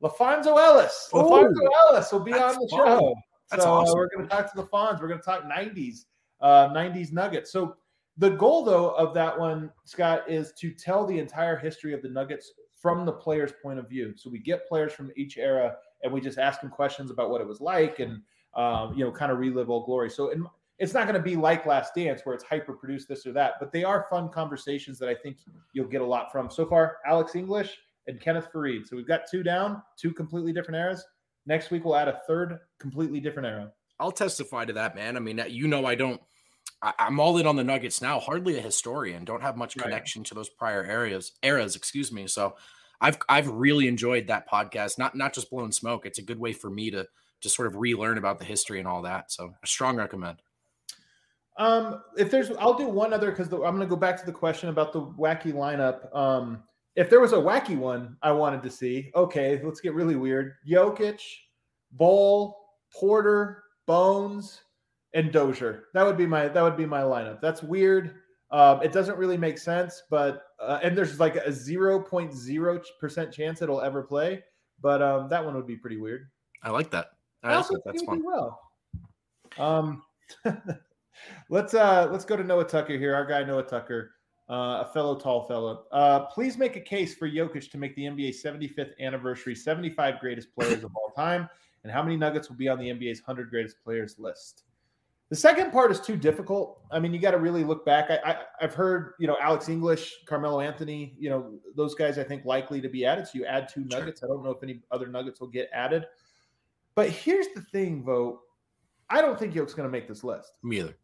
LaFonso 0.02 0.58
Ellis. 0.58 1.10
Oh, 1.14 1.24
LaFonso 1.24 1.68
Ellis 1.90 2.12
will 2.12 2.20
be 2.22 2.34
on 2.34 2.54
the 2.54 2.68
fun. 2.72 2.88
show. 2.88 3.16
That's 3.52 3.64
so 3.64 3.70
uh, 3.70 3.82
awesome. 3.82 3.98
we're 3.98 4.10
going 4.10 4.28
to 4.28 4.36
talk 4.36 4.52
to 4.52 4.56
the 4.56 4.68
Fonz. 4.68 5.00
We're 5.00 5.08
going 5.08 5.20
to 5.20 5.26
talk 5.26 5.44
90s, 5.44 6.06
uh, 6.42 6.70
90s 6.70 7.12
Nuggets. 7.12 7.52
So 7.52 7.76
the 8.18 8.32
goal, 8.32 8.64
though, 8.64 8.92
of 8.92 9.14
that 9.14 9.38
one, 9.38 9.72
Scott, 9.84 10.30
is 10.30 10.54
to 10.60 10.72
tell 10.72 11.06
the 11.06 11.18
entire 11.20 11.58
history 11.58 11.94
of 11.94 12.02
the 12.02 12.10
Nuggets 12.10 12.52
from 12.82 13.06
the 13.06 13.12
player's 13.12 13.52
point 13.64 13.80
of 13.80 13.90
view. 13.90 14.14
So 14.16 14.30
we 14.30 14.40
get 14.40 14.68
players 14.68 14.94
from 14.94 15.12
each 15.16 15.38
era, 15.38 15.76
and 16.04 16.14
we 16.14 16.22
just 16.22 16.38
ask 16.38 16.62
them 16.62 16.70
questions 16.70 17.12
about 17.12 17.30
what 17.30 17.42
it 17.42 17.48
was 17.48 17.62
like, 17.62 18.00
and 18.00 18.22
um, 18.56 18.94
you 18.94 19.04
know, 19.04 19.12
kind 19.12 19.32
of 19.32 19.40
relive 19.40 19.70
old 19.70 19.86
glory. 19.86 20.10
So 20.10 20.30
in, 20.30 20.46
it's 20.78 20.94
not 20.94 21.08
going 21.08 21.16
to 21.16 21.22
be 21.22 21.36
like 21.36 21.66
Last 21.66 21.96
Dance, 21.96 22.22
where 22.24 22.36
it's 22.36 22.44
hyper 22.44 22.74
produced 22.74 23.08
this 23.08 23.26
or 23.26 23.32
that, 23.34 23.54
but 23.60 23.72
they 23.72 23.84
are 23.84 24.08
fun 24.10 24.30
conversations 24.30 25.00
that 25.00 25.10
I 25.10 25.16
think 25.16 25.38
you'll 25.74 25.88
get 25.88 26.02
a 26.02 26.06
lot 26.06 26.32
from. 26.32 26.50
So 26.50 26.66
far, 26.66 26.98
Alex 27.06 27.36
English 27.36 27.78
and 28.08 28.20
Kenneth 28.20 28.50
Faried. 28.54 28.88
So 28.88 28.96
we've 28.96 29.08
got 29.08 29.22
two 29.30 29.44
down, 29.44 29.82
two 29.98 30.12
completely 30.12 30.54
different 30.54 30.78
eras. 30.78 31.06
Next 31.46 31.72
week 31.72 31.86
we'll 31.86 31.96
add 31.96 32.08
a 32.08 32.22
third 32.28 32.60
completely 32.80 33.20
different 33.20 33.48
era. 33.48 33.72
I'll 34.00 34.12
testify 34.12 34.66
to 34.66 34.74
that, 34.74 34.96
man. 34.96 35.16
I 35.18 35.20
mean, 35.20 35.42
you 35.50 35.68
know, 35.68 35.86
I 35.86 35.96
don't. 35.96 36.22
I, 36.82 36.94
I'm 37.00 37.20
all 37.20 37.38
in 37.38 37.48
on 37.48 37.56
the 37.56 37.64
Nuggets 37.64 38.02
now. 38.02 38.20
Hardly 38.20 38.58
a 38.58 38.62
historian. 38.62 39.24
Don't 39.26 39.42
have 39.42 39.58
much 39.58 39.78
Right. 39.78 39.84
connection 39.84 40.24
to 40.26 40.34
those 40.34 40.50
prior 40.50 40.84
areas 40.84 41.34
eras. 41.44 41.76
Excuse 41.76 42.12
me. 42.12 42.28
So, 42.28 42.56
I've 43.02 43.18
I've 43.30 43.48
really 43.48 43.88
enjoyed 43.88 44.28
that 44.28 44.50
podcast. 44.50 44.98
Not 44.98 45.16
not 45.16 45.34
just 45.34 45.50
blowing 45.50 45.72
smoke. 45.72 46.06
It's 46.06 46.20
a 46.20 46.24
good 46.24 46.40
way 46.40 46.54
for 46.54 46.70
me 46.70 46.92
to 46.92 47.08
to 47.42 47.50
sort 47.50 47.68
of 47.68 47.76
relearn 47.76 48.18
about 48.18 48.40
the 48.40 48.46
history 48.46 48.80
and 48.80 48.88
all 48.88 49.02
that. 49.04 49.32
So, 49.32 49.54
a 49.64 49.68
strong 49.68 49.96
recommend. 49.98 50.42
Um, 51.58 52.04
if 52.18 52.30
there's, 52.30 52.52
I'll 52.52 52.74
do 52.74 52.88
one 52.88 53.14
other 53.14 53.32
because 53.32 53.48
I'm 53.48 53.60
going 53.60 53.80
to 53.80 53.86
go 53.86 53.96
back 53.96 54.20
to 54.20 54.26
the 54.26 54.32
question 54.32 54.68
about 54.70 54.92
the 54.92 55.02
wacky 55.02 55.54
lineup. 55.54 56.14
Um, 56.14 56.64
if 56.96 57.10
there 57.10 57.22
was 57.22 57.32
a 57.32 57.38
wacky 57.38 57.78
one 57.78 58.18
I 58.22 58.32
wanted 58.32 58.62
to 58.64 58.70
see, 58.70 59.12
okay, 59.16 59.62
let's 59.64 59.80
get 59.80 59.94
really 59.94 60.16
weird. 60.16 60.56
Jokic, 60.68 61.22
Bol, 61.92 62.58
Porter, 62.94 63.64
Bones, 63.86 64.62
and 65.16 65.32
Dozier. 65.32 65.86
That 65.94 66.06
would 66.06 66.18
be 66.18 66.28
my 66.28 66.48
that 66.48 66.62
would 66.62 66.78
be 66.78 66.86
my 66.86 67.02
lineup. 67.02 67.42
That's 67.42 67.64
weird. 67.64 68.16
Um, 68.52 68.84
it 68.84 68.92
doesn't 68.92 69.18
really 69.18 69.38
make 69.38 69.58
sense, 69.58 70.04
but 70.10 70.44
uh, 70.60 70.80
and 70.84 70.96
there's 70.96 71.20
like 71.20 71.36
a 71.36 71.50
0.0 71.50 72.84
percent 73.00 73.34
chance 73.34 73.62
it'll 73.62 73.82
ever 73.82 74.04
play. 74.04 74.44
But 74.82 75.02
um, 75.02 75.30
that 75.30 75.44
one 75.44 75.56
would 75.56 75.66
be 75.66 75.78
pretty 75.78 75.98
weird. 75.98 76.28
I 76.62 76.70
like 76.70 76.92
that. 76.92 77.08
I, 77.44 77.48
I 77.48 77.50
like 77.52 77.58
also 77.58 77.74
that. 77.76 77.82
That's 77.86 78.04
fun. 78.04 78.24
well. 78.24 78.62
Um, 79.58 80.04
let's 81.50 81.74
uh 81.74 82.10
let's 82.12 82.26
go 82.26 82.36
to 82.36 82.44
Noah 82.44 82.66
Tucker 82.66 82.98
here. 82.98 83.16
Our 83.16 83.26
guy 83.26 83.44
Noah 83.44 83.64
Tucker, 83.64 84.12
uh, 84.50 84.84
a 84.86 84.90
fellow 84.94 85.18
tall 85.18 85.48
fellow. 85.48 85.86
Uh, 85.92 86.22
please 86.26 86.58
make 86.58 86.76
a 86.76 86.82
case 86.82 87.16
for 87.16 87.30
Jokic 87.30 87.72
to 87.72 87.78
make 87.78 87.96
the 87.96 88.04
NBA 88.04 88.36
75th 88.44 88.92
anniversary 89.00 89.56
75 89.56 90.20
greatest 90.20 90.54
players 90.54 90.84
of 90.84 90.92
all 90.96 91.14
time, 91.16 91.50
and 91.86 91.92
how 91.94 92.02
many 92.02 92.18
Nuggets 92.18 92.50
will 92.50 92.56
be 92.56 92.68
on 92.68 92.80
the 92.80 92.88
NBA's 92.90 93.20
100 93.22 93.52
greatest 93.52 93.78
players 93.84 94.16
list. 94.18 94.64
The 95.30 95.36
second 95.36 95.72
part 95.72 95.92
is 95.92 96.00
too 96.00 96.16
difficult. 96.18 96.82
I 96.92 96.98
mean, 97.00 97.14
you 97.14 97.20
got 97.20 97.32
to 97.32 97.38
really 97.38 97.64
look 97.64 97.86
back. 97.86 98.10
I, 98.10 98.18
I 98.26 98.38
I've 98.60 98.74
heard 98.74 99.14
you 99.20 99.28
know 99.28 99.38
Alex 99.40 99.70
English, 99.70 100.14
Carmelo 100.26 100.62
Anthony, 100.62 101.16
you 101.20 101.30
know 101.30 101.54
those 101.76 101.94
guys. 101.94 102.18
I 102.18 102.24
think 102.24 102.44
likely 102.44 102.82
to 102.82 102.90
be 102.90 103.06
added. 103.06 103.28
So 103.28 103.38
you 103.38 103.46
add 103.46 103.70
two 103.70 103.86
Sure. 103.90 104.00
Nuggets. 104.00 104.24
I 104.24 104.28
don't 104.28 104.44
know 104.44 104.50
if 104.52 104.64
any 104.64 104.82
other 104.92 105.06
Nuggets 105.08 105.40
will 105.40 105.48
get 105.48 105.70
added. 105.74 106.06
But 106.96 107.10
here's 107.10 107.48
the 107.56 107.62
thing, 107.62 108.04
Vogt. 108.04 108.40
I 109.12 109.22
don't 109.22 109.38
think 109.38 109.54
Yoke's 109.54 109.76
going 109.76 109.88
to 109.88 109.92
make 109.92 110.08
this 110.08 110.24
list, 110.24 110.54
Me 110.64 110.80
either. 110.80 110.96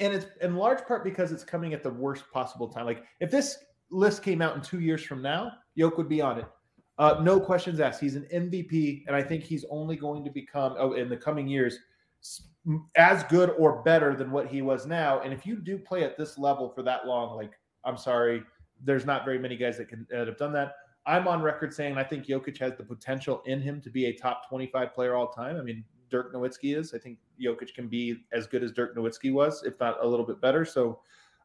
and 0.00 0.14
it's 0.14 0.24
in 0.40 0.56
large 0.56 0.86
part 0.86 1.04
because 1.04 1.32
it's 1.32 1.44
coming 1.44 1.74
at 1.74 1.82
the 1.82 1.90
worst 1.90 2.24
possible 2.32 2.68
time. 2.68 2.86
Like 2.86 3.04
if 3.20 3.30
this 3.30 3.58
list 3.90 4.22
came 4.22 4.40
out 4.40 4.54
in 4.56 4.62
two 4.62 4.80
years 4.80 5.02
from 5.02 5.20
now, 5.20 5.52
Yoke 5.74 5.98
would 5.98 6.08
be 6.08 6.20
on 6.22 6.38
it. 6.38 6.46
Uh, 6.98 7.20
no 7.22 7.40
questions 7.40 7.80
asked. 7.80 8.00
He's 8.00 8.16
an 8.16 8.26
MVP, 8.32 9.04
and 9.06 9.16
I 9.16 9.22
think 9.22 9.44
he's 9.44 9.64
only 9.70 9.96
going 9.96 10.24
to 10.24 10.30
become 10.30 10.74
oh, 10.78 10.92
in 10.92 11.08
the 11.08 11.16
coming 11.16 11.48
years 11.48 11.78
as 12.96 13.24
good 13.24 13.50
or 13.58 13.82
better 13.82 14.14
than 14.14 14.30
what 14.30 14.46
he 14.46 14.62
was 14.62 14.86
now. 14.86 15.20
And 15.20 15.32
if 15.32 15.46
you 15.46 15.56
do 15.56 15.78
play 15.78 16.04
at 16.04 16.16
this 16.16 16.38
level 16.38 16.68
for 16.68 16.82
that 16.82 17.06
long, 17.06 17.36
like 17.36 17.52
I'm 17.84 17.96
sorry, 17.96 18.42
there's 18.84 19.06
not 19.06 19.24
very 19.24 19.38
many 19.38 19.56
guys 19.56 19.78
that 19.78 19.88
can 19.88 20.06
that 20.10 20.26
have 20.26 20.36
done 20.36 20.52
that. 20.52 20.74
I'm 21.04 21.26
on 21.26 21.42
record 21.42 21.74
saying 21.74 21.96
I 21.98 22.04
think 22.04 22.26
Jokic 22.26 22.58
has 22.58 22.74
the 22.76 22.84
potential 22.84 23.42
in 23.46 23.60
him 23.60 23.80
to 23.80 23.90
be 23.90 24.06
a 24.06 24.12
top 24.12 24.48
25 24.48 24.94
player 24.94 25.16
all 25.16 25.28
time. 25.28 25.56
I 25.56 25.62
mean, 25.62 25.84
Dirk 26.10 26.32
Nowitzki 26.32 26.76
is. 26.76 26.94
I 26.94 26.98
think 26.98 27.18
Jokic 27.42 27.74
can 27.74 27.88
be 27.88 28.18
as 28.32 28.46
good 28.46 28.62
as 28.62 28.70
Dirk 28.70 28.96
Nowitzki 28.96 29.32
was, 29.32 29.64
if 29.64 29.80
not 29.80 29.96
a 30.00 30.06
little 30.06 30.26
bit 30.26 30.40
better. 30.40 30.64
So 30.64 31.00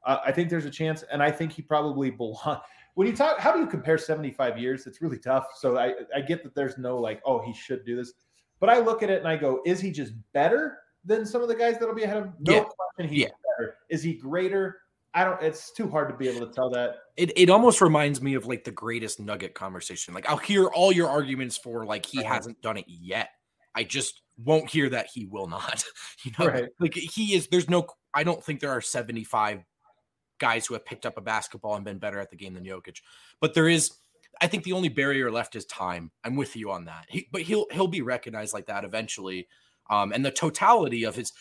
uh, 0.05 0.19
I 0.23 0.31
think 0.31 0.49
there's 0.49 0.65
a 0.65 0.69
chance, 0.69 1.03
and 1.12 1.23
I 1.23 1.31
think 1.31 1.51
he 1.51 1.62
probably 1.62 2.12
belong. 2.12 2.62
When 2.97 3.05
you 3.05 3.15
talk, 3.15 3.38
how 3.38 3.51
do 3.51 3.60
you 3.60 3.67
compare 3.67 3.99
75 3.99 4.57
years? 4.57 4.88
It's 4.88 5.03
really 5.03 5.19
tough. 5.19 5.49
So 5.55 5.77
I, 5.77 5.93
I 6.15 6.19
get 6.21 6.41
that 6.43 6.55
there's 6.55 6.79
no 6.79 6.97
like, 6.97 7.21
oh, 7.25 7.39
he 7.43 7.53
should 7.53 7.86
do 7.86 7.95
this, 7.95 8.13
but 8.60 8.71
I 8.71 8.79
look 8.79 9.03
at 9.03 9.12
it 9.12 9.19
and 9.19 9.27
I 9.27 9.36
go, 9.36 9.62
is 9.67 9.79
he 9.79 9.91
just 9.91 10.13
better 10.33 10.79
than 11.05 11.23
some 11.23 11.43
of 11.43 11.47
the 11.47 11.53
guys 11.53 11.77
that'll 11.77 11.93
be 11.93 12.01
ahead 12.05 12.17
of 12.17 12.23
him? 12.25 12.33
No 12.39 12.53
Yeah. 12.55 12.63
question, 12.63 13.13
he's 13.13 13.23
Yeah. 13.25 13.29
better. 13.60 13.75
Is 13.89 14.01
he 14.01 14.13
greater? 14.15 14.79
I 15.13 15.25
don't. 15.25 15.39
It's 15.43 15.71
too 15.71 15.88
hard 15.88 16.10
to 16.10 16.15
be 16.15 16.27
able 16.27 16.47
to 16.47 16.51
tell 16.51 16.71
that. 16.71 16.95
It, 17.17 17.38
it 17.38 17.51
almost 17.51 17.81
reminds 17.81 18.19
me 18.19 18.33
of 18.33 18.47
like 18.47 18.63
the 18.63 18.71
greatest 18.71 19.19
nugget 19.19 19.53
conversation. 19.53 20.15
Like 20.15 20.27
I'll 20.27 20.38
hear 20.38 20.65
all 20.65 20.91
your 20.91 21.07
arguments 21.07 21.55
for 21.55 21.86
like 21.86 22.03
he 22.03 22.17
Right. 22.17 22.25
hasn't 22.27 22.60
done 22.63 22.77
it 22.77 22.86
yet. 22.88 23.29
I 23.75 23.83
just 23.83 24.23
won't 24.43 24.71
hear 24.71 24.89
that 24.89 25.07
he 25.13 25.25
will 25.27 25.47
not. 25.47 25.83
You 26.23 26.31
know, 26.39 26.47
Right. 26.47 26.69
like 26.79 26.95
he 26.95 27.36
is. 27.36 27.47
There's 27.47 27.69
no. 27.69 27.86
I 28.15 28.23
don't 28.23 28.43
think 28.43 28.60
there 28.60 28.71
are 28.71 28.81
75 28.81 29.60
guys 30.39 30.65
who 30.65 30.73
have 30.73 30.86
picked 30.86 31.06
up 31.06 31.17
a 31.17 31.21
basketball 31.21 31.76
and 31.76 31.86
been 31.86 32.00
better 32.00 32.19
at 32.19 32.30
the 32.30 32.38
game 32.38 32.54
than 32.54 32.65
Jokic. 32.65 33.02
But 33.39 33.54
there 33.54 33.67
is. 33.67 33.91
I 34.39 34.45
think 34.45 34.63
the 34.63 34.73
only 34.73 34.89
barrier 34.89 35.32
left 35.32 35.56
is 35.56 35.65
time. 35.65 36.12
I'm 36.23 36.36
with 36.36 36.56
you 36.56 36.69
on 36.69 36.86
that. 36.86 37.06
He, 37.10 37.28
but 37.32 37.41
he'll 37.41 37.65
he'll 37.71 37.88
be 37.88 38.02
recognized 38.02 38.54
like 38.54 38.67
that 38.67 38.84
eventually. 38.84 39.47
Um, 39.89 40.12
and 40.12 40.23
the 40.23 40.32
totality 40.32 41.06
of 41.06 41.15
his 41.15 41.32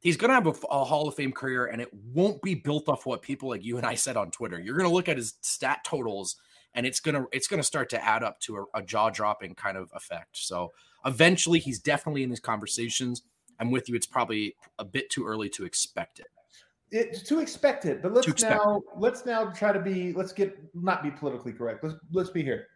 he's 0.00 0.16
going 0.16 0.28
to 0.28 0.34
have 0.34 0.46
a, 0.46 0.66
a 0.70 0.84
Hall 0.84 1.08
of 1.08 1.14
Fame 1.14 1.32
career, 1.32 1.66
and 1.66 1.80
it 1.80 1.88
won't 1.92 2.40
be 2.42 2.54
built 2.54 2.88
off 2.88 3.06
what 3.06 3.22
people 3.22 3.48
like 3.48 3.64
you 3.64 3.76
and 3.76 3.86
I 3.86 3.94
said 3.94 4.16
on 4.16 4.30
Twitter. 4.30 4.60
You're 4.60 4.76
going 4.76 4.88
to 4.88 4.94
look 4.94 5.08
at 5.08 5.16
his 5.16 5.34
stat 5.40 5.80
totals, 5.84 6.36
and 6.74 6.86
it's 6.86 7.00
gonna 7.00 7.24
it's 7.32 7.48
gonna 7.48 7.62
start 7.62 7.90
to 7.90 8.04
add 8.04 8.22
up 8.22 8.38
to 8.40 8.56
a, 8.58 8.78
a 8.78 8.82
jaw 8.82 9.10
dropping 9.10 9.54
kind 9.54 9.76
of 9.76 9.90
effect. 9.94 10.36
So 10.36 10.72
eventually, 11.04 11.58
he's 11.58 11.80
definitely 11.80 12.22
in 12.22 12.30
these 12.30 12.40
conversations. 12.40 13.22
I'm 13.58 13.70
with 13.70 13.88
you. 13.88 13.94
It's 13.94 14.06
probably 14.06 14.54
a 14.78 14.84
bit 14.84 15.10
too 15.10 15.26
early 15.26 15.48
to 15.50 15.64
expect 15.64 16.20
it. 16.20 16.26
It's 16.92 17.22
to 17.24 17.40
expect 17.40 17.84
it, 17.84 18.00
but 18.00 18.14
let's 18.14 18.42
now 18.42 18.80
let's 18.96 19.26
now 19.26 19.46
try 19.46 19.72
to 19.72 19.80
be 19.80 20.12
let's 20.12 20.32
get 20.32 20.56
not 20.74 21.02
be 21.02 21.10
politically 21.10 21.52
correct. 21.52 21.82
Let's 21.82 21.96
let's 22.12 22.30
be 22.30 22.42
here. 22.42 22.68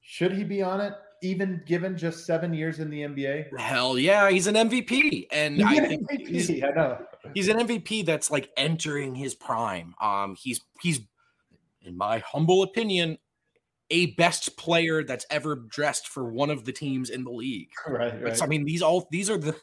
Should 0.00 0.32
he 0.32 0.44
be 0.44 0.62
on 0.62 0.80
it, 0.80 0.94
even 1.22 1.62
given 1.66 1.96
just 1.96 2.24
seven 2.24 2.54
years 2.54 2.78
in 2.78 2.88
the 2.88 3.02
NBA? 3.02 3.58
Hell 3.58 3.98
yeah, 3.98 4.30
he's 4.30 4.46
an 4.46 4.54
MVP, 4.54 5.26
and 5.30 5.62
I 5.62 5.86
think 5.86 6.10
MVP, 6.10 6.26
he's, 6.26 6.50
I 6.62 6.70
know. 6.70 6.98
he's 7.34 7.48
an 7.48 7.58
MVP 7.58 8.06
that's 8.06 8.30
like 8.30 8.48
entering 8.56 9.14
his 9.14 9.34
prime. 9.34 9.94
Um, 10.00 10.34
he's 10.34 10.62
he's, 10.80 11.00
in 11.82 11.98
my 11.98 12.20
humble 12.20 12.62
opinion, 12.62 13.18
a 13.90 14.06
best 14.14 14.56
player 14.56 15.02
that's 15.02 15.24
ever 15.30 15.56
dressed 15.56 16.08
for 16.08 16.30
one 16.30 16.50
of 16.50 16.64
the 16.64 16.72
teams 16.72 17.10
in 17.10 17.24
the 17.24 17.30
league. 17.30 17.70
Right, 17.88 18.22
right. 18.22 18.42
I 18.42 18.46
mean, 18.46 18.64
these 18.64 18.82
all 18.82 19.08
these 19.10 19.30
are 19.30 19.38
the 19.38 19.56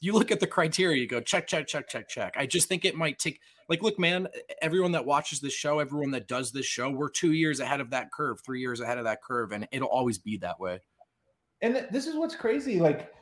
you 0.00 0.12
look 0.12 0.30
at 0.30 0.40
the 0.40 0.46
criteria, 0.46 1.00
you 1.00 1.06
go 1.06 1.20
check, 1.20 1.46
check, 1.46 1.66
check, 1.66 1.88
check, 1.88 2.08
check. 2.08 2.34
I 2.36 2.46
just 2.46 2.68
think 2.68 2.84
it 2.84 2.94
might 2.94 3.18
take 3.18 3.40
like 3.68 3.82
look, 3.82 3.98
man, 3.98 4.28
everyone 4.60 4.92
that 4.92 5.04
watches 5.04 5.40
this 5.40 5.52
show, 5.52 5.78
everyone 5.78 6.10
that 6.12 6.28
does 6.28 6.52
this 6.52 6.66
show, 6.66 6.90
we're 6.90 7.08
two 7.08 7.32
years 7.32 7.60
ahead 7.60 7.80
of 7.80 7.90
that 7.90 8.12
curve, 8.12 8.40
three 8.40 8.60
years 8.60 8.80
ahead 8.80 8.98
of 8.98 9.04
that 9.04 9.22
curve, 9.22 9.52
and 9.52 9.66
it'll 9.72 9.88
always 9.88 10.18
be 10.18 10.36
that 10.38 10.58
way. 10.58 10.80
And 11.62 11.86
this 11.90 12.06
is 12.06 12.16
what's 12.16 12.34
crazy. 12.34 12.80
Like, 12.80 13.12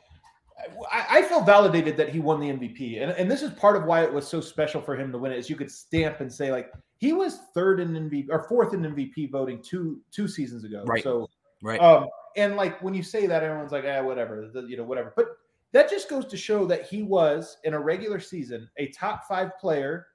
I, 0.91 1.05
I 1.09 1.21
feel 1.23 1.41
validated 1.41 1.97
that 1.97 2.09
he 2.09 2.19
won 2.19 2.39
the 2.39 2.47
MVP, 2.47 3.01
and 3.01 3.11
and 3.11 3.29
this 3.29 3.41
is 3.41 3.51
part 3.51 3.75
of 3.75 3.85
why 3.85 4.03
it 4.03 4.11
was 4.11 4.27
so 4.27 4.41
special 4.41 4.81
for 4.81 4.95
him 4.95 5.11
to 5.11 5.17
win 5.17 5.31
it. 5.31 5.37
Is 5.37 5.49
you 5.49 5.55
could 5.55 5.71
stamp 5.71 6.21
and 6.21 6.31
say 6.31 6.51
like 6.51 6.71
he 6.99 7.13
was 7.13 7.39
third 7.53 7.79
in 7.79 7.93
MVP 7.93 8.27
or 8.29 8.43
fourth 8.43 8.73
in 8.73 8.81
MVP 8.81 9.31
voting 9.31 9.61
two 9.61 9.99
two 10.11 10.27
seasons 10.27 10.63
ago. 10.63 10.83
Right. 10.85 11.03
So 11.03 11.29
Right. 11.61 11.79
um, 11.81 12.07
and 12.37 12.55
like 12.55 12.81
when 12.81 12.93
you 12.93 13.03
say 13.03 13.25
that, 13.27 13.43
everyone's 13.43 13.71
like, 13.71 13.85
ah, 13.87 14.01
whatever, 14.01 14.49
you 14.67 14.77
know, 14.77 14.83
whatever. 14.83 15.13
But 15.15 15.27
that 15.71 15.89
just 15.89 16.09
goes 16.09 16.25
to 16.27 16.37
show 16.37 16.65
that 16.65 16.87
he 16.87 17.03
was 17.03 17.57
in 17.63 17.73
a 17.73 17.79
regular 17.79 18.19
season 18.19 18.69
a 18.77 18.87
top 18.87 19.27
five 19.27 19.57
player, 19.59 20.07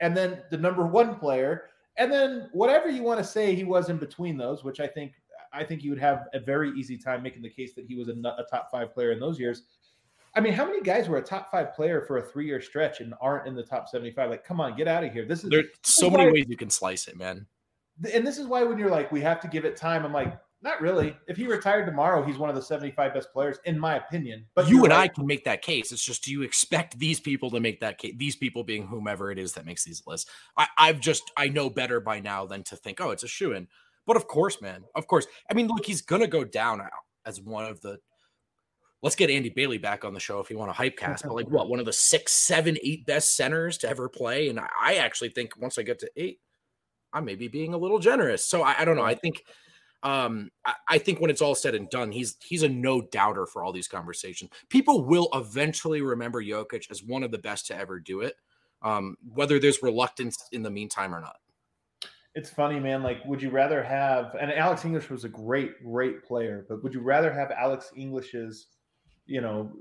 and 0.00 0.16
then 0.16 0.42
the 0.50 0.58
number 0.58 0.86
one 0.86 1.16
player, 1.16 1.70
and 1.96 2.12
then 2.12 2.48
whatever 2.52 2.88
you 2.88 3.02
want 3.02 3.18
to 3.18 3.24
say 3.24 3.54
he 3.54 3.64
was 3.64 3.88
in 3.88 3.96
between 3.96 4.36
those, 4.36 4.64
which 4.64 4.80
I 4.80 4.86
think 4.86 5.12
I 5.52 5.64
think 5.64 5.82
you 5.82 5.90
would 5.90 6.00
have 6.00 6.28
a 6.34 6.40
very 6.40 6.70
easy 6.78 6.96
time 6.96 7.22
making 7.22 7.42
the 7.42 7.50
case 7.50 7.74
that 7.74 7.86
he 7.86 7.94
was 7.94 8.08
a, 8.08 8.12
a 8.12 8.44
top 8.50 8.70
five 8.70 8.92
player 8.94 9.12
in 9.12 9.20
those 9.20 9.38
years. 9.38 9.62
I 10.34 10.40
mean, 10.40 10.52
how 10.54 10.64
many 10.64 10.80
guys 10.80 11.08
were 11.08 11.18
a 11.18 11.22
top 11.22 11.50
five 11.50 11.74
player 11.74 12.00
for 12.06 12.18
a 12.18 12.22
three 12.22 12.46
year 12.46 12.60
stretch 12.60 13.00
and 13.00 13.12
aren't 13.20 13.46
in 13.46 13.54
the 13.54 13.62
top 13.62 13.88
seventy 13.88 14.10
five? 14.10 14.30
Like, 14.30 14.44
come 14.44 14.60
on, 14.60 14.76
get 14.76 14.88
out 14.88 15.04
of 15.04 15.12
here. 15.12 15.24
This 15.26 15.44
is 15.44 15.50
There's 15.50 15.66
so 15.82 16.08
many 16.10 16.26
why- 16.26 16.32
ways 16.32 16.46
you 16.48 16.56
can 16.56 16.70
slice 16.70 17.06
it, 17.08 17.16
man. 17.16 17.46
and 18.12 18.26
this 18.26 18.38
is 18.38 18.46
why 18.46 18.62
when 18.62 18.78
you're 18.78 18.90
like, 18.90 19.12
we 19.12 19.20
have 19.20 19.40
to 19.40 19.48
give 19.48 19.64
it 19.64 19.76
time, 19.76 20.04
I'm 20.04 20.12
like, 20.12 20.38
not 20.62 20.80
really. 20.80 21.14
If 21.26 21.36
he 21.36 21.46
retired 21.46 21.86
tomorrow, 21.86 22.22
he's 22.24 22.38
one 22.38 22.48
of 22.48 22.54
the 22.54 22.62
75 22.62 23.12
best 23.12 23.32
players, 23.32 23.58
in 23.64 23.76
my 23.78 23.96
opinion. 23.96 24.46
But 24.54 24.68
you 24.68 24.84
and 24.84 24.92
I 24.92 25.08
can 25.08 25.26
make 25.26 25.44
that 25.44 25.60
case. 25.60 25.90
It's 25.90 26.04
just, 26.04 26.22
do 26.24 26.30
you 26.30 26.42
expect 26.42 26.98
these 27.00 27.18
people 27.18 27.50
to 27.50 27.58
make 27.60 27.80
that 27.80 27.98
case? 27.98 28.14
These 28.16 28.36
people 28.36 28.62
being 28.62 28.86
whomever 28.86 29.32
it 29.32 29.38
is 29.40 29.52
that 29.54 29.66
makes 29.66 29.84
these 29.84 30.02
lists. 30.06 30.30
I, 30.56 30.68
I've 30.78 31.00
just, 31.00 31.24
I 31.36 31.48
know 31.48 31.68
better 31.68 31.98
by 32.00 32.20
now 32.20 32.46
than 32.46 32.62
to 32.64 32.76
think, 32.76 33.00
oh, 33.00 33.10
it's 33.10 33.24
a 33.24 33.28
shoe 33.28 33.52
in. 33.52 33.66
But 34.06 34.16
of 34.16 34.28
course, 34.28 34.62
man, 34.62 34.84
of 34.94 35.08
course. 35.08 35.26
I 35.50 35.54
mean, 35.54 35.66
look, 35.66 35.84
he's 35.84 36.00
gonna 36.00 36.28
go 36.28 36.44
down 36.44 36.80
as 37.26 37.40
one 37.40 37.64
of 37.66 37.80
the. 37.82 37.98
Let's 39.02 39.16
get 39.16 39.30
Andy 39.30 39.50
Bailey 39.50 39.78
back 39.78 40.04
on 40.04 40.14
the 40.14 40.20
show 40.20 40.38
if 40.38 40.48
you 40.50 40.56
want 40.56 40.70
a 40.70 40.74
hype 40.74 40.96
cast. 40.96 41.24
But 41.24 41.34
like, 41.34 41.48
what 41.48 41.68
one 41.68 41.80
of 41.80 41.86
the 41.86 41.92
six, 41.92 42.32
seven, 42.32 42.78
eight 42.82 43.04
best 43.04 43.36
centers 43.36 43.78
to 43.78 43.88
ever 43.88 44.08
play? 44.08 44.48
And 44.48 44.60
I, 44.60 44.68
I 44.80 44.94
actually 44.96 45.30
think 45.30 45.56
once 45.56 45.76
I 45.76 45.82
get 45.82 45.98
to 46.00 46.10
eight, 46.16 46.38
I 47.12 47.20
may 47.20 47.34
be 47.34 47.48
being 47.48 47.74
a 47.74 47.78
little 47.78 47.98
generous. 47.98 48.44
So 48.44 48.62
I, 48.62 48.76
I 48.78 48.84
don't 48.84 48.96
know. 48.96 49.02
I 49.02 49.14
think 49.14 49.42
um 50.04 50.50
I, 50.66 50.74
I 50.88 50.98
think 50.98 51.20
when 51.20 51.30
it's 51.30 51.42
all 51.42 51.54
said 51.54 51.76
and 51.76 51.88
done 51.88 52.10
he's 52.10 52.36
he's 52.42 52.64
a 52.64 52.68
no 52.68 53.02
doubter 53.02 53.46
for 53.46 53.62
all 53.62 53.72
these 53.72 53.86
conversations 53.86 54.50
people 54.68 55.04
will 55.04 55.28
eventually 55.32 56.02
remember 56.02 56.42
Jokic 56.42 56.90
as 56.90 57.04
one 57.04 57.22
of 57.22 57.30
the 57.30 57.38
best 57.38 57.68
to 57.68 57.76
ever 57.76 58.00
do 58.00 58.20
it 58.20 58.34
um 58.82 59.16
whether 59.32 59.60
there's 59.60 59.80
reluctance 59.80 60.48
in 60.50 60.64
the 60.64 60.70
meantime 60.70 61.14
or 61.14 61.20
not 61.20 61.36
It's 62.34 62.50
funny, 62.50 62.80
man. 62.80 63.02
Like, 63.02 63.22
would 63.26 63.42
you 63.42 63.50
rather 63.50 63.82
have, 63.82 64.34
and 64.40 64.50
Alex 64.52 64.84
English 64.84 65.10
was 65.10 65.24
a 65.24 65.28
great, 65.28 65.84
great 65.84 66.24
player, 66.24 66.64
but 66.68 66.82
would 66.82 66.94
you 66.94 67.00
rather 67.00 67.30
have 67.32 67.50
Alex 67.50 67.92
English's, 67.94 68.68
you 69.32 69.40
know, 69.40 69.72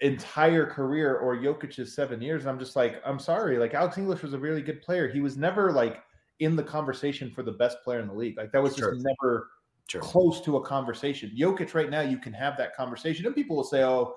entire 0.00 0.66
career 0.66 1.16
or 1.16 1.36
Jokic's 1.36 1.94
seven 1.94 2.20
years? 2.22 2.46
I'm 2.46 2.58
just 2.58 2.74
like, 2.74 3.00
I'm 3.04 3.18
sorry. 3.18 3.58
Like, 3.58 3.74
Alex 3.74 3.98
English 3.98 4.22
was 4.22 4.32
a 4.32 4.38
really 4.38 4.62
good 4.62 4.80
player. 4.82 5.08
He 5.08 5.20
was 5.20 5.36
never 5.36 5.70
like 5.72 6.02
in 6.40 6.56
the 6.56 6.62
conversation 6.62 7.30
for 7.30 7.42
the 7.42 7.52
best 7.52 7.76
player 7.84 8.00
in 8.00 8.08
the 8.08 8.14
league. 8.14 8.36
Like, 8.36 8.50
that 8.52 8.62
was 8.62 8.74
just 8.74 8.80
Sure. 8.80 8.94
never 8.96 9.50
sure 9.88 10.00
close 10.00 10.40
to 10.42 10.56
a 10.56 10.64
conversation. 10.64 11.30
Jokic 11.38 11.74
right 11.74 11.90
now, 11.90 12.00
you 12.00 12.18
can 12.18 12.32
have 12.32 12.56
that 12.56 12.74
conversation, 12.74 13.26
and 13.26 13.34
people 13.34 13.56
will 13.56 13.64
say, 13.64 13.84
"Oh, 13.84 14.16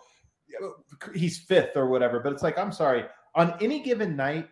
he's 1.14 1.38
fifth 1.38 1.76
or 1.76 1.88
whatever." 1.90 2.20
But 2.22 2.34
it's 2.34 2.44
like, 2.44 2.58
I'm 2.58 2.72
sorry. 2.72 3.06
On 3.36 3.54
any 3.62 3.84
given 3.84 4.16
night, 4.16 4.48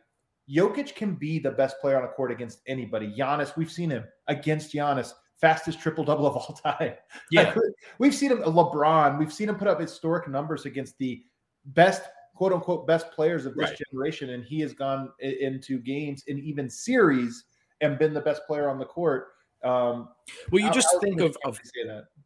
Jokic 0.49 0.93
can 0.95 1.15
be 1.15 1.39
the 1.39 1.51
best 1.51 1.79
player 1.81 1.97
on 1.97 2.03
a 2.03 2.09
court 2.09 2.31
against 2.31 2.59
anybody. 2.67 3.07
Giannis, 3.17 3.55
we've 3.55 3.71
seen 3.71 3.89
him 3.89 4.03
against 4.27 4.73
Giannis, 4.73 5.13
fastest 5.39 5.79
triple 5.79 6.03
double 6.03 6.25
of 6.27 6.35
all 6.35 6.53
time. 6.63 6.93
yeah 7.31 7.43
Like, 7.55 7.57
we've 7.99 8.15
seen 8.15 8.31
him. 8.31 8.39
LeBron, 8.39 9.17
we've 9.19 9.33
seen 9.33 9.49
him 9.49 9.55
put 9.55 9.67
up 9.67 9.79
historic 9.79 10.27
numbers 10.27 10.65
against 10.65 10.97
the 10.97 11.23
best 11.65 12.03
quote 12.35 12.53
unquote 12.53 12.85
best 12.87 13.11
players 13.11 13.45
of 13.45 13.55
this 13.55 13.69
Right. 13.69 13.79
generation, 13.91 14.29
and 14.31 14.43
he 14.43 14.59
has 14.61 14.73
gone 14.73 15.09
into 15.19 15.79
games 15.79 16.23
and 16.27 16.39
even 16.39 16.69
series 16.69 17.45
and 17.81 17.97
been 17.99 18.13
the 18.13 18.21
best 18.21 18.41
player 18.47 18.69
on 18.69 18.77
the 18.79 18.85
court. 18.85 19.27
Um, 19.63 20.09
well 20.51 20.61
you 20.61 20.69
I- 20.69 20.73
just 20.73 20.87
I 20.95 20.99
think 20.99 21.21
of, 21.21 21.35
of 21.43 21.59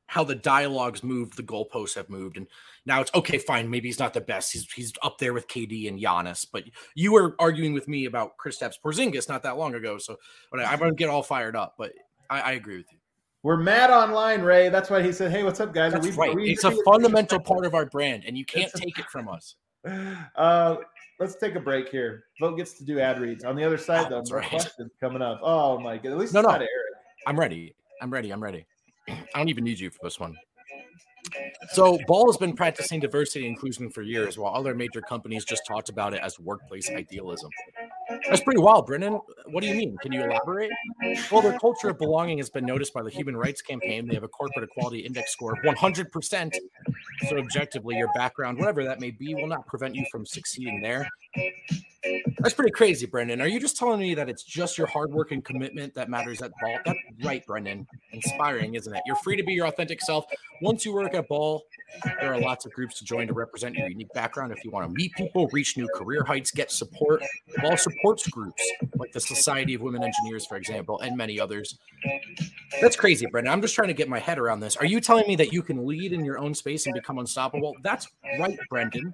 how 0.07 0.23
the 0.23 0.35
dialogues 0.35 1.03
moved 1.03 1.37
the 1.37 1.43
goalposts 1.43 1.95
have 1.95 2.09
moved 2.09 2.35
and 2.35 2.47
now 2.85 2.99
it's 2.99 3.11
okay 3.13 3.37
fine 3.37 3.69
maybe 3.69 3.87
he's 3.87 3.99
not 3.99 4.13
the 4.13 4.19
best 4.19 4.51
he's 4.51 4.69
he's 4.73 4.91
up 5.03 5.19
there 5.19 5.33
with 5.33 5.47
KD 5.47 5.87
and 5.87 5.99
Giannis 5.99 6.45
but 6.51 6.63
you 6.95 7.13
were 7.13 7.35
arguing 7.39 7.73
with 7.73 7.87
me 7.87 8.05
about 8.05 8.31
Kristaps 8.43 8.73
Porzingis 8.83 9.29
not 9.29 9.43
that 9.43 9.57
long 9.57 9.75
ago 9.75 9.97
so 9.99 10.17
I, 10.53 10.63
I'm 10.65 10.79
gonna 10.79 10.93
get 10.95 11.09
all 11.09 11.23
fired 11.23 11.55
up 11.55 11.75
but 11.77 11.93
I, 12.29 12.41
I 12.41 12.51
agree 12.53 12.77
with 12.77 12.87
you 12.91 12.97
We're 13.43 13.57
mad 13.57 13.89
online, 13.89 14.41
Ray. 14.41 14.69
That's 14.69 14.89
why 14.89 15.01
he 15.01 15.11
said, 15.11 15.31
"Hey, 15.31 15.43
what's 15.43 15.59
up, 15.59 15.73
guys?" 15.73 15.93
That's 15.93 16.07
we- 16.07 16.13
right 16.15 16.35
we 16.35 16.51
it's 16.51 16.63
a 16.63 16.75
fundamental 16.83 17.39
part 17.39 17.65
of 17.65 17.73
our 17.73 17.85
brand 17.85 18.23
and 18.25 18.37
you 18.37 18.45
can't 18.45 18.71
take 18.73 18.97
it 18.99 19.05
from 19.05 19.27
us 19.29 19.55
Uh, 20.35 20.75
let's 21.19 21.35
take 21.35 21.55
a 21.55 21.59
break 21.59 21.89
here. 21.89 22.23
Vogt 22.39 22.57
gets 22.57 22.73
to 22.73 22.83
do 22.83 22.99
ad 22.99 23.19
reads. 23.21 23.43
On 23.45 23.55
the 23.55 23.63
other 23.63 23.77
side, 23.77 24.07
Oh, 24.07 24.21
though, 24.21 24.23
more 24.29 24.39
right. 24.39 24.49
questions 24.49 24.91
coming 24.99 25.21
up. 25.21 25.39
Oh 25.41 25.79
my 25.79 25.97
god! 25.97 26.11
At 26.11 26.17
least 26.17 26.33
No, 26.33 26.41
no. 26.41 26.49
not 26.49 26.61
Eric. 26.61 26.71
I'm 27.27 27.39
ready. 27.39 27.73
I'm 28.01 28.11
ready. 28.11 28.31
I'm 28.31 28.41
ready. 28.43 28.65
I 29.09 29.15
don't 29.35 29.49
even 29.49 29.63
need 29.63 29.79
you 29.79 29.89
for 29.89 29.99
this 30.03 30.19
one. 30.19 30.35
So, 31.73 31.99
Ball 32.07 32.25
has 32.27 32.37
been 32.37 32.53
practicing 32.55 32.99
diversity 32.99 33.45
and 33.45 33.53
inclusion 33.55 33.89
for 33.89 34.01
years, 34.01 34.37
while 34.37 34.55
other 34.55 34.73
major 34.73 35.01
companies 35.01 35.45
just 35.45 35.61
talked 35.67 35.89
about 35.89 36.13
it 36.13 36.21
as 36.21 36.39
workplace 36.39 36.89
idealism. 36.89 37.49
That's 38.27 38.41
pretty 38.41 38.59
wild, 38.59 38.87
Brendan. 38.87 39.19
What 39.47 39.61
do 39.61 39.67
you 39.67 39.75
mean? 39.75 39.97
Can 40.01 40.11
you 40.11 40.23
elaborate? 40.23 40.71
Well, 41.31 41.41
their 41.41 41.57
culture 41.59 41.89
of 41.89 41.97
belonging 41.97 42.37
has 42.39 42.49
been 42.49 42.65
noticed 42.65 42.93
by 42.93 43.03
the 43.03 43.09
Human 43.09 43.37
Rights 43.37 43.61
Campaign. 43.61 44.07
They 44.07 44.15
have 44.15 44.23
a 44.23 44.27
corporate 44.27 44.69
equality 44.69 44.99
index 44.99 45.31
score 45.31 45.53
of 45.53 45.59
100%. 45.59 46.55
So, 47.27 47.37
objectively, 47.37 47.97
your 47.97 48.09
background, 48.15 48.57
whatever 48.57 48.83
that 48.83 48.99
may 48.99 49.11
be, 49.11 49.35
will 49.35 49.47
not 49.47 49.67
prevent 49.67 49.95
you 49.95 50.05
from 50.11 50.25
succeeding 50.25 50.81
there. 50.81 51.07
That's 52.39 52.53
pretty 52.53 52.71
crazy, 52.71 53.05
Brendan. 53.05 53.41
Are 53.41 53.47
you 53.47 53.59
just 53.59 53.77
telling 53.77 53.99
me 53.99 54.15
that 54.15 54.29
it's 54.29 54.43
just 54.43 54.77
your 54.77 54.87
hard 54.87 55.11
work 55.11 55.31
and 55.31 55.43
commitment 55.43 55.93
that 55.95 56.09
matters 56.09 56.41
at 56.41 56.51
Ball? 56.61 56.79
That's 56.85 56.97
right, 57.23 57.45
Brendan. 57.45 57.85
Inspiring, 58.13 58.75
isn't 58.75 58.95
it? 58.95 59.01
You're 59.05 59.17
free 59.17 59.35
to 59.35 59.43
be 59.43 59.51
your 59.53 59.67
authentic 59.67 59.99
self. 60.01 60.25
Once 60.61 60.85
you 60.85 60.93
work 60.93 61.13
at 61.13 61.27
Ball, 61.27 61.61
there 62.21 62.33
are 62.33 62.39
lots 62.39 62.65
of 62.65 62.71
groups 62.71 62.97
to 62.99 63.05
join 63.05 63.27
to 63.27 63.33
represent 63.33 63.75
your 63.75 63.89
unique 63.89 64.13
background. 64.13 64.53
If 64.53 64.63
you 64.63 64.71
want 64.71 64.87
to 64.87 64.93
meet 64.93 65.13
people, 65.15 65.49
reach 65.51 65.75
new 65.75 65.89
career 65.93 66.23
heights, 66.23 66.51
get 66.51 66.71
support, 66.71 67.21
Ball 67.61 67.75
supports 67.99 68.27
groups 68.29 68.63
like 68.95 69.11
the 69.11 69.19
Society 69.19 69.73
of 69.73 69.81
Women 69.81 70.03
Engineers, 70.03 70.45
for 70.45 70.57
example, 70.57 70.99
and 70.99 71.15
many 71.15 71.39
others. 71.39 71.77
That's 72.81 72.95
crazy, 72.95 73.25
Brendan. 73.25 73.51
I'm 73.51 73.61
just 73.61 73.75
trying 73.75 73.89
to 73.89 73.93
get 73.93 74.07
my 74.07 74.19
head 74.19 74.39
around 74.39 74.59
this. 74.59 74.75
Are 74.77 74.85
you 74.85 75.01
telling 75.01 75.27
me 75.27 75.35
that 75.37 75.51
you 75.51 75.61
can 75.61 75.85
lead 75.85 76.13
in 76.13 76.23
your 76.23 76.39
own 76.39 76.53
space 76.53 76.85
and 76.85 76.93
become 76.93 77.19
unstoppable? 77.19 77.75
That's 77.83 78.07
right, 78.39 78.57
Brendan. 78.69 79.13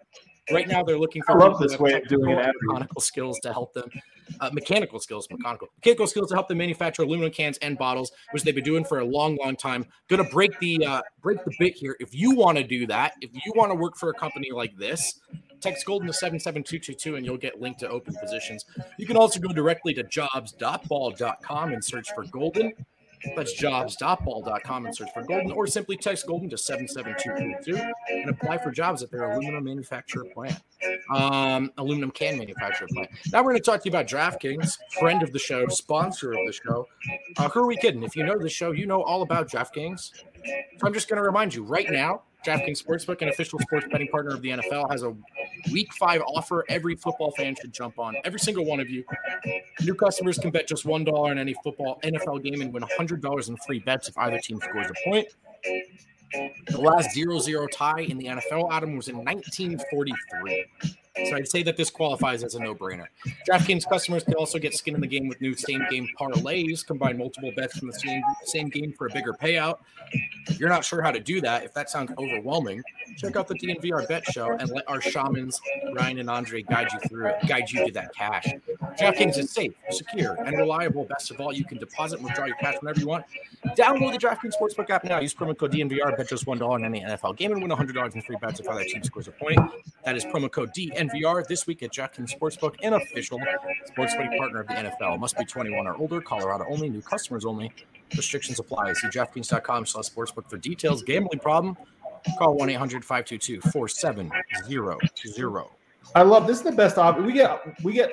Right 0.51 0.67
now, 0.67 0.83
they're 0.83 0.99
looking 0.99 1.23
for 1.23 1.31
I 1.31 1.47
love 1.47 1.59
this 1.59 1.79
way 1.79 1.93
of 1.93 2.07
doing 2.07 2.25
technical 2.25 2.33
an 2.33 2.37
and 2.37 2.47
ad 2.47 2.53
read. 2.61 2.67
mechanical 2.67 3.01
skills 3.01 3.39
to 3.39 3.51
help 3.51 3.73
them, 3.73 3.89
uh, 4.39 4.51
mechanical 4.53 4.99
skills, 4.99 5.27
mechanical, 5.31 5.69
mechanical 5.77 6.05
skills 6.05 6.29
to 6.29 6.35
help 6.35 6.47
them 6.47 6.59
manufacture 6.59 7.01
aluminum 7.01 7.31
cans 7.31 7.57
and 7.63 7.79
bottles, 7.79 8.11
which 8.29 8.43
they've 8.43 8.53
been 8.53 8.63
doing 8.63 8.85
for 8.85 8.99
a 8.99 9.05
long, 9.05 9.37
long 9.43 9.55
time. 9.55 9.87
Gonna 10.07 10.23
break 10.25 10.59
the 10.59 10.85
uh, 10.85 11.01
break 11.23 11.43
the 11.45 11.51
bit 11.57 11.73
here. 11.73 11.95
If 11.99 12.13
you 12.13 12.35
want 12.35 12.59
to 12.59 12.63
do 12.63 12.85
that, 12.85 13.13
if 13.21 13.31
you 13.33 13.53
want 13.55 13.71
to 13.71 13.75
work 13.75 13.97
for 13.97 14.09
a 14.09 14.13
company 14.13 14.51
like 14.51 14.77
this, 14.77 15.19
text 15.65 15.85
Golden 15.85 16.07
to 16.07 16.13
seven 16.13 16.39
seven 16.39 16.63
two 16.63 16.79
two 16.79 16.93
two, 16.93 17.15
and 17.15 17.25
you'll 17.25 17.37
get 17.37 17.59
linked 17.59 17.79
to 17.81 17.89
open 17.89 18.15
positions. 18.15 18.65
You 18.97 19.05
can 19.05 19.17
also 19.17 19.39
go 19.39 19.49
directly 19.49 19.93
to 19.95 20.03
jobs.ball.com 20.03 21.73
and 21.73 21.83
search 21.83 22.07
for 22.13 22.23
Golden. 22.25 22.73
That's 23.35 23.53
jobs.ball.com 23.53 24.85
and 24.85 24.95
search 24.95 25.09
for 25.11 25.23
Golden, 25.23 25.51
or 25.51 25.65
simply 25.65 25.97
text 25.97 26.27
Golden 26.27 26.47
to 26.49 26.57
77222 26.57 27.91
and 28.09 28.29
apply 28.29 28.59
for 28.59 28.69
jobs 28.71 29.01
at 29.01 29.09
their 29.09 29.31
aluminum 29.31 29.63
manufacturer 29.63 30.25
plant, 30.25 30.61
um, 31.11 31.71
aluminum 31.77 32.11
can 32.11 32.37
manufacturer 32.37 32.87
plant. 32.93 33.09
Now 33.31 33.41
we're 33.41 33.51
going 33.51 33.63
to 33.63 33.63
talk 33.63 33.81
to 33.81 33.89
you 33.89 33.91
about 33.91 34.07
DraftKings, 34.07 34.77
friend 34.99 35.23
of 35.23 35.31
the 35.31 35.39
show, 35.39 35.67
sponsor 35.67 36.33
of 36.33 36.39
the 36.45 36.53
show. 36.53 36.87
Uh, 37.37 37.49
who 37.49 37.61
are 37.61 37.67
we 37.67 37.77
kidding? 37.77 38.03
If 38.03 38.15
you 38.15 38.23
know 38.23 38.37
the 38.37 38.49
show, 38.49 38.71
you 38.71 38.85
know 38.85 39.01
all 39.01 39.23
about 39.23 39.49
DraftKings. 39.49 40.11
So 40.77 40.85
I'm 40.85 40.93
just 40.93 41.09
going 41.09 41.17
to 41.17 41.25
remind 41.25 41.55
you 41.55 41.63
right 41.63 41.89
now 41.89 42.21
DraftKings 42.45 42.83
Sportsbook, 42.83 43.21
an 43.21 43.29
official 43.29 43.59
sports 43.59 43.87
betting 43.91 44.07
partner 44.07 44.35
of 44.35 44.41
the 44.41 44.49
NFL, 44.49 44.91
has 44.91 45.03
a 45.03 45.15
week 45.71 45.93
five 45.93 46.21
offer 46.21 46.65
every 46.69 46.95
football 46.95 47.31
fan 47.31 47.55
should 47.55 47.73
jump 47.73 47.99
on. 47.99 48.15
Every 48.23 48.39
single 48.39 48.65
one 48.65 48.79
of 48.79 48.89
you. 48.89 49.03
New 49.81 49.95
customers 49.95 50.37
can 50.37 50.51
bet 50.51 50.67
just 50.67 50.85
$1 50.85 51.07
on 51.11 51.37
any 51.37 51.55
football 51.63 51.99
NFL 52.03 52.43
game 52.43 52.61
and 52.61 52.73
win 52.73 52.83
$100 52.83 53.49
in 53.49 53.57
free 53.57 53.79
bets 53.79 54.09
if 54.09 54.17
either 54.17 54.39
team 54.39 54.59
scores 54.61 54.87
a 54.89 55.09
point. 55.09 55.27
The 56.67 56.79
last 56.79 57.11
0 57.11 57.39
0 57.39 57.67
tie 57.67 58.01
in 58.01 58.17
the 58.17 58.25
NFL, 58.25 58.71
Adam, 58.71 58.95
was 58.95 59.07
in 59.07 59.17
1943. 59.17 60.65
So 61.23 61.35
I'd 61.35 61.47
say 61.47 61.63
that 61.63 61.77
this 61.77 61.89
qualifies 61.89 62.43
as 62.43 62.55
a 62.55 62.59
no 62.59 62.75
brainer. 62.75 63.07
DraftKings 63.49 63.87
customers 63.87 64.23
can 64.23 64.33
also 64.33 64.59
get 64.59 64.73
skin 64.73 64.95
in 64.95 65.01
the 65.01 65.07
game 65.07 65.29
with 65.29 65.39
new 65.39 65.55
same 65.55 65.85
game 65.89 66.09
parlays, 66.19 66.85
combine 66.85 67.17
multiple 67.17 67.53
bets 67.55 67.77
from 67.77 67.87
the 67.87 67.93
same, 67.93 68.21
same 68.43 68.67
game 68.67 68.91
for 68.91 69.07
a 69.07 69.13
bigger 69.13 69.31
payout. 69.31 69.77
If 70.47 70.59
you're 70.59 70.69
not 70.69 70.83
sure 70.83 71.01
how 71.01 71.11
to 71.11 71.21
do 71.21 71.39
that, 71.41 71.63
if 71.63 71.73
that 71.73 71.89
sounds 71.89 72.11
overwhelming, 72.17 72.83
check 73.15 73.37
out 73.37 73.47
the 73.47 73.55
DNVR 73.55 74.07
Bet 74.09 74.25
Show 74.25 74.51
and 74.51 74.69
let 74.69 74.87
our 74.89 74.99
shamans, 74.99 75.61
Ryan 75.93 76.19
and 76.19 76.29
Andre, 76.29 76.61
guide 76.63 76.89
you 76.91 76.99
through 77.07 77.27
it, 77.27 77.47
guide 77.47 77.71
you 77.71 77.85
to 77.85 77.91
that 77.93 78.13
cash. 78.13 78.47
DraftKings 78.99 79.37
is 79.37 79.51
safe, 79.51 79.73
secure, 79.91 80.33
and 80.45 80.57
reliable. 80.57 81.05
Best 81.05 81.31
of 81.31 81.39
all, 81.39 81.53
you 81.53 81.63
can 81.63 81.77
deposit 81.77 82.17
and 82.17 82.25
withdraw 82.25 82.45
your 82.45 82.57
cash 82.57 82.75
whenever 82.81 82.99
you 82.99 83.07
want. 83.07 83.25
Download 83.77 84.11
the 84.11 84.19
DraftKings 84.19 84.53
Sportsbook 84.59 84.89
app 84.89 85.05
now. 85.05 85.19
Use 85.19 85.33
promo 85.33 85.57
code 85.57 85.71
DNVR. 85.71 86.17
Bet 86.17 86.27
just 86.27 86.45
$1 86.45 86.61
on 86.61 86.83
any 86.83 87.01
NFL 87.01 87.37
game 87.37 87.53
and 87.53 87.61
win 87.61 87.71
$100 87.71 88.15
in 88.15 88.21
free 88.21 88.37
bets 88.41 88.59
if 88.59 88.67
either 88.67 88.83
team 88.83 89.03
scores 89.03 89.29
a 89.29 89.31
point. 89.31 89.59
That 90.03 90.15
is 90.17 90.25
promo 90.25 90.51
code 90.51 90.71
DNVR 90.73 91.04
this 91.47 91.67
week 91.67 91.83
at 91.83 91.91
DraftKings 91.91 92.37
Sportsbook, 92.37 92.75
an 92.81 92.93
official 92.93 93.39
sports 93.85 94.13
betting 94.15 94.37
partner 94.37 94.61
of 94.61 94.67
the 94.67 94.73
NFL. 94.73 95.19
Must 95.19 95.37
be 95.37 95.45
21 95.45 95.87
or 95.87 95.95
older. 95.97 96.21
Colorado 96.21 96.65
only. 96.69 96.89
New 96.89 97.01
customers 97.01 97.45
only. 97.45 97.71
Restrictions 98.15 98.59
apply. 98.59 98.93
See 98.93 99.07
DraftKings.com 99.07 99.85
slash 99.85 100.05
sportsbook 100.05 100.49
for 100.49 100.57
details. 100.57 101.03
Gambling 101.03 101.39
problem? 101.39 101.77
Call 102.37 102.55
1 102.55 102.69
800 102.69 103.05
522 103.05 103.61
4700. 103.71 104.43
I 106.15 106.21
love 106.21 106.47
this 106.47 106.57
is 106.57 106.63
the 106.63 106.71
best 106.71 106.97
offer. 106.97 107.21
We 107.21 107.33
get 107.33 107.83
we 107.83 107.93
get 107.93 108.11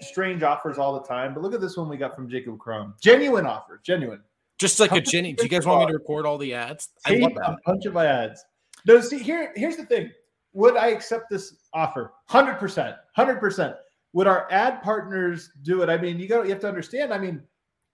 strange 0.00 0.42
offers 0.42 0.78
all 0.78 0.94
the 0.94 1.06
time, 1.06 1.34
but 1.34 1.42
look 1.42 1.54
at 1.54 1.60
this 1.60 1.76
one 1.76 1.88
we 1.88 1.96
got 1.96 2.14
from 2.14 2.28
Jacob 2.28 2.58
Crum. 2.58 2.94
Genuine 3.00 3.46
offer, 3.46 3.80
genuine. 3.82 4.20
Just 4.58 4.78
like 4.78 4.92
a 4.92 5.00
Jenny. 5.00 5.32
Do 5.32 5.42
you 5.42 5.48
guys 5.48 5.66
want 5.66 5.80
me 5.80 5.86
to 5.88 5.92
record 5.94 6.26
all 6.26 6.38
the 6.38 6.54
ads? 6.54 6.90
I 7.06 7.16
love 7.16 7.34
that. 7.34 7.50
A 7.50 7.56
bunch 7.66 7.86
of 7.86 7.92
my 7.92 8.06
ads. 8.06 8.44
No, 8.86 9.00
see 9.00 9.18
here. 9.18 9.52
Here's 9.56 9.76
the 9.76 9.86
thing. 9.86 10.10
Would 10.52 10.76
I 10.76 10.88
accept 10.88 11.28
this 11.30 11.56
offer? 11.74 12.14
Hundred 12.26 12.54
percent. 12.54 12.96
Hundred 13.14 13.40
percent. 13.40 13.74
Would 14.12 14.26
our 14.26 14.50
ad 14.50 14.82
partners 14.82 15.50
do 15.62 15.82
it? 15.82 15.90
I 15.90 15.98
mean, 15.98 16.18
you 16.18 16.28
got 16.28 16.44
you 16.44 16.50
have 16.50 16.60
to 16.60 16.68
understand. 16.68 17.12
I 17.12 17.18
mean, 17.18 17.42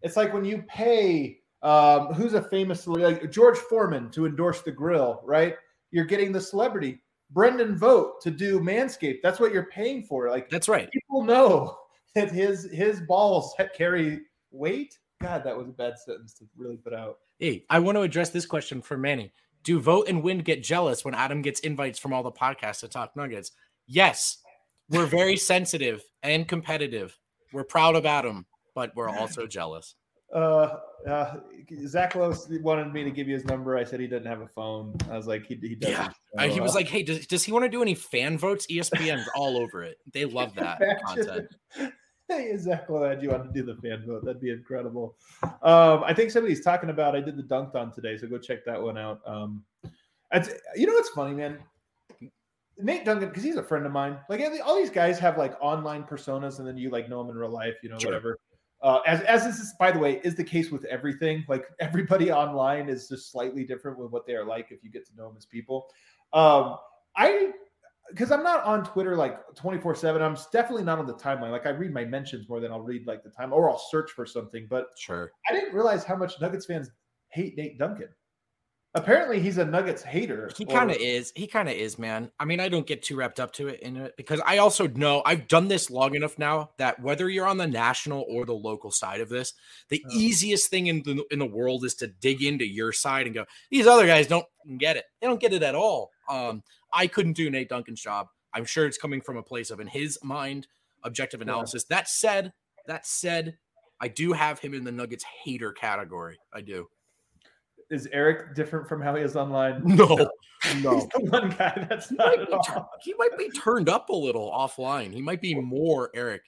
it's 0.03 0.17
like 0.17 0.33
when 0.33 0.45
you 0.45 0.63
pay 0.69 1.41
um, 1.63 2.15
who's 2.15 2.35
a 2.35 2.43
famous 2.43 2.87
like 2.87 3.31
George 3.31 3.59
Foreman 3.59 4.11
to 4.13 4.27
endorse 4.27 4.63
the 4.63 4.73
grill, 4.73 5.21
right? 5.25 5.57
You're 5.91 6.05
getting 6.05 6.33
the 6.33 6.41
celebrity. 6.41 7.01
Brendan 7.33 7.77
Vogt 7.77 8.23
to 8.23 8.31
do 8.31 8.61
Manscaped. 8.61 9.21
That's 9.23 9.39
what 9.39 9.53
you're 9.53 9.67
paying 9.67 10.03
for. 10.03 10.31
Like 10.31 10.49
that's 10.49 10.69
right. 10.69 10.91
People 10.91 11.25
know 11.25 11.77
that 12.15 12.31
his 12.31 12.71
his 12.73 13.01
balls 13.03 13.55
carry 13.77 14.21
weight. 14.51 14.99
God, 15.21 15.45
that 15.45 15.57
was 15.57 15.69
a 15.69 15.73
bad 15.73 15.99
sentence 15.99 16.35
to 16.35 16.45
really 16.57 16.77
put 16.77 16.95
out. 16.95 17.19
Hey, 17.39 17.65
I 17.69 17.79
want 17.79 17.97
to 17.97 18.03
address 18.03 18.31
this 18.31 18.47
question 18.47 18.81
for 18.81 18.97
Manny. 18.97 19.33
Do 19.63 19.79
Vogt 19.79 20.09
and 20.09 20.23
Wind 20.23 20.47
get 20.47 20.63
jealous 20.63 21.05
when 21.05 21.15
Adam 21.15 21.43
gets 21.43 21.61
invites 21.61 21.99
from 21.99 22.15
all 22.15 22.23
the 22.23 22.33
podcasts 22.33 22.81
to 22.81 22.89
talk 22.89 23.15
Nuggets? 23.15 23.53
Yes, 23.93 24.39
we're 24.89 25.07
very 25.07 25.37
sensitive 25.37 26.01
and 26.23 26.47
competitive. 26.47 27.19
We're 27.53 27.65
proud 27.65 27.97
of 27.97 28.07
Adam, 28.07 28.47
but 28.77 28.93
we're 28.95 29.09
also 29.09 29.49
jealous. 29.49 29.97
Uh, 30.33 30.77
uh, 31.09 31.39
Zach 31.87 32.15
Lowe 32.15 32.33
wanted 32.63 32.93
me 32.93 33.03
to 33.03 33.11
give 33.11 33.27
you 33.27 33.35
his 33.35 33.45
number. 33.47 33.77
I 33.77 33.83
said 33.83 33.99
he 33.99 34.07
doesn't 34.07 34.29
have 34.29 34.43
a 34.43 34.47
phone. 34.47 34.95
I 35.11 35.17
was 35.17 35.27
like, 35.27 35.45
he, 35.45 35.57
he 35.57 35.75
doesn't. 35.75 35.97
Yeah. 35.97 36.11
Uh, 36.39 36.49
he 36.49 36.61
was 36.61 36.77
like, 36.77 36.87
hey, 36.87 37.03
does, 37.03 37.27
does 37.27 37.43
he 37.43 37.51
want 37.51 37.65
to 37.65 37.69
do 37.69 37.83
any 37.83 37.97
fan 37.97 38.39
votes? 38.39 38.65
ESPN's 38.71 39.29
all 39.35 39.57
over 39.57 39.83
it. 39.83 39.97
They 40.13 40.25
love 40.25 40.55
that 40.55 40.81
content. 41.05 41.49
Hey, 42.29 42.57
Zach 42.59 42.89
Lowe 42.89 43.09
had 43.09 43.21
you 43.25 43.31
want 43.31 43.43
to 43.43 43.51
do 43.53 43.67
the 43.67 43.75
fan 43.83 44.05
vote. 44.07 44.25
That'd 44.25 44.41
be 44.41 44.53
incredible. 44.53 45.17
Um, 45.43 46.05
I 46.05 46.15
think 46.15 46.31
somebody's 46.31 46.61
talking 46.61 46.91
about, 46.91 47.17
I 47.17 47.21
did 47.21 47.37
the 47.37 47.43
Dunc'd 47.43 47.75
On 47.75 47.93
today, 47.93 48.17
so 48.17 48.29
go 48.29 48.39
check 48.39 48.65
that 48.67 48.81
one 48.81 48.97
out. 48.97 49.21
Um, 49.27 49.65
you 50.77 50.87
know 50.87 50.93
what's 50.93 51.09
funny, 51.09 51.35
man? 51.35 51.59
Nate 52.83 53.05
Duncan, 53.05 53.29
because 53.29 53.43
he's 53.43 53.57
a 53.57 53.63
friend 53.63 53.87
of 53.87 53.93
mine. 53.93 54.19
Like 54.29 54.43
all 54.65 54.77
these 54.77 54.91
guys 54.91 55.19
have 55.19 55.39
like 55.39 55.55
online 55.61 56.05
personas, 56.05 56.59
and 56.59 56.67
then 56.67 56.77
you 56.77 56.91
like 56.91 57.09
know 57.09 57.23
them 57.23 57.31
in 57.31 57.37
real 57.37 57.51
life, 57.51 57.75
you 57.83 57.89
know, 57.89 57.99
sure. 57.99 58.11
whatever. 58.11 58.39
Uh, 58.83 59.01
as 59.07 59.21
as 59.23 59.45
this 59.45 59.59
is, 59.59 59.75
by 59.79 59.91
the 59.91 59.99
way, 59.99 60.21
is 60.25 60.35
the 60.35 60.45
case 60.45 60.71
with 60.71 60.85
everything. 60.87 61.45
Like 61.49 61.65
everybody 61.81 62.33
online 62.33 62.89
is 62.89 63.09
just 63.09 63.31
slightly 63.31 63.65
different 63.65 63.99
with 63.99 64.11
what 64.11 64.27
they 64.27 64.35
are 64.35 64.45
like 64.45 64.69
if 64.71 64.83
you 64.83 64.91
get 64.91 65.07
to 65.09 65.17
know 65.17 65.29
them 65.29 65.37
as 65.37 65.47
people. 65.47 65.87
Um, 66.33 66.77
I 67.17 67.53
because 68.11 68.33
I'm 68.33 68.43
not 68.43 68.65
on 68.65 68.85
Twitter 68.85 69.17
like 69.17 69.55
24 69.55 69.95
seven. 69.95 70.23
I'm 70.23 70.37
definitely 70.53 70.85
not 70.85 70.99
on 70.99 71.07
the 71.07 71.15
timeline. 71.15 71.51
Like 71.51 71.67
I 71.67 71.71
read 71.71 71.93
my 71.93 72.05
mentions 72.05 72.49
more 72.49 72.61
than 72.61 72.73
I'll 72.73 72.81
read 72.81 73.07
like 73.07 73.23
the 73.23 73.31
time, 73.31 73.53
or 73.53 73.71
I'll 73.71 73.83
search 73.91 74.11
for 74.13 74.25
something. 74.25 74.67
But 74.69 74.87
sure, 74.99 75.31
I 75.49 75.53
didn't 75.53 75.75
realize 75.75 76.05
how 76.05 76.17
much 76.17 76.41
Nuggets 76.41 76.67
fans 76.67 76.91
hate 77.29 77.57
Nate 77.57 77.79
Duncan. 77.79 78.09
Apparently, 78.93 79.39
he's 79.39 79.59
a 79.59 79.65
Nuggets 79.65 80.03
hater. 80.03 80.51
He 80.57 80.65
kind 80.65 80.91
of 80.91 80.97
is. 80.97 81.33
He 81.37 81.47
kind 81.47 81.69
of 81.69 81.77
is, 81.77 81.97
man. 81.97 82.33
I 82.41 82.45
mean, 82.45 82.59
I 82.59 82.69
don't 82.69 82.87
get 82.87 83.05
too 83.05 83.15
wrapped 83.15 83.39
up 83.39 83.53
to 83.53 83.69
it 83.69 83.81
in 83.81 83.97
it 83.97 84.17
because 84.17 84.41
I 84.45 84.59
also 84.59 84.89
know 84.89 85.23
I've 85.25 85.47
done 85.47 85.69
this 85.69 85.91
long 85.91 86.17
enough 86.17 86.39
now 86.41 86.71
that 86.79 87.01
whether 87.01 87.29
you're 87.29 87.47
on 87.47 87.57
the 87.57 87.69
national 87.69 88.25
or 88.29 88.45
the 88.45 88.53
local 88.53 88.91
side 88.91 89.21
of 89.21 89.29
this, 89.29 89.55
the 89.91 90.03
oh. 90.05 90.11
easiest 90.13 90.71
thing 90.71 90.89
in 90.89 91.05
the 91.05 91.25
in 91.31 91.39
the 91.39 91.47
world 91.47 91.85
is 91.85 91.95
to 91.97 92.09
dig 92.09 92.43
into 92.43 92.67
your 92.67 92.91
side 92.91 93.27
and 93.27 93.35
go, 93.35 93.45
these 93.71 93.87
other 93.87 94.09
guys 94.09 94.27
don't 94.27 94.47
get 94.79 94.97
it. 94.97 95.05
They 95.21 95.29
don't 95.29 95.41
get 95.41 95.53
it 95.53 95.63
at 95.63 95.77
all. 95.77 96.11
Um, 96.29 96.65
I 96.93 97.07
couldn't 97.07 97.35
do 97.35 97.49
Nate 97.49 97.69
Duncan's 97.69 98.03
job. 98.03 98.27
I'm 98.53 98.65
sure 98.65 98.87
it's 98.87 98.99
coming 98.99 99.21
from 99.21 99.37
a 99.37 99.43
place 99.43 99.71
of, 99.71 99.79
in 99.79 99.87
his 99.87 100.19
mind, 100.23 100.67
objective 101.05 101.41
analysis. 101.41 101.85
Yeah. 101.89 101.99
That 101.99 102.09
said, 102.09 102.53
that 102.89 103.07
said, 103.07 103.57
I 104.01 104.09
do 104.09 104.33
have 104.33 104.59
him 104.59 104.75
in 104.75 104.83
the 104.83 104.91
Nuggets 104.91 105.25
hater 105.45 105.73
category. 105.73 106.39
I 106.53 106.63
do 106.63 106.89
is 107.91 108.09
Eric 108.13 108.55
different 108.55 108.89
from 108.89 109.01
how 109.03 109.15
he 109.15 109.23
is 109.23 109.37
online? 109.37 109.83
No, 109.97 110.29
no. 110.83 110.95
He's 110.95 111.09
the 111.09 111.31
one 111.31 111.51
guy 111.51 111.87
that's 111.89 112.11
he 112.11 112.17
not. 112.17 112.39
Might 112.39 112.85
he 113.03 113.15
might 113.19 113.37
be 113.39 113.49
turned 113.51 113.89
up 113.89 114.11
a 114.11 114.15
little 114.15 114.51
offline. 114.51 115.13
He 115.13 115.23
might 115.23 115.41
be 115.41 115.55
more 115.55 116.11
Eric. 116.15 116.43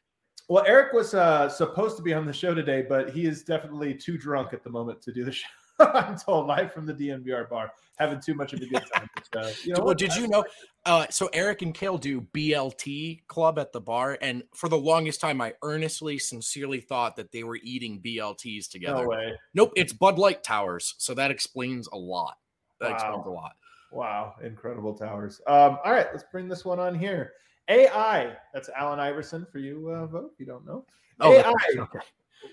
Well, 0.48 0.64
Eric 0.66 0.92
was 0.92 1.14
uh, 1.14 1.48
supposed 1.48 1.96
to 1.96 2.02
be 2.02 2.12
on 2.12 2.26
the 2.26 2.33
show 2.33 2.52
today, 2.52 2.85
but 2.87 3.11
he 3.11 3.24
is 3.24 3.42
definitely 3.42 3.94
too 3.94 4.18
drunk 4.18 4.52
at 4.52 4.62
the 4.62 4.70
moment 4.70 5.00
to 5.02 5.12
do 5.12 5.24
the 5.24 5.33
show. 5.33 5.48
I'm 5.95 6.16
told 6.16 6.47
live 6.47 6.73
from 6.73 6.87
the 6.87 6.95
DNVR 6.95 7.49
bar, 7.49 7.73
having 7.99 8.21
too 8.21 8.35
much 8.35 8.53
of 8.53 8.61
a 8.61 8.66
good 8.66 8.85
time. 8.95 9.09
Uh, 9.35 9.51
you 9.64 9.73
know 9.73 9.81
well, 9.85 9.95
did 9.95 10.14
you 10.14 10.29
know? 10.29 10.45
Uh, 10.85 11.07
so 11.11 11.29
Eric 11.33 11.62
and 11.62 11.75
Kale 11.75 11.99
do 11.99 12.21
BLT 12.21 13.27
club 13.27 13.59
at 13.59 13.73
the 13.73 13.81
bar, 13.81 14.18
and 14.21 14.42
for 14.55 14.68
the 14.68 14.79
longest 14.79 15.21
time, 15.21 15.40
I 15.40 15.55
earnestly, 15.62 16.18
sincerely 16.18 16.81
thought 16.81 17.16
that 17.16 17.33
they 17.33 17.45
were 17.45 17.59
eating 17.62 18.01
BLTs 18.01 18.68
together. 18.68 19.03
No 19.03 19.09
way. 19.09 19.35
Nope, 19.55 19.73
it's 19.77 19.92
Bud 19.92 20.18
Light 20.18 20.42
Towers, 20.42 20.95
so 20.99 21.14
that 21.14 21.31
explains 21.31 21.88
a 21.92 21.99
lot. 21.99 22.37
That 22.81 22.90
wow. 22.90 22.95
explains 22.95 23.27
a 23.27 23.31
lot. 23.31 23.53
Wow, 23.90 24.35
incredible 24.42 24.95
towers. 24.95 25.40
Um, 25.47 25.79
all 25.85 25.92
right, 25.92 26.07
let's 26.12 26.25
bring 26.33 26.49
this 26.49 26.64
one 26.64 26.79
on 26.79 26.95
here. 26.95 27.33
AI, 27.68 28.33
that's 28.53 28.68
Allen 28.71 28.99
Iverson 28.99 29.47
for 29.51 29.59
you, 29.59 29.90
uh, 29.90 30.07
Vogt. 30.07 30.33
If 30.35 30.40
you 30.40 30.47
don't 30.47 30.66
know, 30.66 30.85
oh, 31.21 31.33
AI 31.33 31.53
okay. 31.79 31.99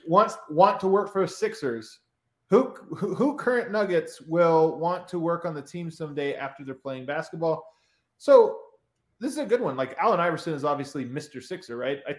wants 0.07 0.37
want 0.49 0.79
to 0.81 0.87
work 0.87 1.11
for 1.11 1.25
Sixers 1.25 1.99
who, 2.49 2.69
who 2.95 3.35
current 3.35 3.71
Nuggets 3.71 4.21
will 4.21 4.77
want 4.79 5.07
to 5.09 5.19
work 5.19 5.45
on 5.45 5.53
the 5.53 5.61
team 5.61 5.91
someday 5.91 6.35
after 6.35 6.63
they're 6.63 6.73
playing 6.73 7.05
basketball? 7.05 7.63
So 8.17 8.59
this 9.19 9.31
is 9.31 9.37
a 9.37 9.45
good 9.45 9.61
one. 9.61 9.77
Like 9.77 9.95
Allen 9.99 10.19
Iverson 10.19 10.53
is 10.53 10.65
obviously 10.65 11.05
Mr. 11.05 11.43
Sixer, 11.43 11.77
right? 11.77 11.99
I, 12.07 12.15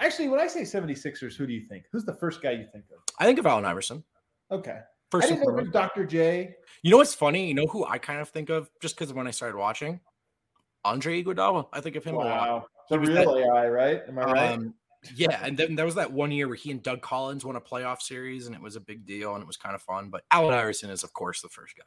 actually, 0.00 0.28
when 0.28 0.40
I 0.40 0.46
say 0.46 0.62
76ers, 0.62 1.36
who 1.36 1.46
do 1.46 1.52
you 1.52 1.60
think? 1.60 1.84
Who's 1.92 2.04
the 2.04 2.14
first 2.14 2.42
guy 2.42 2.52
you 2.52 2.66
think 2.72 2.86
of? 2.90 3.02
I 3.18 3.24
think 3.24 3.38
of 3.38 3.46
Allen 3.46 3.64
Iverson. 3.64 4.02
Okay. 4.50 4.78
First 5.10 5.26
I 5.26 5.30
didn't 5.30 5.44
think 5.44 5.68
of 5.68 5.72
Dr. 5.72 6.06
J. 6.06 6.54
You 6.82 6.90
know 6.90 6.96
what's 6.96 7.14
funny? 7.14 7.46
You 7.46 7.54
know 7.54 7.66
who 7.66 7.84
I 7.84 7.98
kind 7.98 8.20
of 8.20 8.30
think 8.30 8.50
of 8.50 8.70
just 8.80 8.96
because 8.96 9.12
when 9.12 9.26
I 9.26 9.32
started 9.32 9.56
watching? 9.56 10.00
Andre 10.84 11.22
Iguodala. 11.22 11.66
I 11.72 11.80
think 11.80 11.96
of 11.96 12.04
him 12.04 12.16
wow. 12.16 12.22
a 12.22 12.28
lot. 12.28 12.66
The 12.90 12.98
real 12.98 13.34
that, 13.34 13.46
AI, 13.46 13.68
right? 13.68 14.02
Am 14.08 14.18
I 14.18 14.24
right? 14.24 14.52
Um, 14.52 14.74
yeah, 15.14 15.40
and 15.42 15.56
then 15.56 15.74
there 15.74 15.86
was 15.86 15.94
that 15.96 16.12
one 16.12 16.30
year 16.32 16.46
where 16.46 16.56
he 16.56 16.70
and 16.70 16.82
Doug 16.82 17.02
Collins 17.02 17.44
won 17.44 17.56
a 17.56 17.60
playoff 17.60 18.00
series, 18.00 18.46
and 18.46 18.54
it 18.54 18.60
was 18.60 18.76
a 18.76 18.80
big 18.80 19.06
deal, 19.06 19.34
and 19.34 19.42
it 19.42 19.46
was 19.46 19.56
kind 19.56 19.74
of 19.74 19.82
fun. 19.82 20.10
But 20.10 20.24
Allen 20.30 20.54
Iverson 20.54 20.90
is, 20.90 21.04
of 21.04 21.12
course, 21.12 21.40
the 21.40 21.48
first 21.48 21.76
guy. 21.76 21.84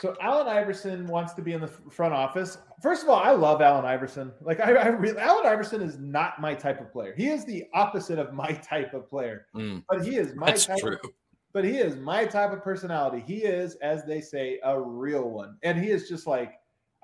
So 0.00 0.16
Allen 0.20 0.48
Iverson 0.48 1.06
wants 1.06 1.34
to 1.34 1.42
be 1.42 1.52
in 1.52 1.60
the 1.60 1.68
front 1.68 2.12
office. 2.12 2.58
First 2.82 3.04
of 3.04 3.08
all, 3.08 3.20
I 3.20 3.30
love 3.30 3.62
Allen 3.62 3.84
Iverson. 3.84 4.32
Like 4.40 4.58
I, 4.58 4.72
I 4.72 4.86
really, 4.88 5.18
Allen 5.18 5.46
Iverson 5.46 5.80
is 5.82 5.98
not 5.98 6.40
my 6.40 6.52
type 6.54 6.80
of 6.80 6.92
player. 6.92 7.14
He 7.16 7.28
is 7.28 7.44
the 7.44 7.64
opposite 7.74 8.18
of 8.18 8.32
my 8.32 8.52
type 8.68 8.92
of 8.92 9.08
player. 9.08 9.46
Mm, 9.54 9.84
but 9.88 10.04
he 10.04 10.16
is 10.16 10.34
my 10.34 10.50
type. 10.50 10.78
True. 10.78 10.98
Of, 11.02 11.10
but 11.52 11.64
he 11.64 11.78
is 11.78 11.94
my 11.96 12.24
type 12.24 12.52
of 12.52 12.64
personality. 12.64 13.22
He 13.24 13.44
is, 13.44 13.76
as 13.76 14.04
they 14.04 14.20
say, 14.20 14.58
a 14.64 14.78
real 14.78 15.30
one, 15.30 15.56
and 15.62 15.78
he 15.78 15.90
is 15.90 16.08
just 16.08 16.26
like 16.26 16.54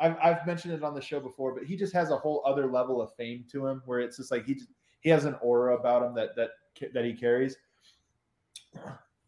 I've, 0.00 0.16
I've 0.20 0.44
mentioned 0.44 0.74
it 0.74 0.82
on 0.82 0.94
the 0.94 1.00
show 1.00 1.20
before. 1.20 1.54
But 1.54 1.64
he 1.64 1.76
just 1.76 1.92
has 1.92 2.10
a 2.10 2.16
whole 2.16 2.42
other 2.44 2.66
level 2.66 3.00
of 3.00 3.14
fame 3.14 3.44
to 3.52 3.68
him, 3.68 3.82
where 3.86 4.00
it's 4.00 4.16
just 4.16 4.32
like 4.32 4.46
he 4.46 4.54
just 4.54 4.70
he 5.00 5.10
has 5.10 5.24
an 5.24 5.34
aura 5.42 5.76
about 5.76 6.02
him 6.02 6.14
that 6.14 6.36
that 6.36 6.50
that 6.94 7.04
he 7.04 7.12
carries. 7.12 7.56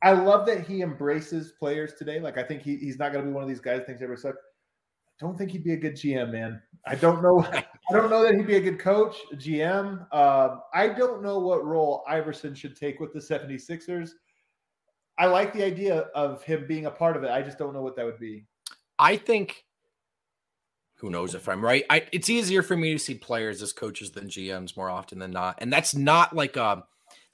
I 0.03 0.13
love 0.13 0.47
that 0.47 0.67
he 0.67 0.83
embraces 0.83 1.53
players 1.53 1.95
today. 1.95 2.21
Like 2.21 2.39
I 2.39 2.43
think 2.43 2.63
he, 2.63 2.77
he's 2.77 2.99
not 2.99 3.13
going 3.13 3.25
to 3.25 3.31
be 3.31 3.35
one 3.35 3.43
of 3.43 3.49
these 3.49 3.61
guys 3.61 3.79
that 3.79 3.87
thinks 3.87 4.03
ever 4.03 4.17
suck. 4.17 4.35
I 4.35 5.25
don't 5.25 5.39
think 5.39 5.53
he'd 5.53 5.65
be 5.65 5.75
a 5.75 5.77
good 5.77 5.95
GM, 5.95 6.33
man. 6.33 6.61
I 6.87 6.97
don't 6.97 7.23
know. 7.23 7.47
I 7.53 7.93
don't 7.93 8.11
know 8.11 8.23
that 8.23 8.35
he'd 8.35 8.47
be 8.47 8.57
a 8.57 8.61
good 8.61 8.79
coach, 8.79 9.17
GM. 9.35 10.07
Uh, 10.11 10.57
I 10.75 10.89
don't 10.89 11.23
know 11.23 11.39
what 11.39 11.65
role 11.65 12.03
Iverson 12.09 12.55
should 12.55 12.77
take 12.77 12.99
with 12.99 13.13
the 13.13 13.21
76ers. 13.21 14.11
I 15.19 15.27
like 15.27 15.53
the 15.53 15.63
idea 15.63 16.09
of 16.15 16.43
him 16.43 16.67
being 16.67 16.87
a 16.87 16.91
part 16.91 17.17
of 17.17 17.23
it. 17.23 17.31
I 17.31 17.43
just 17.43 17.59
don't 17.59 17.73
know 17.73 17.83
what 17.83 17.95
that 17.97 18.05
would 18.05 18.19
be. 18.19 18.47
I 18.99 19.17
think 19.17 19.65
who 21.03 21.11
knows 21.11 21.35
if 21.35 21.49
I'm 21.49 21.63
right. 21.63 21.85
I, 21.91 22.05
it's 22.13 22.31
easier 22.31 22.63
for 22.63 22.77
me 22.77 22.93
to 22.93 22.99
see 22.99 23.15
players 23.15 23.61
as 23.61 23.73
coaches 23.73 24.13
than 24.13 24.29
GMs 24.29 24.77
more 24.77 24.89
often 24.89 25.19
than 25.19 25.33
not, 25.33 25.57
and 25.59 25.71
that's 25.71 25.97
not 25.97 26.35
like 26.35 26.57
um 26.57 26.85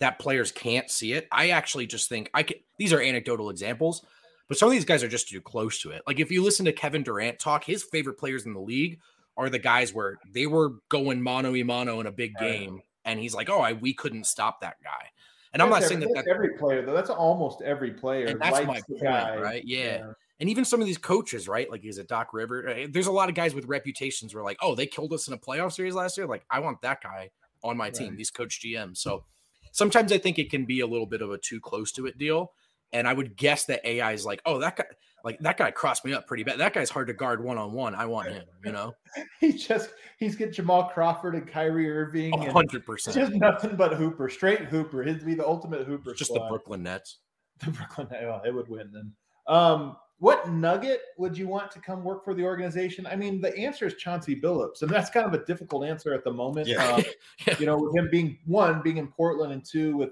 that 0.00 0.18
players 0.18 0.50
can't 0.50 0.90
see 0.90 1.12
it. 1.12 1.28
I 1.30 1.50
actually 1.50 1.86
just 1.86 2.08
think 2.08 2.30
I 2.32 2.42
can. 2.42 2.56
These 2.78 2.94
are 2.94 3.00
anecdotal 3.00 3.50
examples, 3.50 4.04
but 4.48 4.56
some 4.56 4.68
of 4.68 4.72
these 4.72 4.86
guys 4.86 5.02
are 5.04 5.08
just 5.08 5.28
too 5.28 5.42
close 5.42 5.82
to 5.82 5.90
it. 5.90 6.02
Like 6.06 6.18
if 6.18 6.30
you 6.30 6.42
listen 6.42 6.64
to 6.64 6.72
Kevin 6.72 7.02
Durant 7.02 7.38
talk, 7.38 7.62
his 7.62 7.84
favorite 7.84 8.18
players 8.18 8.46
in 8.46 8.54
the 8.54 8.60
league 8.60 9.00
are 9.36 9.50
the 9.50 9.58
guys 9.58 9.92
where 9.92 10.16
they 10.32 10.46
were 10.46 10.76
going 10.88 11.20
mano 11.22 11.54
a 11.54 11.62
mano 11.62 12.00
in 12.00 12.06
a 12.06 12.12
big 12.12 12.34
game, 12.36 12.80
and 13.04 13.20
he's 13.20 13.34
like, 13.34 13.50
"Oh, 13.50 13.60
I, 13.60 13.74
we 13.74 13.92
couldn't 13.92 14.24
stop 14.24 14.62
that 14.62 14.76
guy." 14.82 15.10
And 15.52 15.62
I'm 15.62 15.68
not 15.68 15.80
That's 15.80 15.88
saying 15.88 16.00
that, 16.00 16.10
that's 16.14 16.26
that 16.26 16.34
every 16.34 16.56
player 16.56 16.86
though. 16.86 16.94
That's 16.94 17.10
almost 17.10 17.60
every 17.60 17.90
player. 17.90 18.28
and 18.28 18.40
that's 18.40 18.66
my 18.66 18.80
point, 18.80 19.02
guy. 19.02 19.38
right? 19.38 19.62
Yeah. 19.66 20.12
And 20.40 20.48
even 20.48 20.64
some 20.64 20.80
of 20.80 20.86
these 20.86 20.98
coaches, 20.98 21.48
right? 21.48 21.68
Like, 21.70 21.84
is 21.84 21.98
it 21.98 22.06
Doc 22.08 22.32
River? 22.32 22.68
Uh, 22.68 22.86
There's 22.90 23.08
a 23.08 23.12
lot 23.12 23.28
of 23.28 23.34
guys 23.34 23.54
with 23.54 23.64
reputations 23.66 24.34
where, 24.34 24.44
like, 24.44 24.58
oh, 24.62 24.74
they 24.76 24.86
killed 24.86 25.12
us 25.12 25.26
in 25.26 25.34
a 25.34 25.38
playoff 25.38 25.72
series 25.72 25.94
last 25.94 26.16
year. 26.16 26.26
Like, 26.26 26.44
I 26.50 26.60
want 26.60 26.80
that 26.82 27.02
guy 27.02 27.30
on 27.64 27.76
my 27.76 27.90
team, 27.90 28.10
Right. 28.10 28.16
these 28.16 28.30
coach 28.30 28.60
GMs. 28.64 28.98
So 28.98 29.24
sometimes 29.72 30.12
I 30.12 30.18
think 30.18 30.38
it 30.38 30.48
can 30.50 30.64
be 30.64 30.78
a 30.80 30.86
little 30.86 31.06
bit 31.06 31.22
of 31.22 31.30
a 31.32 31.38
too 31.38 31.58
close 31.60 31.90
to 31.92 32.06
it 32.06 32.18
deal. 32.18 32.52
And 32.92 33.06
I 33.08 33.12
would 33.12 33.36
guess 33.36 33.64
that 33.66 33.84
AI 33.84 34.12
is 34.12 34.24
like, 34.24 34.40
oh, 34.46 34.58
that 34.60 34.76
guy, 34.76 34.84
like, 35.24 35.40
that 35.40 35.58
guy 35.58 35.72
crossed 35.72 36.04
me 36.04 36.14
up 36.14 36.26
pretty 36.28 36.44
bad. 36.44 36.58
That 36.58 36.72
guy's 36.72 36.88
hard 36.88 37.08
to 37.08 37.12
guard 37.14 37.42
one 37.42 37.58
on 37.58 37.72
one. 37.72 37.94
I 37.96 38.06
want 38.06 38.28
him, 38.30 38.44
you 38.64 38.70
know, 38.72 38.94
He 39.40 39.52
just 39.52 39.90
he's 40.18 40.36
get 40.36 40.52
Jamal 40.52 40.84
Crawford 40.84 41.34
and 41.34 41.46
Kyrie 41.46 41.90
Irving 41.90 42.32
and 42.32 42.42
100%. 42.54 43.12
just 43.12 43.32
nothing 43.34 43.74
but 43.76 43.94
Hooper, 43.94 44.28
straight 44.30 44.60
Hooper. 44.60 45.02
He'd 45.02 45.26
be 45.26 45.34
the 45.34 45.46
ultimate 45.46 45.84
Hooper. 45.86 46.14
Just 46.14 46.32
the. 46.32 46.40
Brooklyn 46.48 46.84
Nets. 46.84 47.18
the 47.62 47.72
Brooklyn. 47.72 48.06
Well, 48.10 48.40
it 48.46 48.54
would 48.54 48.68
win 48.68 48.90
then. 48.92 49.12
Um, 49.48 49.96
what 50.18 50.50
nugget 50.50 51.00
would 51.16 51.38
you 51.38 51.46
want 51.46 51.70
to 51.70 51.80
come 51.80 52.02
work 52.02 52.24
for 52.24 52.34
the 52.34 52.42
organization? 52.42 53.06
I 53.06 53.14
mean, 53.14 53.40
the 53.40 53.56
answer 53.56 53.86
is 53.86 53.94
Chauncey 53.94 54.34
Billups, 54.34 54.82
and 54.82 54.90
that's 54.90 55.10
kind 55.10 55.26
of 55.26 55.32
a 55.32 55.44
difficult 55.44 55.84
answer 55.84 56.12
at 56.12 56.24
the 56.24 56.32
moment. 56.32 56.66
Yeah. 56.66 56.84
Um, 56.84 57.04
you 57.58 57.66
know, 57.66 57.78
with 57.78 57.96
him 57.96 58.08
being 58.10 58.38
one, 58.44 58.82
being 58.82 58.96
in 58.96 59.08
Portland, 59.08 59.52
and 59.52 59.64
two, 59.64 59.96
with 59.96 60.10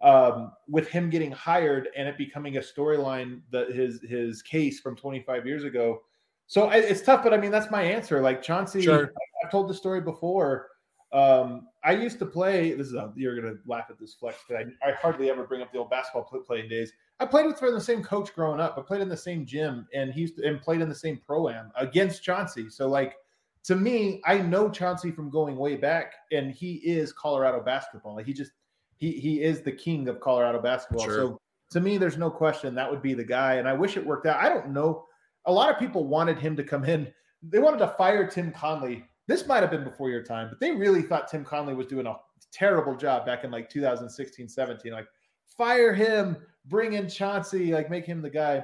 um, 0.00 0.52
with 0.68 0.88
him 0.88 1.10
getting 1.10 1.30
hired 1.30 1.88
and 1.96 2.08
it 2.08 2.16
becoming 2.16 2.56
a 2.56 2.60
storyline 2.60 3.40
that 3.50 3.70
his 3.70 4.00
his 4.02 4.42
case 4.42 4.80
from 4.80 4.96
25 4.96 5.46
years 5.46 5.64
ago. 5.64 6.02
So 6.46 6.68
I, 6.68 6.76
it's 6.76 7.02
tough, 7.02 7.22
but 7.22 7.34
I 7.34 7.36
mean 7.36 7.50
that's 7.50 7.70
my 7.70 7.82
answer. 7.82 8.20
Like 8.20 8.42
Chauncey, 8.42 8.82
Sure. 8.82 9.12
I've 9.44 9.50
told 9.50 9.68
the 9.68 9.74
story 9.74 10.00
before. 10.00 10.68
Um, 11.12 11.68
I 11.84 11.92
used 11.92 12.18
to 12.18 12.26
play. 12.26 12.74
This 12.74 12.88
is 12.88 12.94
a, 12.94 13.12
you're 13.16 13.40
gonna 13.40 13.56
laugh 13.66 13.86
at 13.88 13.98
this 13.98 14.14
flex, 14.14 14.38
but 14.48 14.58
I, 14.58 14.88
I 14.88 14.92
hardly 14.92 15.30
ever 15.30 15.44
bring 15.44 15.62
up 15.62 15.72
the 15.72 15.78
old 15.78 15.90
basketball 15.90 16.24
play, 16.24 16.40
playing 16.46 16.68
days. 16.68 16.92
I 17.20 17.26
played 17.26 17.46
with 17.46 17.58
the 17.58 17.80
same 17.80 18.02
coach 18.02 18.32
growing 18.34 18.60
up. 18.60 18.76
I 18.78 18.82
played 18.82 19.00
in 19.00 19.08
the 19.08 19.16
same 19.16 19.44
gym, 19.44 19.88
and 19.92 20.12
he 20.12 20.22
used 20.22 20.36
to, 20.36 20.46
and 20.46 20.60
played 20.60 20.80
in 20.80 20.88
the 20.88 20.94
same 20.94 21.20
pro 21.24 21.48
am 21.48 21.72
against 21.76 22.22
Chauncey. 22.22 22.70
So 22.70 22.88
like 22.88 23.16
to 23.64 23.74
me, 23.74 24.22
I 24.24 24.38
know 24.38 24.70
Chauncey 24.70 25.10
from 25.10 25.30
going 25.30 25.56
way 25.56 25.76
back, 25.76 26.14
and 26.30 26.52
he 26.52 26.74
is 26.76 27.12
Colorado 27.12 27.60
basketball. 27.60 28.14
Like 28.14 28.26
he 28.26 28.32
just 28.32 28.52
he 28.96 29.12
he 29.12 29.42
is 29.42 29.62
the 29.62 29.72
king 29.72 30.08
of 30.08 30.20
Colorado 30.20 30.60
basketball. 30.60 31.04
Sure. 31.04 31.14
So 31.16 31.40
to 31.72 31.80
me, 31.80 31.98
there's 31.98 32.16
no 32.16 32.30
question 32.30 32.74
that 32.74 32.90
would 32.90 33.02
be 33.02 33.14
the 33.14 33.24
guy. 33.24 33.54
And 33.54 33.68
I 33.68 33.72
wish 33.72 33.96
it 33.96 34.06
worked 34.06 34.26
out. 34.26 34.42
I 34.42 34.48
don't 34.48 34.70
know. 34.70 35.04
A 35.46 35.52
lot 35.52 35.70
of 35.70 35.78
people 35.78 36.06
wanted 36.06 36.38
him 36.38 36.56
to 36.56 36.64
come 36.64 36.84
in. 36.84 37.12
They 37.42 37.58
wanted 37.58 37.78
to 37.78 37.94
fire 37.98 38.26
Tim 38.28 38.52
Connelly. 38.52 39.04
This 39.26 39.46
might 39.46 39.60
have 39.60 39.70
been 39.70 39.84
before 39.84 40.08
your 40.08 40.22
time, 40.22 40.48
but 40.48 40.60
they 40.60 40.70
really 40.70 41.02
thought 41.02 41.28
Tim 41.28 41.44
Connelly 41.44 41.74
was 41.74 41.86
doing 41.86 42.06
a 42.06 42.16
terrible 42.52 42.96
job 42.96 43.26
back 43.26 43.44
in 43.44 43.50
like 43.50 43.68
2016, 43.68 44.48
17. 44.48 44.92
Like, 44.92 45.06
fire 45.56 45.92
him, 45.92 46.36
bring 46.66 46.94
in 46.94 47.08
Chauncey, 47.08 47.72
like 47.72 47.90
make 47.90 48.04
him 48.06 48.20
the 48.22 48.30
guy. 48.30 48.62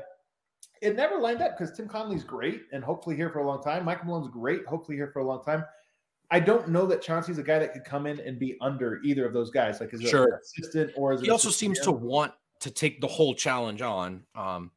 It 0.83 0.97
never 0.97 1.19
lined 1.19 1.41
up 1.41 1.57
because 1.57 1.75
Tim 1.77 1.89
Connelly's 1.89 2.25
great 2.25 2.63
and 2.73 2.85
hopefully 2.85 3.17
here 3.17 3.31
for 3.31 3.39
a 3.39 3.47
long 3.47 3.63
time. 3.63 3.85
Michael 3.85 4.07
Malone's 4.07 4.29
great, 4.29 4.67
hopefully 4.67 4.97
here 4.97 5.11
for 5.13 5.21
a 5.21 5.25
long 5.25 5.43
time. 5.43 5.65
I 6.31 6.41
don't 6.41 6.69
know 6.69 6.87
that 6.87 7.01
Chauncey's 7.01 7.39
a 7.39 7.43
guy 7.43 7.59
that 7.59 7.73
could 7.73 7.85
come 7.85 8.07
in 8.07 8.19
and 8.21 8.39
be 8.39 8.57
under 8.61 9.01
either 9.05 9.25
of 9.27 9.33
those 9.33 9.51
guys. 9.51 9.81
Like, 9.81 9.95
is 9.95 10.01
it 10.03 10.09
Sure. 10.09 10.25
an 10.35 10.39
assistant 10.43 10.91
or 10.97 11.13
is 11.15 11.21
He 11.21 11.31
also 11.31 11.51
seems 11.51 11.81
to 11.81 11.93
want 11.93 12.33
to 12.61 12.71
take 12.71 13.01
the 13.01 13.07
whole 13.07 13.35
challenge 13.35 13.83
on. 13.83 14.25
Um, 14.35 14.71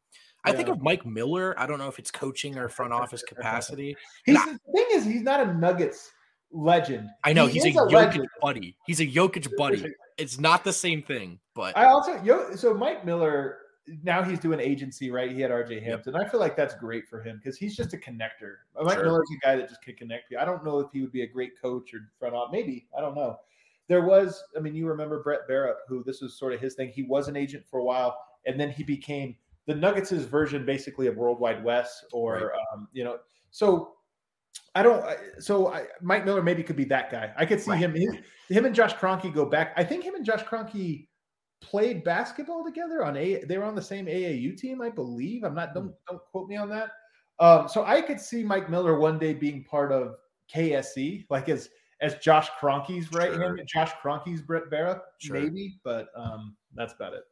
I 0.43 0.53
think 0.53 0.69
of 0.69 0.81
Mike 0.81 1.05
Miller. 1.05 1.59
I 1.59 1.65
don't 1.65 1.77
know 1.79 1.87
if 1.89 1.99
it's 1.99 2.11
coaching 2.11 2.57
or 2.57 2.69
front 2.69 2.93
office 2.93 3.23
capacity. 3.27 3.95
He's 4.25 4.37
the 4.45 4.59
thing 4.73 4.85
is 4.91 5.03
he's 5.05 5.23
not 5.23 5.41
a 5.45 5.53
Nuggets 5.53 6.11
legend. 6.51 7.09
I 7.25 7.33
know 7.33 7.47
He 7.47 7.53
he's 7.53 7.65
a 7.65 7.69
is 7.69 7.75
Jokic 7.75 7.91
legend. 7.91 8.27
buddy. 8.41 8.77
He's 8.85 8.99
a 9.01 9.07
Jokic 9.07 9.53
buddy. 9.57 9.93
It's 10.17 10.39
not 10.39 10.63
the 10.63 10.73
same 10.73 11.03
thing, 11.03 11.39
but 11.53 11.77
I 11.77 11.86
also 11.86 12.21
yo, 12.23 12.56
so 12.56 12.73
Mike 12.73 13.06
Miller 13.06 13.60
now 14.03 14.21
he's 14.21 14.39
doing 14.39 14.60
agency, 14.60 15.12
right? 15.12 15.32
He 15.32 15.39
had 15.41 15.51
RJ 15.51 15.84
Hampton. 15.84 16.15
I 16.15 16.27
feel 16.27 16.39
like 16.39 16.56
that's 16.56 16.75
great 16.75 17.08
for 17.08 17.21
him 17.21 17.39
because 17.41 17.58
he's 17.58 17.75
just 17.75 17.93
a 17.93 17.97
connector. 17.97 18.58
Mike 18.82 18.95
Sure. 18.95 19.06
Miller's 19.06 19.30
a 19.36 19.45
guy 19.45 19.56
that 19.56 19.69
just 19.69 19.82
can 19.82 19.95
connect 19.95 20.32
you. 20.32 20.38
I 20.38 20.45
don't 20.45 20.63
know 20.65 20.80
if 20.80 20.91
he 20.91 21.01
would 21.01 21.12
be 21.12 21.21
a 21.21 21.27
great 21.27 21.60
coach 21.62 21.93
or 21.93 21.99
front 22.19 22.36
office. 22.36 22.51
Maybe 22.51 22.88
I 22.97 23.01
don't 23.01 23.15
know. 23.15 23.39
There 23.88 24.01
was, 24.01 24.43
I 24.58 24.60
mean, 24.60 24.75
you 24.75 24.86
remember 24.88 25.23
Bret 25.23 25.47
Bearup, 25.49 25.75
who 25.88 26.03
this 26.03 26.19
was 26.19 26.38
sort 26.38 26.53
of 26.53 26.60
his 26.60 26.75
thing. 26.75 26.89
He 26.89 27.03
was 27.03 27.30
an 27.30 27.38
agent 27.38 27.63
for 27.69 27.80
a 27.80 27.84
while, 27.84 28.17
and 28.45 28.60
then 28.60 28.69
he 28.69 28.84
became 28.84 29.38
the 29.65 29.75
Nuggets' 29.75 30.12
version, 30.12 30.65
basically, 30.65 31.08
of 31.08 31.15
Worldwide 31.15 31.63
Wes, 31.63 32.03
or 32.12 32.53
um, 32.73 32.89
you 32.91 33.06
know. 33.06 33.19
So 33.51 33.93
I 34.77 34.83
don't. 34.83 35.03
So 35.39 35.67
I, 35.73 35.85
Mike 36.01 36.23
Miller 36.25 36.43
maybe 36.43 36.61
could 36.61 36.75
be 36.75 36.85
that 36.85 37.09
guy. 37.11 37.33
I 37.35 37.45
could 37.45 37.59
see 37.59 37.71
Right. 37.71 37.79
him. 37.79 37.95
Him, 37.95 38.23
him 38.49 38.65
and 38.65 38.75
Josh 38.75 38.93
Kroenke 38.95 39.33
go 39.33 39.43
back. 39.45 39.73
I 39.75 39.83
think 39.83 40.03
him 40.03 40.13
and 40.15 40.23
Josh 40.25 40.43
Kroenke 40.43 41.07
played 41.61 42.03
basketball 42.03 42.63
together 42.63 43.03
on 43.03 43.17
a. 43.17 43.43
They 43.45 43.57
were 43.57 43.63
on 43.63 43.73
the 43.75 43.81
same 43.81 44.05
AAU 44.05 44.55
team, 44.55 44.81
I 44.81 44.89
believe. 44.89 45.43
I'm 45.43 45.55
not. 45.55 45.73
Don't 45.73 45.93
don't 46.07 46.21
quote 46.31 46.47
me 46.47 46.57
on 46.57 46.69
that. 46.69 46.91
Um, 47.39 47.67
so 47.67 47.85
I 47.85 48.01
could 48.01 48.19
see 48.21 48.43
Mike 48.43 48.69
Miller 48.69 48.99
one 48.99 49.17
day 49.17 49.33
being 49.33 49.63
part 49.63 49.91
of 49.91 50.15
KSE, 50.53 51.25
like 51.29 51.49
as 51.49 51.69
as 52.01 52.15
Josh 52.17 52.49
Kroenke's 52.61 53.11
right 53.11 53.33
Sure. 53.33 53.41
hand, 53.41 53.59
Josh 53.67 53.91
Kroenke's 54.03 54.41
Bret 54.43 54.69
Bearup, 54.69 55.01
Sure. 55.19 55.39
maybe. 55.41 55.79
But 55.83 56.09
um, 56.15 56.55
that's 56.75 56.93
about 56.93 57.13
it. 57.13 57.23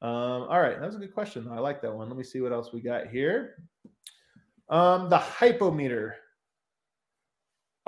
Um, 0.00 0.42
all 0.48 0.60
right, 0.60 0.78
that 0.78 0.86
was 0.86 0.94
a 0.94 1.00
good 1.00 1.12
question. 1.12 1.48
I 1.50 1.58
like 1.58 1.82
that 1.82 1.92
one. 1.92 2.08
Let 2.08 2.16
me 2.16 2.22
see 2.22 2.40
what 2.40 2.52
else 2.52 2.72
we 2.72 2.80
got 2.80 3.08
here. 3.08 3.56
Um, 4.70 5.08
the 5.08 5.18
hypometer. 5.18 6.14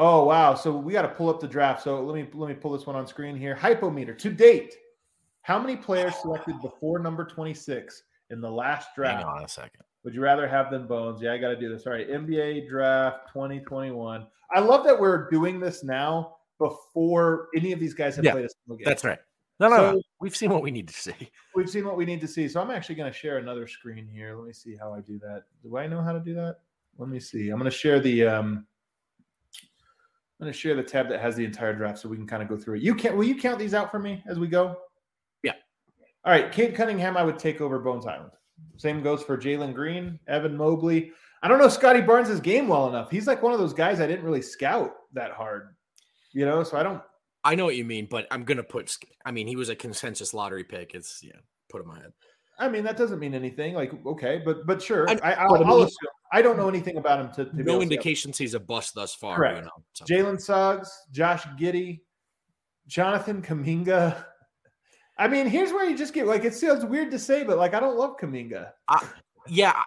Oh 0.03 0.25
wow! 0.25 0.55
So 0.55 0.75
we 0.75 0.95
got 0.95 1.03
to 1.03 1.09
pull 1.09 1.29
up 1.29 1.41
the 1.41 1.47
draft. 1.47 1.83
So 1.83 2.03
let 2.03 2.15
me 2.15 2.27
let 2.33 2.49
me 2.49 2.55
pull 2.55 2.73
this 2.73 2.87
one 2.87 2.97
on 2.97 3.07
screen 3.07 3.37
here. 3.37 3.55
Hypometer 3.55 4.15
to 4.15 4.31
date. 4.31 4.75
How 5.43 5.59
many 5.61 5.77
players 5.77 6.15
selected 6.17 6.55
before 6.63 6.99
number 7.01 7.23
twenty 7.23 7.53
six 7.53 8.03
in 8.31 8.41
the 8.41 8.51
last 8.51 8.89
draft? 8.97 9.19
hang 9.19 9.27
on 9.27 9.45
a 9.45 9.49
second. 9.49 9.83
Would 10.05 10.15
you 10.15 10.23
rather 10.23 10.49
have 10.49 10.71
them 10.71 10.87
bones? 10.87 11.21
Yeah, 11.21 11.35
I 11.35 11.39
got 11.39 11.49
to 11.49 11.61
do 11.61 11.69
this. 11.69 11.87
All 11.87 11.93
right, 11.93 12.09
NBA 12.09 12.67
draft 12.67 13.29
2021. 13.35 14.27
I 14.51 14.61
love 14.61 14.87
that 14.87 14.99
we're 14.99 15.29
doing 15.29 15.61
this 15.61 15.85
now 15.85 16.37
before 16.59 17.49
any 17.55 17.73
of 17.73 17.79
these 17.79 17.93
guys 17.93 18.17
have 18.17 18.25
Yeah, 18.25 18.33
played 18.33 18.47
a 18.47 18.49
single 18.49 18.79
game. 18.79 18.87
That's 18.87 19.05
right. 19.05 19.19
No, 19.59 19.69
no, 19.69 19.77
no. 19.77 20.03
We've 20.19 20.35
seen 20.35 20.51
what 20.51 20.63
we 20.63 20.71
need 20.71 20.89
to 20.89 20.95
see. 20.95 21.13
We've 21.55 21.69
seen 21.69 21.85
what 21.85 21.99
we 21.99 22.07
need 22.07 22.23
to 22.23 22.29
see. 22.29 22.49
So 22.49 22.63
I'm 22.63 22.71
actually 22.71 22.95
going 22.95 23.13
to 23.13 23.19
share 23.19 23.37
another 23.37 23.67
screen 23.67 24.09
here. 24.09 24.35
Let 24.35 24.47
me 24.47 24.55
see 24.55 24.75
how 24.75 24.95
I 24.95 25.01
do 25.01 25.19
that. 25.19 25.43
Do 25.63 25.77
I 25.77 25.87
know 25.87 26.01
how 26.01 26.13
to 26.13 26.21
do 26.21 26.33
that? 26.37 26.61
Let 26.97 27.11
me 27.11 27.21
see. 27.21 27.51
I'm 27.51 27.59
going 27.59 27.71
to 27.71 27.77
share 27.77 28.01
the 28.01 28.25
um 28.25 28.67
I'm 30.41 30.47
going 30.47 30.53
to 30.53 30.59
share 30.59 30.75
the 30.75 30.83
tab 30.83 31.11
that 31.11 31.21
has 31.21 31.37
the 31.37 31.45
entire 31.45 31.75
draft 31.75 31.99
so 31.99 32.09
we 32.09 32.17
can 32.17 32.27
kind 32.27 32.43
of 32.43 32.49
go 32.49 32.57
through 32.57 32.77
it. 32.77 32.83
You 32.83 32.95
can 32.95 33.15
will 33.15 33.25
you 33.25 33.37
count 33.37 33.59
these 33.59 33.75
out 33.75 33.91
for 33.91 33.99
me 33.99 34.23
as 34.27 34.39
we 34.39 34.49
go? 34.49 34.75
Yeah. 35.43 35.53
All 36.25 36.33
right, 36.33 36.51
Cade 36.51 36.75
Cunningham, 36.75 37.17
I 37.19 37.23
would 37.23 37.39
take 37.39 37.61
over 37.61 37.79
Bones 37.79 38.07
Hyland. 38.07 38.31
Same 38.79 39.03
goes 39.03 39.23
for 39.23 39.37
Jalen 39.37 39.75
Green, 39.75 40.19
Evan 40.29 40.57
Mobley. 40.57 41.13
I 41.43 41.49
don't 41.49 41.59
know 41.59 41.69
Scottie 41.69 42.01
Barnes' 42.01 42.41
game 42.41 42.69
well 42.69 42.89
enough. 42.89 43.11
He's 43.11 43.27
like 43.27 43.43
one 43.43 43.53
of 43.53 43.59
those 43.59 43.75
guys 43.75 44.01
I 44.01 44.07
didn't 44.07 44.25
really 44.25 44.43
scout 44.43 44.95
that 45.13 45.33
hard. 45.33 45.75
You 46.33 46.47
know, 46.47 46.63
so 46.63 46.79
I 46.79 46.83
don't 46.83 47.03
I 47.45 47.55
know 47.55 47.67
what 47.67 47.77
you 47.77 47.85
mean, 47.85 48.07
but 48.11 48.27
I'm 48.31 48.45
gonna 48.45 48.63
put. 48.63 48.97
I 49.25 49.31
mean, 49.31 49.47
he 49.47 49.57
was 49.57 49.69
a 49.69 49.77
consensus 49.77 50.33
lottery 50.33 50.65
pick. 50.65 50.95
It's 50.95 51.21
yeah, 51.23 51.41
put 51.71 51.83
him 51.83 51.91
ahead. 51.91 52.13
I 52.61 52.69
mean, 52.69 52.85
that 52.85 52.97
doesn't 52.97 53.19
mean 53.19 53.35
anything. 53.35 53.75
Like, 53.75 53.93
okay, 54.07 54.41
but 54.45 54.67
but 54.67 54.81
sure, 54.83 55.09
I- 55.09 55.19
I, 55.23 55.45
I, 55.45 55.49
but 55.49 55.63
I 55.63 55.69
will 55.71 55.83
assume. 55.83 56.09
I 56.33 56.43
don't 56.43 56.57
know 56.57 56.69
anything 56.69 56.97
about 56.99 57.19
him 57.21 57.29
to, 57.33 57.45
to 57.47 57.51
be 57.51 57.63
able 57.63 57.73
No 57.73 57.79
to 57.79 57.83
indications 57.83 58.39
he's 58.39 58.55
a 58.55 58.61
bust 58.61 58.95
thus 58.95 59.15
far. 59.15 59.35
Correct. 59.37 59.59
You 59.59 59.65
know, 59.65 59.71
so. 59.95 60.05
Jalen 60.05 60.41
Suggs, 60.41 60.93
Josh 61.11 61.43
Giddey, 61.59 62.01
Jonathan 62.87 63.43
Kuminga. 63.43 64.25
I 65.19 65.27
mean, 65.29 65.47
here's 65.47 65.73
where 65.73 65.89
you 65.89 65.97
just 65.97 66.15
get 66.15 66.27
like 66.27 66.45
it 66.45 66.55
sounds 66.55 66.85
weird 66.85 67.11
to 67.11 67.19
say, 67.19 67.43
but 67.43 67.57
like 67.59 67.75
I 67.75 67.81
don't 67.81 67.97
love 67.97 68.17
Kuminga. 68.21 68.71
yeah, 69.49 69.73
I- 69.75 69.85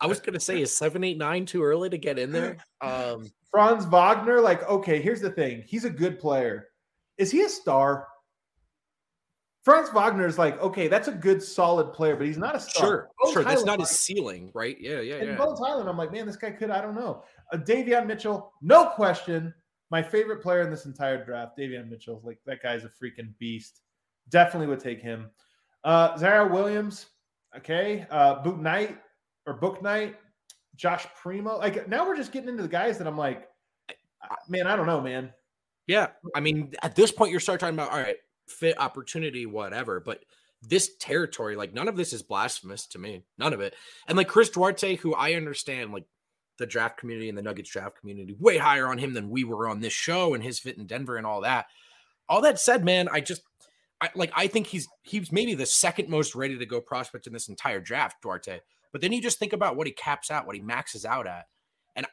I 0.00 0.06
was 0.06 0.20
gonna 0.20 0.40
say 0.40 0.60
is 0.60 0.76
seven, 0.76 1.04
eight, 1.04 1.16
nine 1.18 1.46
too 1.46 1.62
early 1.62 1.88
to 1.88 1.96
get 1.98 2.18
in 2.18 2.32
there. 2.32 2.56
Um, 2.80 3.30
Franz 3.50 3.86
Wagner, 3.86 4.40
like, 4.40 4.68
okay, 4.68 5.00
here's 5.00 5.20
the 5.20 5.30
thing. 5.30 5.62
He's 5.66 5.84
a 5.84 5.90
good 5.90 6.18
player. 6.18 6.66
Is 7.16 7.30
he 7.30 7.42
a 7.42 7.48
star? 7.48 8.08
Franz 9.64 9.88
Wagner 9.94 10.26
is 10.26 10.36
like, 10.38 10.60
okay, 10.60 10.88
that's 10.88 11.08
a 11.08 11.12
good, 11.12 11.42
solid 11.42 11.94
player, 11.94 12.16
but 12.16 12.26
he's 12.26 12.36
not 12.36 12.54
a 12.54 12.60
star. 12.60 13.08
sure, 13.24 13.32
sure. 13.32 13.44
That's 13.44 13.64
not 13.64 13.80
his 13.80 13.88
ceiling, 13.88 14.50
right? 14.52 14.76
Yeah, 14.78 15.00
yeah, 15.00 15.14
And 15.16 15.28
yeah. 15.28 15.36
Bones 15.36 15.58
Hyland, 15.58 15.88
I'm 15.88 15.96
like, 15.96 16.12
man, 16.12 16.26
this 16.26 16.36
guy 16.36 16.50
could, 16.50 16.68
I 16.68 16.82
don't 16.82 16.94
know. 16.94 17.24
Uh, 17.50 17.56
Davion 17.56 18.06
Mitchell, 18.06 18.52
no 18.60 18.90
question. 18.90 19.54
My 19.90 20.02
favorite 20.02 20.42
player 20.42 20.60
in 20.60 20.70
this 20.70 20.84
entire 20.84 21.24
draft, 21.24 21.56
Davion 21.56 21.88
Mitchell. 21.88 22.20
Like, 22.22 22.38
that 22.44 22.62
guy's 22.62 22.84
a 22.84 22.88
freaking 22.88 23.32
beast. 23.38 23.80
Definitely 24.28 24.66
would 24.66 24.80
take 24.80 25.00
him. 25.00 25.30
Uh, 25.82 26.14
Ziaire 26.18 26.50
Williams, 26.50 27.06
okay. 27.56 28.06
Uh, 28.10 28.42
Boot 28.42 28.60
Knight 28.60 28.98
or 29.46 29.54
Book 29.54 29.82
Knight, 29.82 30.16
Josh 30.76 31.06
Primo. 31.16 31.56
Like, 31.56 31.88
now 31.88 32.06
we're 32.06 32.16
just 32.16 32.32
getting 32.32 32.50
into 32.50 32.62
the 32.62 32.68
guys 32.68 32.98
that 32.98 33.06
I'm 33.06 33.16
like, 33.16 33.48
man, 34.46 34.66
I 34.66 34.76
don't 34.76 34.86
know, 34.86 35.00
man. 35.00 35.32
Yeah, 35.86 36.08
I 36.34 36.40
mean, 36.40 36.72
at 36.82 36.94
this 36.96 37.10
point, 37.10 37.30
you're 37.30 37.40
start 37.40 37.60
talking 37.60 37.74
about 37.74 37.90
all 37.90 37.98
right, 37.98 38.16
fit, 38.46 38.80
opportunity, 38.80 39.46
whatever. 39.46 40.00
But 40.00 40.24
this 40.62 40.96
territory, 40.98 41.56
like, 41.56 41.74
none 41.74 41.88
of 41.88 41.96
this 41.96 42.12
is 42.12 42.22
blasphemous 42.22 42.86
to 42.88 42.98
me. 42.98 43.22
None 43.38 43.52
of 43.52 43.60
it. 43.60 43.74
And 44.08 44.16
like 44.16 44.28
Chris 44.28 44.50
Duarte, 44.50 44.96
who 44.96 45.14
I 45.14 45.34
understand, 45.34 45.92
like 45.92 46.04
the 46.58 46.66
draft 46.66 46.96
community 46.98 47.28
and 47.28 47.36
the 47.36 47.42
Nuggets 47.42 47.70
draft 47.70 47.98
community, 47.98 48.34
way 48.38 48.58
higher 48.58 48.86
on 48.86 48.98
him 48.98 49.12
than 49.12 49.28
we 49.28 49.44
were 49.44 49.68
on 49.68 49.80
this 49.80 49.92
show 49.92 50.34
and 50.34 50.42
his 50.42 50.60
fit 50.60 50.78
in 50.78 50.86
Denver 50.86 51.16
and 51.16 51.26
all 51.26 51.40
that. 51.42 51.66
all 52.28 52.42
that 52.42 52.60
said, 52.60 52.84
man, 52.84 53.08
I 53.10 53.20
just 53.20 53.42
I, 54.00 54.10
like 54.14 54.32
I 54.34 54.46
think 54.46 54.66
he's 54.66 54.88
he's 55.02 55.32
maybe 55.32 55.54
the 55.54 55.66
second 55.66 56.08
most 56.08 56.34
ready 56.34 56.58
to 56.58 56.66
go 56.66 56.80
prospect 56.80 57.26
in 57.26 57.32
this 57.32 57.48
entire 57.48 57.80
draft, 57.80 58.20
Duarte. 58.22 58.60
But 58.92 59.00
then 59.00 59.12
you 59.12 59.20
just 59.20 59.38
think 59.38 59.52
about 59.52 59.76
what 59.76 59.86
he 59.86 59.92
caps 59.92 60.30
out, 60.30 60.46
what 60.46 60.56
he 60.56 60.62
maxes 60.62 61.04
out 61.04 61.26
at. 61.26 61.46
And 61.96 62.06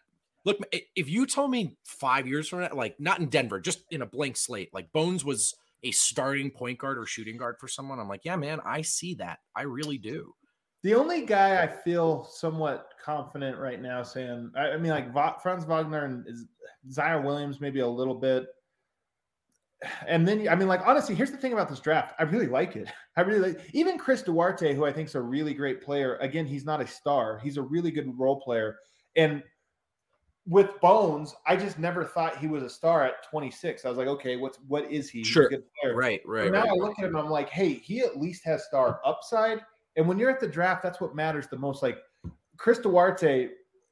look, 0.46 0.60
if 0.96 1.10
you 1.10 1.26
told 1.26 1.52
me 1.52 1.78
five 1.84 2.28
years 2.28 2.48
from 2.48 2.62
now, 2.62 2.70
like 2.74 3.00
not 3.00 3.20
in 3.20 3.28
Denver, 3.28 3.60
just 3.60 3.84
in 3.92 4.02
a 4.02 4.06
blank 4.06 4.38
slate, 4.38 4.74
like 4.74 4.92
Bones 4.92 5.24
was 5.24 5.56
a 5.84 5.92
starting 5.92 6.52
point 6.52 6.80
guard 6.80 6.98
or 6.98 7.06
shooting 7.06 7.38
guard 7.38 7.56
for 7.60 7.68
someone, 7.68 8.00
I'm 8.00 8.08
like, 8.08 8.26
yeah, 8.26 8.36
man, 8.36 8.60
I 8.66 8.82
see 8.82 9.16
that. 9.16 9.40
I 9.56 9.64
really 9.64 9.98
do. 9.98 10.34
The 10.84 10.96
only 10.96 11.26
guy 11.26 11.62
I 11.62 11.68
feel 11.68 12.24
somewhat 12.24 12.88
confident 13.04 13.58
right 13.58 13.82
now 13.82 14.02
saying, 14.02 14.52
I, 14.56 14.72
I 14.72 14.78
mean, 14.78 14.92
like 14.92 15.14
Franz 15.42 15.66
Wagner 15.66 16.06
and 16.06 16.26
Ziaire 16.90 17.24
Williams, 17.24 17.62
maybe 17.62 17.82
a 17.82 17.88
little 17.88 18.16
bit 18.16 18.48
and 20.08 20.28
then 20.28 20.48
I 20.48 20.56
mean, 20.56 20.68
like 20.68 20.82
honestly, 20.86 21.16
here's 21.16 21.32
the 21.32 21.38
thing 21.38 21.54
about 21.54 21.70
this 21.70 21.80
draft. 21.80 22.14
I 22.20 22.24
really 22.24 22.48
like 22.48 22.76
it. 22.76 22.90
I 23.18 23.22
really 23.22 23.54
like 23.54 23.70
even 23.74 23.98
Chris 23.98 24.22
Duarte, 24.22 24.74
who 24.74 24.86
I 24.86 24.94
think 24.94 25.10
is 25.10 25.16
a 25.16 25.22
really 25.22 25.54
great 25.54 25.82
player. 25.82 26.18
Again, 26.18 26.46
he's 26.46 26.66
not 26.66 26.82
a 26.82 26.88
star. 26.88 27.40
He's 27.40 27.58
a 27.58 27.62
really 27.62 27.92
good 27.92 28.18
role 28.18 28.40
player. 28.40 28.78
And 29.16 29.44
with 30.52 30.82
Bones, 30.82 31.34
I 31.48 31.56
just 31.56 31.80
never 31.80 32.04
thought 32.04 32.38
he 32.38 32.46
was 32.46 32.62
a 32.62 32.70
star 32.70 33.06
at 33.06 33.24
26. 33.30 33.86
I 33.86 33.90
was 33.90 33.98
like, 33.98 34.10
okay, 34.10 34.36
what's 34.36 34.60
what 34.68 34.92
is 34.92 35.10
he? 35.10 35.24
Sure. 35.24 35.50
Right, 35.94 36.20
right. 36.26 36.52
But 36.52 36.52
now 36.52 36.64
right. 36.64 36.72
I 36.72 36.74
look 36.74 37.00
at 37.00 37.06
him, 37.06 37.16
I'm 37.16 37.30
like, 37.30 37.50
hey, 37.50 37.76
he 37.76 38.02
at 38.02 38.20
least 38.20 38.44
has 38.44 38.66
star 38.66 39.00
upside. 39.06 39.60
And 39.96 40.06
when 40.06 40.20
you're 40.20 40.30
at 40.30 40.42
the 40.42 40.48
draft, 40.48 40.84
that's 40.84 41.00
what 41.00 41.16
matters 41.16 41.48
the 41.48 41.58
most. 41.58 41.82
Like 41.82 42.00
Chris 42.58 42.80
Duarte, 42.80 43.48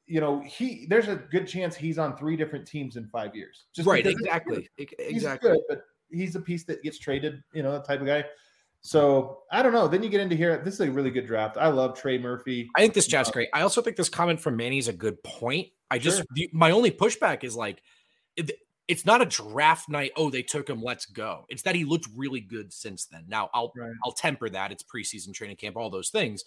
you 0.06 0.20
know, 0.20 0.42
he 0.42 0.86
there's 0.90 1.08
a 1.08 1.16
good 1.16 1.48
chance 1.48 1.78
he's 1.78 1.98
on 1.98 2.18
three 2.18 2.36
different 2.36 2.68
teams 2.68 2.98
in 2.98 3.08
five 3.08 3.34
years. 3.34 3.68
Just 3.74 3.88
right, 3.88 4.06
exactly, 4.06 4.68
exactly. 4.78 5.52
Good, 5.52 5.60
but 5.70 5.84
he's 6.12 6.36
a 6.36 6.42
piece 6.42 6.66
that 6.66 6.84
gets 6.84 7.00
traded. 7.00 7.42
You 7.54 7.64
know, 7.64 7.72
that 7.72 7.86
type 7.86 8.02
of 8.02 8.06
guy. 8.06 8.26
So 8.82 9.44
I 9.50 9.64
don't 9.64 9.72
know. 9.72 9.88
Then 9.88 10.04
you 10.04 10.10
get 10.10 10.20
into 10.20 10.36
here. 10.36 10.58
This 10.58 10.74
is 10.74 10.82
a 10.82 10.92
really 10.92 11.10
good 11.10 11.26
draft. 11.26 11.56
I 11.56 11.70
love 11.70 11.98
Trey 11.98 12.18
Murphy. 12.18 12.70
I 12.76 12.82
think 12.82 12.96
this 12.96 13.08
draft's 13.08 13.30
uh, 13.30 13.34
great. 13.34 13.50
I 13.54 13.62
also 13.62 13.82
think 13.82 13.96
this 13.96 14.10
comment 14.10 14.42
from 14.42 14.58
Manny 14.58 14.78
is 14.78 14.90
a 14.90 14.94
good 14.94 15.24
point. 15.24 15.70
I 15.92 15.98
just 15.98 16.18
sure. 16.18 16.48
my 16.54 16.72
only 16.72 16.92
pushback 16.92 17.44
is 17.44 17.56
like 17.56 17.82
it, 18.36 18.52
it's 18.88 19.06
not 19.06 19.22
a 19.22 19.26
draft 19.26 19.90
night. 19.90 20.12
Oh, 20.16 20.30
they 20.30 20.42
took 20.42 20.70
him. 20.70 20.82
Let's 20.82 21.06
go. 21.06 21.46
It's 21.50 21.62
that 21.64 21.76
he 21.76 21.86
looked 21.86 22.08
really 22.16 22.42
good 22.42 22.74
since 22.74 23.06
then. 23.06 23.26
Now 23.28 23.50
I'll 23.54 23.72
right. 23.76 23.92
I'll 24.04 24.12
temper 24.12 24.50
that. 24.50 24.72
It's 24.72 24.84
preseason 24.84 25.34
training 25.34 25.58
camp, 25.58 25.78
all 25.78 25.90
those 25.90 26.10
things. 26.10 26.44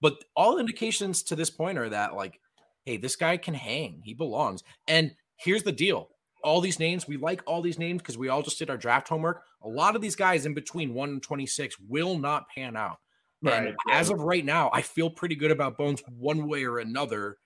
But 0.00 0.24
all 0.36 0.58
indications 0.58 1.22
to 1.24 1.36
this 1.36 1.50
point 1.50 1.78
are 1.78 1.88
that 1.88 2.14
like 2.14 2.40
hey, 2.88 2.96
this 2.96 3.16
guy 3.16 3.36
can 3.36 3.52
hang. 3.52 4.00
He 4.02 4.14
belongs. 4.14 4.62
And 4.86 5.14
here's 5.36 5.62
the 5.62 5.72
deal 5.72 6.08
all 6.42 6.60
these 6.60 6.78
names, 6.78 7.06
we 7.06 7.16
like 7.16 7.42
all 7.46 7.60
these 7.60 7.78
names 7.78 8.00
because 8.00 8.16
we 8.16 8.28
all 8.28 8.42
just 8.42 8.58
did 8.58 8.70
our 8.70 8.76
draft 8.76 9.08
homework. 9.08 9.42
A 9.62 9.68
lot 9.68 9.96
of 9.96 10.00
these 10.00 10.16
guys 10.16 10.46
in 10.46 10.54
between 10.54 10.94
1 10.94 11.08
and 11.08 11.22
26 11.22 11.76
will 11.88 12.16
not 12.16 12.48
pan 12.48 12.76
out. 12.76 12.98
Right. 13.42 13.68
And 13.68 13.76
as 13.90 14.08
of 14.08 14.20
right 14.20 14.44
now, 14.44 14.70
I 14.72 14.82
feel 14.82 15.10
pretty 15.10 15.34
good 15.34 15.50
about 15.50 15.76
Bones 15.76 16.02
one 16.08 16.48
way 16.48 16.64
or 16.64 16.78
another 16.78 17.36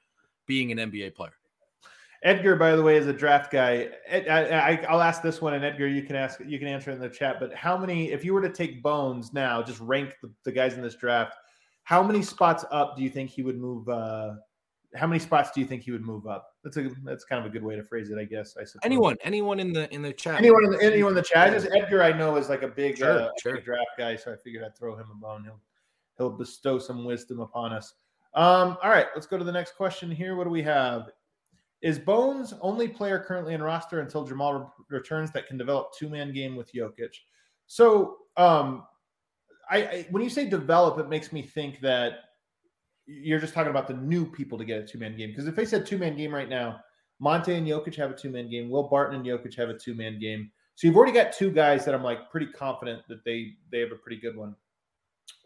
being 0.53 0.71
an 0.79 0.91
NBA 0.91 1.15
player. 1.15 1.33
Edgar, 2.23 2.57
by 2.57 2.77
the 2.77 2.83
way, 2.83 2.99
is 2.99 3.07
a 3.07 3.13
draft 3.13 3.51
guy. 3.51 3.89
I, 4.13 4.79
will 4.91 5.01
ask 5.01 5.23
this 5.23 5.41
one, 5.41 5.55
and 5.55 5.65
Edgar, 5.65 5.89
you 5.89 6.03
can 6.03 6.15
ask, 6.15 6.41
you 6.45 6.59
can 6.59 6.69
answer 6.69 6.91
in 6.91 7.01
the 7.01 7.09
chat. 7.09 7.41
But 7.41 7.55
how 7.55 7.79
many, 7.79 8.13
if 8.13 8.23
you 8.23 8.35
were 8.35 8.43
to 8.43 8.53
take 8.53 8.83
Bones 8.83 9.33
now, 9.33 9.63
just 9.63 9.81
rank 9.81 10.15
the, 10.23 10.31
the 10.45 10.53
guys 10.53 10.75
in 10.75 10.83
this 10.83 10.95
draft, 10.95 11.37
how 11.85 12.03
many 12.03 12.21
spots 12.21 12.67
up 12.71 12.99
do 12.99 13.03
you 13.03 13.09
think 13.09 13.31
he 13.31 13.43
would 13.43 13.59
move 13.59 13.89
uh, 13.89 14.35
how 14.95 15.07
many 15.07 15.19
spots 15.19 15.51
do 15.53 15.61
you 15.63 15.67
think 15.67 15.83
he 15.83 15.91
would 15.91 16.05
move 16.05 16.27
up? 16.27 16.55
That's 16.63 16.77
a 16.77 16.91
that's 17.03 17.25
kind 17.25 17.41
of 17.41 17.51
a 17.51 17.53
good 17.53 17.63
way 17.63 17.77
to 17.77 17.83
phrase 17.83 18.11
it, 18.11 18.19
I 18.19 18.25
guess. 18.25 18.57
I 18.61 18.65
suppose. 18.65 18.83
Anyone, 18.85 19.17
anyone 19.25 19.59
in 19.59 19.73
the 19.73 19.93
in 19.93 20.03
the 20.03 20.13
chat. 20.13 20.39
Anyone 20.39 20.67
in 20.67 20.71
the 20.71 20.83
anyone 20.83 21.13
in 21.13 21.17
the 21.17 21.23
chat. 21.23 21.51
Just 21.51 21.69
Edgar, 21.75 22.03
I 22.03 22.13
know 22.13 22.37
is 22.37 22.51
like 22.51 22.63
a 22.63 22.69
big, 22.69 22.99
sure, 22.99 23.23
uh, 23.23 23.29
sure. 23.43 23.55
big 23.55 23.65
draft 23.65 23.91
guy, 23.97 24.17
so 24.17 24.33
I 24.33 24.37
figured 24.37 24.65
I'd 24.65 24.77
throw 24.77 24.95
him 24.95 25.07
a 25.11 25.15
bone. 25.15 25.45
He'll 25.45 25.61
he'll 26.19 26.37
bestow 26.37 26.79
some 26.79 27.05
wisdom 27.05 27.41
upon 27.41 27.73
us. 27.73 27.95
Um, 28.35 28.79
all 28.83 28.91
right, 28.91 29.07
let's 29.15 29.27
go 29.27 29.37
to 29.37 29.45
the 29.45 29.53
next 29.53 29.77
question 29.77 30.11
here. 30.11 30.37
What 30.37 30.45
do 30.45 30.51
we 30.51 30.63
have? 30.63 31.11
Is 31.83 31.99
Bones 31.99 32.55
only 32.61 32.89
player 32.89 33.19
currently 33.19 33.55
in 33.55 33.63
roster 33.63 34.01
until 34.01 34.25
Jamal 34.25 34.55
re- 34.55 34.67
returns 34.89 35.33
that 35.33 35.47
can 35.47 35.59
develop 35.59 35.89
two 35.99 36.09
man 36.09 36.33
game 36.33 36.57
with 36.57 36.73
Jokic? 36.73 37.13
So, 37.67 38.19
um, 38.37 38.85
I, 39.71 39.79
I 39.79 40.07
when 40.11 40.23
you 40.23 40.31
say 40.31 40.49
develop, 40.49 40.99
it 40.99 41.09
makes 41.09 41.33
me 41.33 41.43
think 41.43 41.81
that 41.81 42.21
you're 43.07 43.41
just 43.41 43.53
talking 43.53 43.71
about 43.71 43.89
the 43.89 43.95
new 43.95 44.25
people 44.25 44.57
to 44.59 44.65
get 44.65 44.79
a 44.81 44.87
two 44.87 44.99
man 44.99 45.17
game. 45.17 45.31
Because 45.31 45.47
if 45.47 45.57
they 45.57 45.65
said 45.65 45.85
two 45.85 45.99
man 45.99 46.17
game 46.17 46.35
right 46.35 46.49
now, 46.49 46.81
Monte 47.19 47.55
and 47.55 47.67
Jokic 47.67 47.97
have 47.97 48.11
a 48.11 48.17
two 48.17 48.31
man 48.31 48.49
game. 48.49 48.71
Will 48.71 48.89
Barton 48.89 49.17
and 49.17 49.27
Jokic 49.27 49.55
have 49.57 49.69
a 49.69 49.79
two 49.79 49.95
man 49.95 50.19
game. 50.19 50.51
So 50.75 50.87
you've 50.87 50.97
already 50.97 51.13
got 51.13 51.33
two 51.33 51.51
guys 51.51 51.85
that 51.85 51.95
I'm 51.95 52.03
like 52.03 52.31
pretty 52.31 52.47
confident 52.47 53.03
that 53.09 53.25
they 53.25 53.53
they 53.71 53.81
have 53.81 53.93
a 53.93 53.97
pretty 53.97 54.21
good 54.21 54.37
one. 54.37 54.55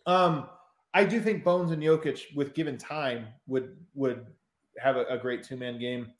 Um, 0.06 0.48
I 0.96 1.04
do 1.04 1.20
think 1.20 1.44
Bones 1.44 1.72
and 1.72 1.82
Jokic, 1.82 2.34
with 2.34 2.54
given 2.54 2.78
time, 2.78 3.26
would 3.46 3.76
would 3.94 4.24
have 4.78 4.96
a, 4.96 5.04
a 5.10 5.18
great 5.18 5.42
two 5.42 5.54
man 5.54 5.78
game. 5.78 6.10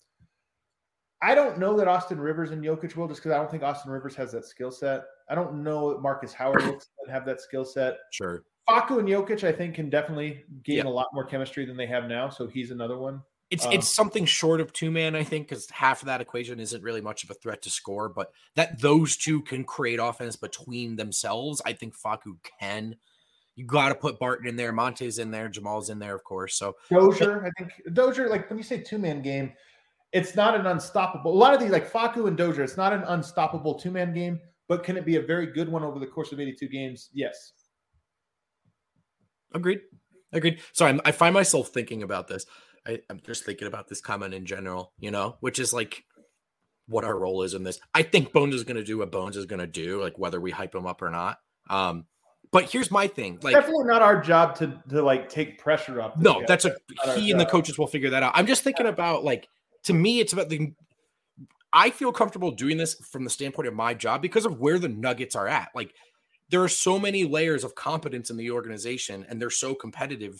I 1.22 1.34
don't 1.34 1.58
know 1.58 1.78
that 1.78 1.88
Austin 1.88 2.20
Rivers 2.20 2.50
and 2.50 2.62
Jokic 2.62 2.94
will, 2.94 3.08
just 3.08 3.20
because 3.20 3.32
I 3.32 3.38
don't 3.38 3.50
think 3.50 3.62
Austin 3.62 3.90
Rivers 3.90 4.14
has 4.16 4.32
that 4.32 4.44
skill 4.44 4.70
set. 4.70 5.04
I 5.30 5.34
don't 5.34 5.64
know 5.64 5.94
that 5.94 6.02
Marcus 6.02 6.34
Howard 6.34 6.62
will 6.62 6.78
have 7.08 7.24
that 7.24 7.40
skill 7.40 7.64
set. 7.64 7.96
Sure. 8.12 8.42
Facu 8.68 8.98
and 8.98 9.08
Jokic, 9.08 9.44
I 9.44 9.52
think, 9.52 9.76
can 9.76 9.88
definitely 9.88 10.44
gain 10.62 10.84
a 10.84 10.90
lot 10.90 11.06
more 11.14 11.24
chemistry 11.24 11.64
than 11.64 11.78
they 11.78 11.86
have 11.86 12.04
now. 12.04 12.28
So 12.28 12.46
he's 12.46 12.70
another 12.70 12.98
one. 12.98 13.22
It's 13.50 13.64
um, 13.64 13.72
it's 13.72 13.88
something 13.88 14.26
short 14.26 14.60
of 14.60 14.74
two 14.74 14.90
man, 14.90 15.16
I 15.16 15.24
think, 15.24 15.48
because 15.48 15.70
half 15.70 16.02
of 16.02 16.06
that 16.06 16.20
equation 16.20 16.60
isn't 16.60 16.82
really 16.82 17.00
much 17.00 17.24
of 17.24 17.30
a 17.30 17.34
threat 17.34 17.62
to 17.62 17.70
score. 17.70 18.10
But 18.10 18.30
that 18.56 18.78
those 18.78 19.16
two 19.16 19.40
can 19.40 19.64
create 19.64 20.00
offense 20.00 20.36
between 20.36 20.96
themselves, 20.96 21.62
I 21.64 21.72
think 21.72 21.98
Facu 21.98 22.36
can. 22.60 22.96
You 23.56 23.64
got 23.64 23.88
to 23.88 23.94
put 23.94 24.18
Barton 24.18 24.46
in 24.46 24.56
there, 24.56 24.70
Monte's 24.70 25.18
in 25.18 25.30
there, 25.30 25.48
Jamal's 25.48 25.88
in 25.88 25.98
there, 25.98 26.14
of 26.14 26.22
course. 26.24 26.58
So 26.58 26.76
Dozier, 26.90 27.46
I 27.46 27.50
think 27.58 27.72
Dozier, 27.94 28.28
like 28.28 28.48
when 28.50 28.58
you 28.58 28.64
say 28.64 28.82
two 28.82 28.98
man 28.98 29.22
game, 29.22 29.52
it's 30.12 30.34
not 30.34 30.54
an 30.54 30.66
unstoppable. 30.66 31.32
A 31.32 31.36
lot 31.36 31.54
of 31.54 31.60
these, 31.60 31.70
like 31.70 31.90
Facu 31.90 32.28
and 32.28 32.36
Dozier, 32.36 32.62
it's 32.62 32.76
not 32.76 32.92
an 32.92 33.02
unstoppable 33.04 33.74
two 33.74 33.90
man 33.90 34.12
game, 34.12 34.38
but 34.68 34.84
can 34.84 34.96
it 34.96 35.06
be 35.06 35.16
a 35.16 35.22
very 35.22 35.46
good 35.46 35.70
one 35.70 35.82
over 35.82 35.98
the 35.98 36.06
course 36.06 36.32
of 36.32 36.40
82 36.40 36.68
games? 36.68 37.08
Yes. 37.14 37.52
Agreed. 39.54 39.80
Agreed. 40.32 40.60
So 40.72 40.84
I'm, 40.84 41.00
I 41.04 41.12
find 41.12 41.32
myself 41.32 41.68
thinking 41.68 42.02
about 42.02 42.28
this. 42.28 42.44
I, 42.86 43.00
I'm 43.08 43.20
just 43.24 43.44
thinking 43.44 43.68
about 43.68 43.88
this 43.88 44.00
comment 44.00 44.34
in 44.34 44.44
general, 44.44 44.92
you 44.98 45.10
know, 45.10 45.36
which 45.40 45.58
is 45.58 45.72
like 45.72 46.04
what 46.88 47.04
our 47.04 47.18
role 47.18 47.42
is 47.42 47.54
in 47.54 47.64
this. 47.64 47.80
I 47.94 48.02
think 48.02 48.32
Bones 48.32 48.54
is 48.54 48.64
going 48.64 48.76
to 48.76 48.84
do 48.84 48.98
what 48.98 49.10
Bones 49.10 49.36
is 49.36 49.46
going 49.46 49.60
to 49.60 49.66
do, 49.66 50.00
like 50.00 50.18
whether 50.18 50.40
we 50.40 50.50
hype 50.50 50.74
him 50.74 50.86
up 50.86 51.02
or 51.02 51.10
not. 51.10 51.38
Um, 51.68 52.04
but 52.56 52.70
here's 52.70 52.90
my 52.90 53.06
thing: 53.06 53.38
like, 53.42 53.54
definitely 53.54 53.84
not 53.84 54.00
our 54.00 54.18
job 54.20 54.54
to 54.56 54.80
to 54.88 55.02
like 55.02 55.28
take 55.28 55.58
pressure 55.58 56.00
up. 56.00 56.16
No, 56.18 56.42
that's 56.46 56.64
a 56.64 56.74
he 57.14 57.30
and 57.30 57.38
the 57.38 57.44
coaches 57.44 57.78
will 57.78 57.86
figure 57.86 58.10
that 58.10 58.22
out. 58.22 58.32
I'm 58.34 58.46
just 58.46 58.62
thinking 58.62 58.86
about 58.86 59.24
like 59.24 59.46
to 59.84 59.92
me, 59.92 60.20
it's 60.20 60.32
about 60.32 60.48
the. 60.48 60.72
I 61.72 61.90
feel 61.90 62.12
comfortable 62.12 62.52
doing 62.52 62.78
this 62.78 62.94
from 62.94 63.24
the 63.24 63.30
standpoint 63.30 63.68
of 63.68 63.74
my 63.74 63.92
job 63.92 64.22
because 64.22 64.46
of 64.46 64.58
where 64.58 64.78
the 64.78 64.88
Nuggets 64.88 65.36
are 65.36 65.46
at. 65.46 65.68
Like 65.74 65.92
there 66.48 66.62
are 66.62 66.68
so 66.68 66.98
many 66.98 67.24
layers 67.24 67.62
of 67.62 67.74
competence 67.74 68.30
in 68.30 68.38
the 68.38 68.50
organization 68.50 69.26
and 69.28 69.38
they're 69.38 69.50
so 69.50 69.74
competitive 69.74 70.38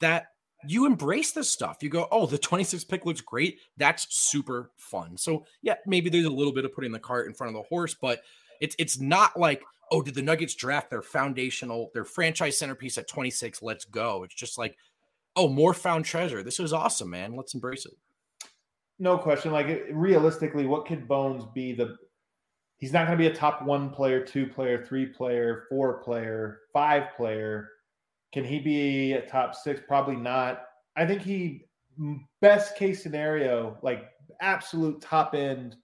that 0.00 0.28
you 0.66 0.86
embrace 0.86 1.32
this 1.32 1.50
stuff. 1.50 1.78
You 1.82 1.90
go, 1.90 2.08
oh, 2.10 2.24
the 2.24 2.38
26 2.38 2.84
pick 2.84 3.04
looks 3.04 3.20
great. 3.20 3.58
That's 3.76 4.06
super 4.08 4.70
fun. 4.78 5.18
So 5.18 5.44
yeah, 5.60 5.74
maybe 5.86 6.08
there's 6.08 6.24
a 6.24 6.30
little 6.30 6.54
bit 6.54 6.64
of 6.64 6.74
putting 6.74 6.92
the 6.92 6.98
cart 6.98 7.26
in 7.26 7.34
front 7.34 7.54
of 7.54 7.62
the 7.62 7.68
horse, 7.68 7.94
but 7.94 8.22
it's 8.60 8.74
it's 8.78 8.98
not 8.98 9.38
like, 9.38 9.62
oh, 9.90 10.02
did 10.02 10.14
the 10.14 10.22
Nuggets 10.22 10.54
draft 10.54 10.90
their 10.90 11.02
foundational, 11.02 11.90
their 11.94 12.04
franchise 12.04 12.58
centerpiece 12.58 12.98
at 12.98 13.08
26? 13.08 13.62
Let's 13.62 13.84
go. 13.84 14.22
It's 14.22 14.34
just 14.34 14.58
like, 14.58 14.76
oh, 15.36 15.48
more 15.48 15.74
found 15.74 16.04
treasure. 16.04 16.42
This 16.42 16.60
is 16.60 16.72
awesome, 16.72 17.10
man. 17.10 17.36
Let's 17.36 17.54
embrace 17.54 17.86
it. 17.86 17.92
No 18.98 19.18
question. 19.18 19.52
Like 19.52 19.88
realistically, 19.90 20.66
what 20.66 20.86
could 20.86 21.08
Bones 21.08 21.44
be 21.54 21.72
the 21.72 21.96
he's 22.80 22.92
not 22.92 23.06
going 23.06 23.16
to 23.16 23.22
be 23.22 23.28
a 23.28 23.34
top 23.34 23.62
one 23.62 23.90
player, 23.90 24.24
two 24.24 24.46
player, 24.46 24.84
three 24.84 25.06
player, 25.06 25.64
four 25.68 26.02
player, 26.02 26.60
five 26.72 27.14
player. 27.16 27.68
Can 28.32 28.44
he 28.44 28.58
be 28.58 29.12
a 29.12 29.26
top 29.26 29.54
six? 29.54 29.80
Probably 29.86 30.16
not. 30.16 30.62
I 30.96 31.06
think 31.06 31.22
he, 31.22 31.66
best 32.40 32.76
case 32.76 33.02
scenario, 33.02 33.78
like 33.82 34.10
absolute 34.40 35.00
top 35.00 35.34
end, 35.34 35.76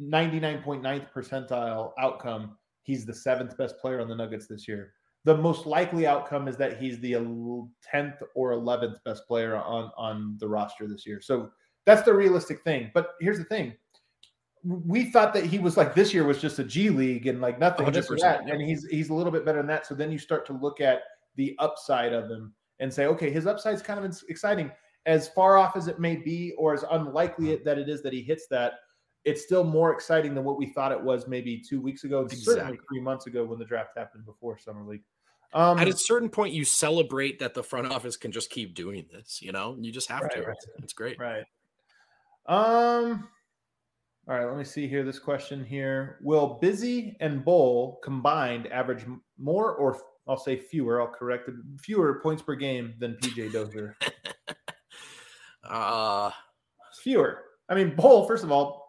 99.9th 0.00 1.12
percentile 1.12 1.92
outcome, 1.98 2.56
he's 2.88 3.04
the 3.04 3.14
seventh 3.14 3.54
best 3.58 3.78
player 3.78 4.00
on 4.00 4.08
the 4.08 4.14
Nuggets 4.14 4.46
this 4.46 4.66
year. 4.66 4.94
The 5.24 5.36
most 5.36 5.66
likely 5.66 6.06
outcome 6.06 6.48
is 6.48 6.56
that 6.56 6.80
he's 6.80 6.98
the 7.00 7.12
10th 7.12 8.22
or 8.34 8.52
11th 8.52 8.96
best 9.04 9.28
player 9.28 9.56
on, 9.56 9.90
on 9.98 10.38
the 10.40 10.48
roster 10.48 10.88
this 10.88 11.04
year. 11.04 11.20
So 11.20 11.50
that's 11.84 12.00
the 12.02 12.14
realistic 12.14 12.62
thing. 12.62 12.90
But 12.94 13.10
here's 13.20 13.36
the 13.36 13.44
thing 13.44 13.74
we 14.64 15.04
thought 15.10 15.34
that 15.34 15.44
he 15.44 15.58
was 15.58 15.76
like 15.76 15.94
this 15.94 16.12
year 16.14 16.24
was 16.24 16.40
just 16.40 16.58
a 16.58 16.64
G 16.64 16.88
League 16.88 17.26
and 17.26 17.40
like 17.40 17.58
nothing, 17.58 17.86
that, 17.92 18.40
and 18.48 18.60
he's 18.60 18.86
he's 18.86 19.10
a 19.10 19.14
little 19.14 19.30
bit 19.30 19.44
better 19.44 19.58
than 19.58 19.68
that. 19.68 19.86
So 19.86 19.94
then 19.94 20.10
you 20.10 20.18
start 20.18 20.46
to 20.46 20.52
look 20.54 20.80
at 20.80 21.02
the 21.36 21.54
upside 21.58 22.12
of 22.12 22.28
him 22.28 22.52
and 22.80 22.92
say, 22.92 23.06
okay, 23.06 23.30
his 23.30 23.46
upside 23.46 23.74
is 23.74 23.82
kind 23.82 24.02
of 24.02 24.22
exciting. 24.28 24.70
As 25.06 25.28
far 25.28 25.58
off 25.58 25.76
as 25.76 25.88
it 25.88 26.00
may 26.00 26.16
be, 26.16 26.54
or 26.58 26.74
as 26.74 26.84
unlikely 26.90 27.54
that 27.56 27.78
it 27.78 27.88
is 27.88 28.02
that 28.02 28.12
he 28.12 28.22
hits 28.22 28.46
that, 28.48 28.72
it's 29.24 29.42
still 29.44 29.64
more 29.64 29.92
exciting 29.92 30.34
than 30.34 30.44
what 30.44 30.58
we 30.58 30.66
thought 30.66 30.92
it 30.92 31.00
was 31.00 31.26
maybe 31.28 31.58
two 31.66 31.80
weeks 31.80 32.04
ago, 32.04 32.26
certainly 32.28 32.78
three 32.88 33.00
months 33.00 33.26
ago 33.26 33.44
when 33.44 33.58
the 33.58 33.64
draft 33.64 33.90
happened 33.96 34.24
before 34.24 34.58
summer 34.58 34.84
league. 34.84 35.02
Um, 35.54 35.78
At 35.78 35.88
a 35.88 35.96
certain 35.96 36.28
point, 36.28 36.52
you 36.52 36.64
celebrate 36.64 37.38
that 37.38 37.54
the 37.54 37.62
front 37.62 37.90
office 37.90 38.16
can 38.16 38.30
just 38.32 38.50
keep 38.50 38.74
doing 38.74 39.06
this. 39.10 39.40
You 39.40 39.52
know, 39.52 39.76
you 39.80 39.90
just 39.90 40.08
have 40.10 40.22
Right, 40.22 40.32
to. 40.32 40.42
right. 40.42 40.56
It's, 40.56 40.66
it's 40.82 40.92
great. 40.92 41.18
Right. 41.18 41.44
Um. 42.46 43.28
All 44.28 44.34
right. 44.36 44.44
Let 44.46 44.58
me 44.58 44.64
see 44.64 44.86
here. 44.86 45.04
This 45.04 45.18
question 45.18 45.64
here: 45.64 46.18
Will 46.22 46.58
Busy 46.60 47.16
and 47.20 47.44
Bol 47.44 47.98
combined 48.04 48.66
average 48.68 49.04
more, 49.38 49.72
or 49.74 49.98
I'll 50.26 50.36
say 50.38 50.56
fewer? 50.56 51.00
I'll 51.00 51.08
correct 51.08 51.48
it. 51.48 51.54
Fewer 51.80 52.20
points 52.22 52.42
per 52.42 52.54
game 52.54 52.94
than 52.98 53.14
PJ 53.16 53.52
Dozier. 53.52 53.96
Uh, 55.64 56.30
fewer. 57.02 57.42
I 57.68 57.74
mean, 57.74 57.94
Bol. 57.94 58.26
First 58.26 58.42
of 58.42 58.50
all, 58.50 58.87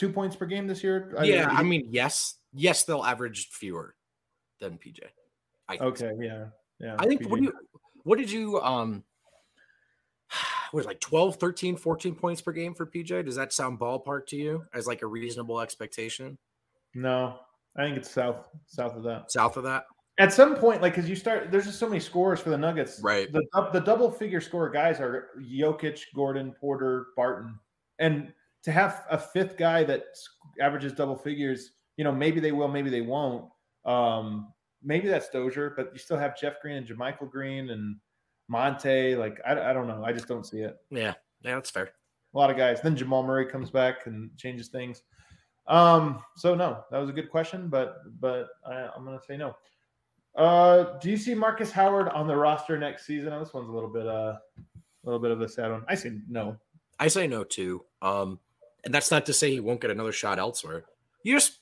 two 0.00 0.10
points 0.10 0.34
per 0.34 0.46
game 0.46 0.66
this 0.66 0.82
year. 0.82 1.14
yeah, 1.22 1.48
I 1.50 1.62
mean, 1.62 1.86
yes, 1.90 2.36
yes, 2.54 2.84
they'll 2.84 3.04
average 3.04 3.48
fewer 3.50 3.94
than 4.58 4.78
PJ. 4.78 5.00
I 5.68 5.76
think. 5.76 5.82
Okay. 6.02 6.12
Yeah. 6.18 6.46
Yeah. 6.80 6.96
I 6.98 7.06
think 7.06 7.28
what 7.28 7.38
do 7.38 7.44
you 7.44 7.52
what 8.04 8.18
did 8.18 8.30
you 8.30 8.60
um 8.62 9.04
was 10.72 10.86
like 10.86 11.00
12 11.00 11.36
13 11.36 11.76
14 11.76 12.14
points 12.14 12.40
per 12.40 12.52
game 12.52 12.74
for 12.74 12.86
PJ 12.86 13.24
does 13.26 13.36
that 13.36 13.52
sound 13.52 13.78
ballpark 13.78 14.26
to 14.28 14.36
you 14.36 14.64
as 14.72 14.86
like 14.86 15.02
a 15.02 15.06
reasonable 15.06 15.60
expectation 15.60 16.38
No, 16.94 17.38
I 17.76 17.82
think 17.84 17.98
it's 17.98 18.10
south 18.10 18.48
south 18.66 18.96
of 18.96 19.02
that. 19.04 19.30
south 19.30 19.56
of 19.58 19.64
that 19.64 19.84
At 20.18 20.32
some 20.32 20.56
point, 20.56 20.82
like, 20.82 20.94
because 20.94 21.08
you 21.08 21.16
start, 21.16 21.50
there's 21.50 21.64
just 21.66 21.78
so 21.78 21.88
many 21.88 22.00
scores 22.00 22.40
for 22.40 22.50
the 22.50 22.58
Nuggets. 22.58 23.00
Right. 23.02 23.30
The 23.32 23.42
the 23.72 23.80
double 23.80 24.10
figure 24.10 24.40
score 24.40 24.68
guys 24.68 24.98
are 25.00 25.28
Jokic, 25.40 26.00
Gordon, 26.14 26.54
Porter, 26.60 27.06
Barton, 27.16 27.58
and 27.98 28.32
to 28.62 28.72
have 28.72 29.04
a 29.10 29.18
fifth 29.18 29.56
guy 29.56 29.84
that 29.84 30.04
averages 30.60 30.92
double 30.92 31.16
figures, 31.16 31.72
you 31.96 32.04
know, 32.04 32.12
maybe 32.12 32.40
they 32.40 32.52
will, 32.52 32.68
maybe 32.68 32.90
they 32.90 33.00
won't. 33.00 33.46
Um, 33.84 34.52
maybe 34.82 35.08
that's 35.08 35.28
Dozier, 35.30 35.72
but 35.76 35.90
you 35.92 35.98
still 35.98 36.18
have 36.18 36.38
Jeff 36.38 36.60
Green 36.60 36.76
and 36.76 36.86
JaMychal 36.86 37.30
Green 37.30 37.70
and 37.70 37.96
Monte. 38.48 39.16
Like, 39.16 39.40
I, 39.46 39.70
I 39.70 39.72
don't 39.72 39.88
know. 39.88 40.02
I 40.04 40.12
just 40.12 40.28
don't 40.28 40.46
see 40.46 40.58
it. 40.60 40.76
yeah 40.90 41.14
yeah 41.42 41.54
that's 41.54 41.70
fair 41.70 41.90
A 42.34 42.38
lot 42.38 42.50
of 42.50 42.56
guys. 42.58 42.82
Then 42.82 42.96
Jamal 42.96 43.22
Murray 43.22 43.46
comes 43.46 43.70
back 43.70 44.06
and 44.06 44.30
changes 44.36 44.68
things. 44.68 45.02
Um, 45.66 46.22
so 46.36 46.54
no, 46.54 46.84
that 46.90 46.98
was 46.98 47.08
a 47.08 47.12
good 47.12 47.30
question, 47.30 47.68
but 47.68 47.98
but 48.20 48.48
I, 48.66 48.88
I'm 48.96 49.04
gonna 49.04 49.20
say 49.26 49.36
no. 49.36 49.54
Uh, 50.36 50.98
do 50.98 51.10
you 51.10 51.16
see 51.16 51.34
Marcus 51.34 51.70
Howard 51.70 52.08
on 52.08 52.26
the 52.26 52.36
roster 52.36 52.78
next 52.78 53.06
season? 53.06 53.32
Oh, 53.32 53.38
this 53.40 53.52
one's 53.54 53.68
a 53.68 53.72
little 53.72 53.88
bit 53.88 54.06
uh, 54.06 54.36
a 54.58 55.04
little 55.04 55.20
bit 55.20 55.30
of 55.30 55.40
a 55.40 55.48
sad 55.48 55.70
one. 55.70 55.84
I 55.88 55.94
say 55.94 56.12
no. 56.28 56.56
I 56.98 57.08
say 57.08 57.26
no 57.26 57.44
too 57.44 57.84
um 58.02 58.38
and 58.84 58.94
that's 58.94 59.10
not 59.10 59.26
to 59.26 59.32
say 59.32 59.50
he 59.50 59.60
won't 59.60 59.80
get 59.80 59.90
another 59.90 60.12
shot 60.12 60.38
elsewhere 60.38 60.84
you 61.22 61.34
just 61.34 61.58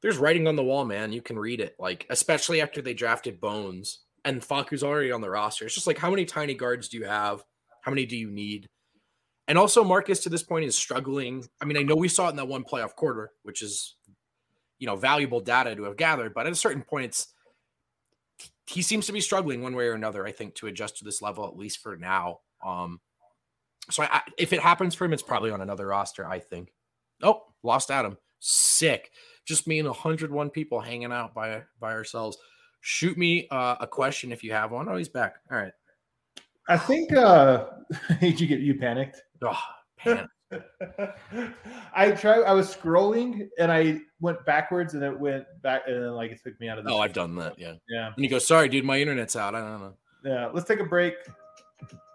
there's 0.00 0.18
writing 0.18 0.46
on 0.46 0.56
the 0.56 0.64
wall 0.64 0.84
man 0.84 1.12
you 1.12 1.22
can 1.22 1.38
read 1.38 1.60
it 1.60 1.76
like 1.78 2.06
especially 2.10 2.60
after 2.60 2.82
they 2.82 2.94
drafted 2.94 3.40
Bones 3.40 4.00
and 4.24 4.44
Facu's 4.44 4.84
already 4.84 5.12
on 5.12 5.20
the 5.20 5.30
roster 5.30 5.64
it's 5.64 5.74
just 5.74 5.86
like 5.86 5.98
how 5.98 6.10
many 6.10 6.24
tiny 6.24 6.54
guards 6.54 6.88
do 6.88 6.96
you 6.98 7.04
have 7.04 7.42
how 7.82 7.90
many 7.90 8.06
do 8.06 8.16
you 8.16 8.30
need 8.30 8.66
And 9.48 9.58
also, 9.58 9.82
Marcus 9.84 10.20
to 10.20 10.28
this 10.28 10.42
point 10.42 10.64
is 10.64 10.76
struggling. 10.76 11.44
I 11.60 11.64
mean, 11.64 11.76
I 11.76 11.82
know 11.82 11.96
we 11.96 12.08
saw 12.08 12.28
it 12.28 12.30
in 12.30 12.36
that 12.36 12.48
one 12.48 12.64
playoff 12.64 12.94
quarter, 12.94 13.32
which 13.42 13.60
is, 13.60 13.96
you 14.78 14.86
know, 14.86 14.96
valuable 14.96 15.40
data 15.40 15.74
to 15.74 15.82
have 15.84 15.96
gathered. 15.96 16.32
But 16.32 16.46
at 16.46 16.52
a 16.52 16.56
certain 16.56 16.82
point, 16.82 17.06
it's 17.06 17.34
he 18.66 18.82
seems 18.82 19.06
to 19.06 19.12
be 19.12 19.20
struggling 19.20 19.62
one 19.62 19.74
way 19.74 19.86
or 19.86 19.94
another. 19.94 20.24
I 20.24 20.32
think 20.32 20.54
to 20.56 20.68
adjust 20.68 20.98
to 20.98 21.04
this 21.04 21.20
level, 21.20 21.46
at 21.46 21.56
least 21.56 21.80
for 21.82 21.96
now. 21.96 22.38
Um, 22.64 23.00
so 23.90 24.02
I, 24.04 24.22
if 24.38 24.52
it 24.52 24.60
happens 24.60 24.94
for 24.94 25.04
him, 25.04 25.12
it's 25.12 25.22
probably 25.22 25.50
on 25.50 25.60
another 25.60 25.86
roster. 25.86 26.26
I 26.26 26.38
think. 26.38 26.72
Oh, 27.22 27.42
lost 27.62 27.90
Adam. 27.90 28.16
Sick. 28.40 29.10
Just 29.44 29.66
me 29.66 29.78
and 29.78 29.88
101 29.88 30.50
people 30.50 30.80
hanging 30.80 31.12
out 31.12 31.34
by 31.34 31.62
by 31.80 31.92
ourselves. 31.92 32.36
Shoot 32.80 33.16
me 33.16 33.46
uh, 33.50 33.76
a 33.80 33.86
question 33.86 34.32
if 34.32 34.42
you 34.42 34.52
have 34.52 34.72
one. 34.72 34.88
Oh, 34.88 34.96
he's 34.96 35.08
back. 35.08 35.36
All 35.50 35.58
right. 35.58 35.72
I 36.68 36.76
think 36.76 37.12
uh 37.12 37.66
did 38.20 38.40
you 38.40 38.46
get 38.46 38.60
you 38.60 38.74
panicked? 38.78 39.22
Oh, 39.42 39.58
man. 40.04 40.28
I 41.94 42.10
tried 42.12 42.42
I 42.42 42.52
was 42.52 42.74
scrolling 42.74 43.48
and 43.58 43.72
I 43.72 44.00
went 44.20 44.44
backwards 44.44 44.94
and 44.94 45.02
it 45.02 45.18
went 45.18 45.44
back 45.62 45.82
and 45.86 45.96
then 45.96 46.12
like 46.12 46.30
it 46.30 46.40
took 46.42 46.58
me 46.60 46.68
out 46.68 46.78
of 46.78 46.84
the 46.84 46.90
oh, 46.90 46.98
I've 46.98 47.12
done 47.12 47.34
that. 47.36 47.58
Yeah. 47.58 47.74
yeah. 47.88 48.12
And 48.14 48.24
you 48.24 48.30
go, 48.30 48.38
sorry, 48.38 48.68
dude, 48.68 48.84
my 48.84 49.00
internet's 49.00 49.34
out. 49.34 49.54
I 49.54 49.60
don't 49.60 49.80
know. 49.80 49.94
Yeah, 50.24 50.50
let's 50.52 50.68
take 50.68 50.80
a 50.80 50.84
break. 50.84 51.14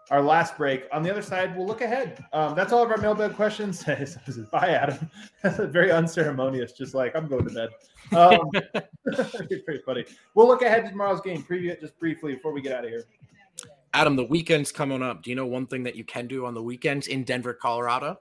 Our 0.09 0.21
last 0.21 0.57
break. 0.57 0.85
On 0.93 1.03
the 1.03 1.11
other 1.11 1.21
side, 1.21 1.55
we'll 1.57 1.67
look 1.67 1.81
ahead. 1.81 2.23
Um, 2.31 2.55
that's 2.55 2.71
all 2.71 2.81
of 2.81 2.89
our 2.91 2.97
mailbag 2.97 3.35
questions. 3.35 3.83
Bye, 4.51 4.69
Adam. 4.69 5.09
Very 5.71 5.91
unceremonious, 5.91 6.71
just 6.71 6.93
like 6.93 7.13
I'm 7.15 7.27
going 7.27 7.45
to 7.47 7.53
bed. 7.53 7.69
Um, 8.15 8.49
very 9.65 9.81
funny. 9.85 10.05
We'll 10.33 10.47
look 10.47 10.61
ahead 10.61 10.85
to 10.85 10.91
tomorrow's 10.91 11.19
game. 11.19 11.43
Preview 11.43 11.71
it 11.71 11.81
just 11.81 11.99
briefly 11.99 12.35
before 12.35 12.53
we 12.53 12.61
get 12.61 12.71
out 12.71 12.85
of 12.85 12.89
here. 12.89 13.03
Adam, 13.93 14.15
the 14.15 14.23
weekend's 14.23 14.71
coming 14.71 15.01
up. 15.01 15.23
Do 15.23 15.29
you 15.29 15.35
know 15.35 15.45
one 15.45 15.67
thing 15.67 15.83
that 15.83 15.95
you 15.95 16.05
can 16.05 16.25
do 16.27 16.45
on 16.45 16.53
the 16.53 16.63
weekends 16.63 17.07
in 17.07 17.25
Denver, 17.25 17.53
Colorado? 17.53 18.19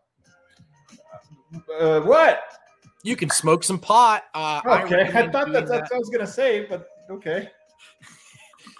Uh, 1.79 2.01
what? 2.01 2.41
You 3.05 3.15
can 3.15 3.31
smoke 3.31 3.63
some 3.63 3.79
pot. 3.79 4.25
Uh, 4.35 4.61
Okay, 4.65 4.73
I, 4.73 4.79
recommend 5.03 5.33
thought 5.33 5.45
doing 5.45 5.53
that, 5.53 5.69
that's 5.69 5.91
what 5.91 5.97
I 5.97 5.99
was 5.99 6.09
gonna 6.09 6.27
say, 6.27 6.67
but 6.67 6.89
okay. 7.11 7.51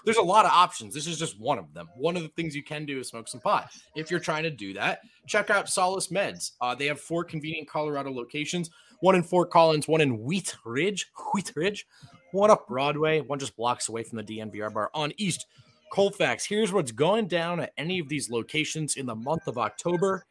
There's 0.07 0.15
a 0.15 0.21
lot 0.21 0.45
of 0.45 0.51
options. 0.51 0.93
This 0.93 1.05
is 1.05 1.19
just 1.19 1.37
one 1.37 1.59
of 1.59 1.73
them. 1.73 1.89
One 1.97 2.15
of 2.15 2.23
the 2.23 2.29
things 2.29 2.55
you 2.55 2.63
can 2.63 2.85
do 2.85 2.97
is 2.97 3.09
smoke 3.09 3.27
some 3.27 3.41
pot. 3.41 3.71
If 3.93 4.09
you're 4.09 4.21
trying 4.21 4.43
to 4.43 4.49
do 4.49 4.73
that, 4.73 5.01
check 5.25 5.49
out 5.49 5.67
Solace 5.67 6.07
Meds. 6.07 6.53
Uh, 6.61 6.73
they 6.73 6.85
have 6.85 7.01
four 7.01 7.25
convenient 7.25 7.67
Colorado 7.67 8.09
locations 8.09 8.69
one 9.01 9.15
in 9.15 9.21
Fort 9.21 9.51
Collins, 9.51 9.85
one 9.85 9.99
in 9.99 10.23
Wheat 10.23 10.55
Ridge, 10.63 11.07
Wheat 11.33 11.51
Ridge, 11.57 11.85
one 12.31 12.49
up 12.49 12.69
Broadway, 12.69 13.19
one 13.19 13.37
just 13.37 13.57
blocks 13.57 13.89
away 13.89 14.01
from 14.03 14.15
the 14.17 14.23
DNVR 14.23 14.73
bar 14.73 14.89
on 14.93 15.11
East 15.17 15.45
Colfax. 15.91 16.45
Here's 16.45 16.71
what's 16.71 16.93
going 16.93 17.27
down 17.27 17.59
at 17.59 17.73
any 17.77 17.99
of 17.99 18.07
these 18.07 18.29
locations 18.29 18.95
in 18.95 19.05
the 19.05 19.15
month 19.15 19.45
of 19.45 19.57
October, 19.57 20.25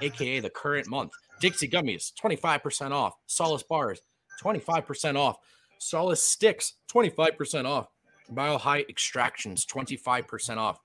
aka 0.00 0.40
the 0.40 0.48
current 0.48 0.88
month. 0.88 1.12
Dixie 1.38 1.68
Gummies, 1.68 2.12
25% 2.14 2.92
off. 2.92 3.12
Solace 3.26 3.62
Bars, 3.62 4.00
25% 4.42 5.16
off. 5.16 5.36
Solace 5.76 6.22
Sticks, 6.22 6.76
25% 6.90 7.66
off. 7.66 7.88
Mile 8.30 8.58
High 8.58 8.84
Extractions, 8.88 9.66
25% 9.66 10.56
off. 10.56 10.80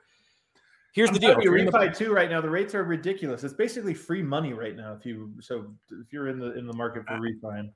Here's 0.94 1.08
I'm 1.08 1.14
the 1.14 1.20
deal. 1.20 1.40
You 1.42 1.56
you're 1.56 1.64
the- 1.64 1.72
refi 1.72 1.96
too 1.96 2.12
right 2.12 2.30
now. 2.30 2.40
The 2.40 2.50
rates 2.50 2.72
are 2.74 2.84
ridiculous. 2.84 3.42
It's 3.42 3.54
basically 3.54 3.94
free 3.94 4.22
money 4.22 4.52
right 4.52 4.76
now. 4.76 4.92
If 4.92 5.04
you 5.04 5.32
so 5.40 5.74
if 5.90 6.12
you're 6.12 6.28
in 6.28 6.38
the 6.38 6.56
in 6.56 6.68
the 6.68 6.72
market 6.72 7.04
for 7.06 7.14
refi. 7.14 7.68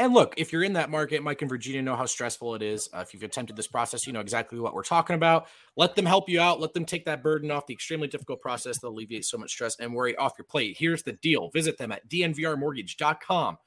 And 0.00 0.14
look, 0.14 0.32
if 0.38 0.50
you're 0.50 0.64
in 0.64 0.72
that 0.72 0.88
market, 0.88 1.22
Mike 1.22 1.42
and 1.42 1.48
Virginia 1.50 1.82
know 1.82 1.94
how 1.94 2.06
stressful 2.06 2.54
it 2.54 2.62
is. 2.62 2.88
Uh, 2.90 3.00
if 3.00 3.12
you've 3.12 3.22
attempted 3.22 3.54
this 3.54 3.66
process, 3.66 4.06
you 4.06 4.14
know 4.14 4.20
exactly 4.20 4.58
what 4.58 4.72
we're 4.72 4.82
talking 4.82 5.12
about. 5.12 5.46
Let 5.76 5.94
them 5.94 6.06
help 6.06 6.26
you 6.26 6.40
out. 6.40 6.58
Let 6.58 6.72
them 6.72 6.86
take 6.86 7.04
that 7.04 7.22
burden 7.22 7.50
off 7.50 7.66
the 7.66 7.74
extremely 7.74 8.08
difficult 8.08 8.40
process 8.40 8.78
that 8.78 8.88
alleviates 8.88 9.30
so 9.30 9.36
much 9.36 9.50
stress 9.50 9.78
and 9.78 9.92
worry 9.92 10.16
off 10.16 10.32
your 10.38 10.46
plate. 10.46 10.78
Here's 10.78 11.02
the 11.02 11.12
deal 11.12 11.50
visit 11.50 11.76
them 11.76 11.92
at 11.92 12.08
dnvrmortgage.com. 12.08 13.58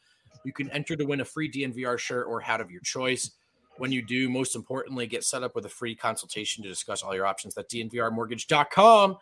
You 0.43 0.53
can 0.53 0.71
enter 0.71 0.95
to 0.95 1.05
win 1.05 1.21
a 1.21 1.25
free 1.25 1.51
DNVR 1.51 1.99
shirt 1.99 2.25
or 2.27 2.39
hat 2.39 2.61
of 2.61 2.71
your 2.71 2.81
choice. 2.81 3.29
When 3.77 3.91
you 3.91 4.01
do, 4.01 4.27
most 4.27 4.55
importantly, 4.55 5.05
get 5.05 5.23
set 5.23 5.43
up 5.43 5.53
with 5.53 5.67
a 5.67 5.69
free 5.69 5.95
consultation 5.95 6.63
to 6.63 6.69
discuss 6.69 7.03
all 7.03 7.13
your 7.13 7.27
options. 7.27 7.53
That's 7.53 7.71
dnvrmortgage.com. 7.71 9.17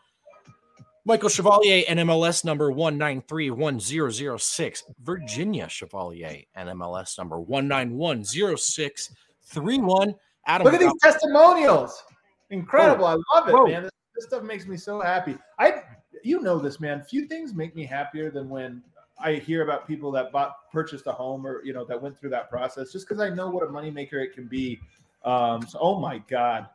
Michael 1.03 1.29
Chevalier, 1.29 1.83
NMLS 1.89 2.45
number 2.45 2.71
1931006. 2.71 4.83
Virginia 5.01 5.67
Chevalier, 5.67 6.43
NMLS 6.55 7.17
number 7.17 7.37
1910631. 7.37 10.13
Adam, 10.45 10.65
Look 10.65 10.75
at 10.75 10.79
these 10.79 10.93
testimonials. 11.01 12.03
Incredible. 12.51 13.05
I 13.05 13.17
love 13.33 13.49
it, 13.49 13.53
Whoa. 13.53 13.65
man. 13.67 13.81
This, 13.83 13.91
this 14.15 14.25
stuff 14.25 14.43
makes 14.43 14.67
me 14.67 14.77
so 14.77 15.01
happy. 15.01 15.37
I 15.57 15.81
you 16.23 16.39
know 16.41 16.59
this, 16.59 16.79
man. 16.79 17.01
Few 17.01 17.27
things 17.27 17.55
make 17.55 17.75
me 17.75 17.85
happier 17.85 18.29
than 18.29 18.47
when 18.49 18.83
I 19.19 19.33
hear 19.33 19.63
about 19.63 19.87
people 19.87 20.11
that 20.11 20.31
bought 20.31 20.69
purchased 20.71 21.07
a 21.07 21.11
home 21.11 21.47
or 21.47 21.63
you 21.63 21.73
know 21.73 21.85
that 21.85 22.01
went 22.01 22.19
through 22.19 22.31
that 22.31 22.49
process 22.49 22.91
just 22.91 23.07
because 23.07 23.21
I 23.21 23.29
know 23.29 23.49
what 23.49 23.63
a 23.63 23.67
moneymaker 23.67 24.13
it 24.13 24.33
can 24.33 24.47
be. 24.47 24.79
Um, 25.23 25.65
so 25.67 25.77
oh 25.79 25.99
my 25.99 26.17
god. 26.19 26.67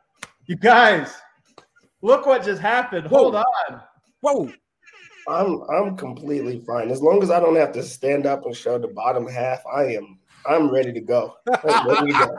You 0.47 0.55
guys, 0.55 1.13
look 2.01 2.25
what 2.25 2.43
just 2.43 2.61
happened. 2.61 3.05
Hold 3.07 3.35
on. 3.35 3.81
Whoa. 4.21 4.51
I'm 5.27 5.61
I'm 5.69 5.97
completely 5.97 6.63
fine 6.65 6.89
as 6.89 7.01
long 7.01 7.21
as 7.21 7.29
I 7.29 7.39
don't 7.39 7.57
have 7.57 7.73
to 7.73 7.83
stand 7.83 8.25
up 8.25 8.45
and 8.45 8.55
show 8.55 8.77
the 8.77 8.87
bottom 8.87 9.27
half. 9.27 9.61
I 9.65 9.95
am 9.95 10.19
I'm 10.45 10.71
ready 10.71 10.93
to 10.93 11.01
go. 11.01 11.35
I'm 11.47 11.87
ready 11.87 12.13
to 12.13 12.17
go. 12.17 12.37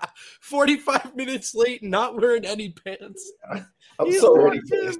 45 0.40 1.16
minutes 1.16 1.54
late, 1.54 1.82
not 1.82 2.16
wearing 2.20 2.44
any 2.44 2.70
pants. 2.70 3.32
I'm 3.50 3.66
He's 4.06 4.20
so 4.20 4.36
ready 4.36 4.58
locked 4.58 4.68
for 4.68 4.76
in. 4.76 4.86
this. 4.86 4.98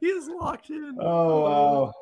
He 0.00 0.06
is 0.06 0.28
locked 0.28 0.70
in. 0.70 0.96
Oh 1.00 1.40
wow. 1.40 1.92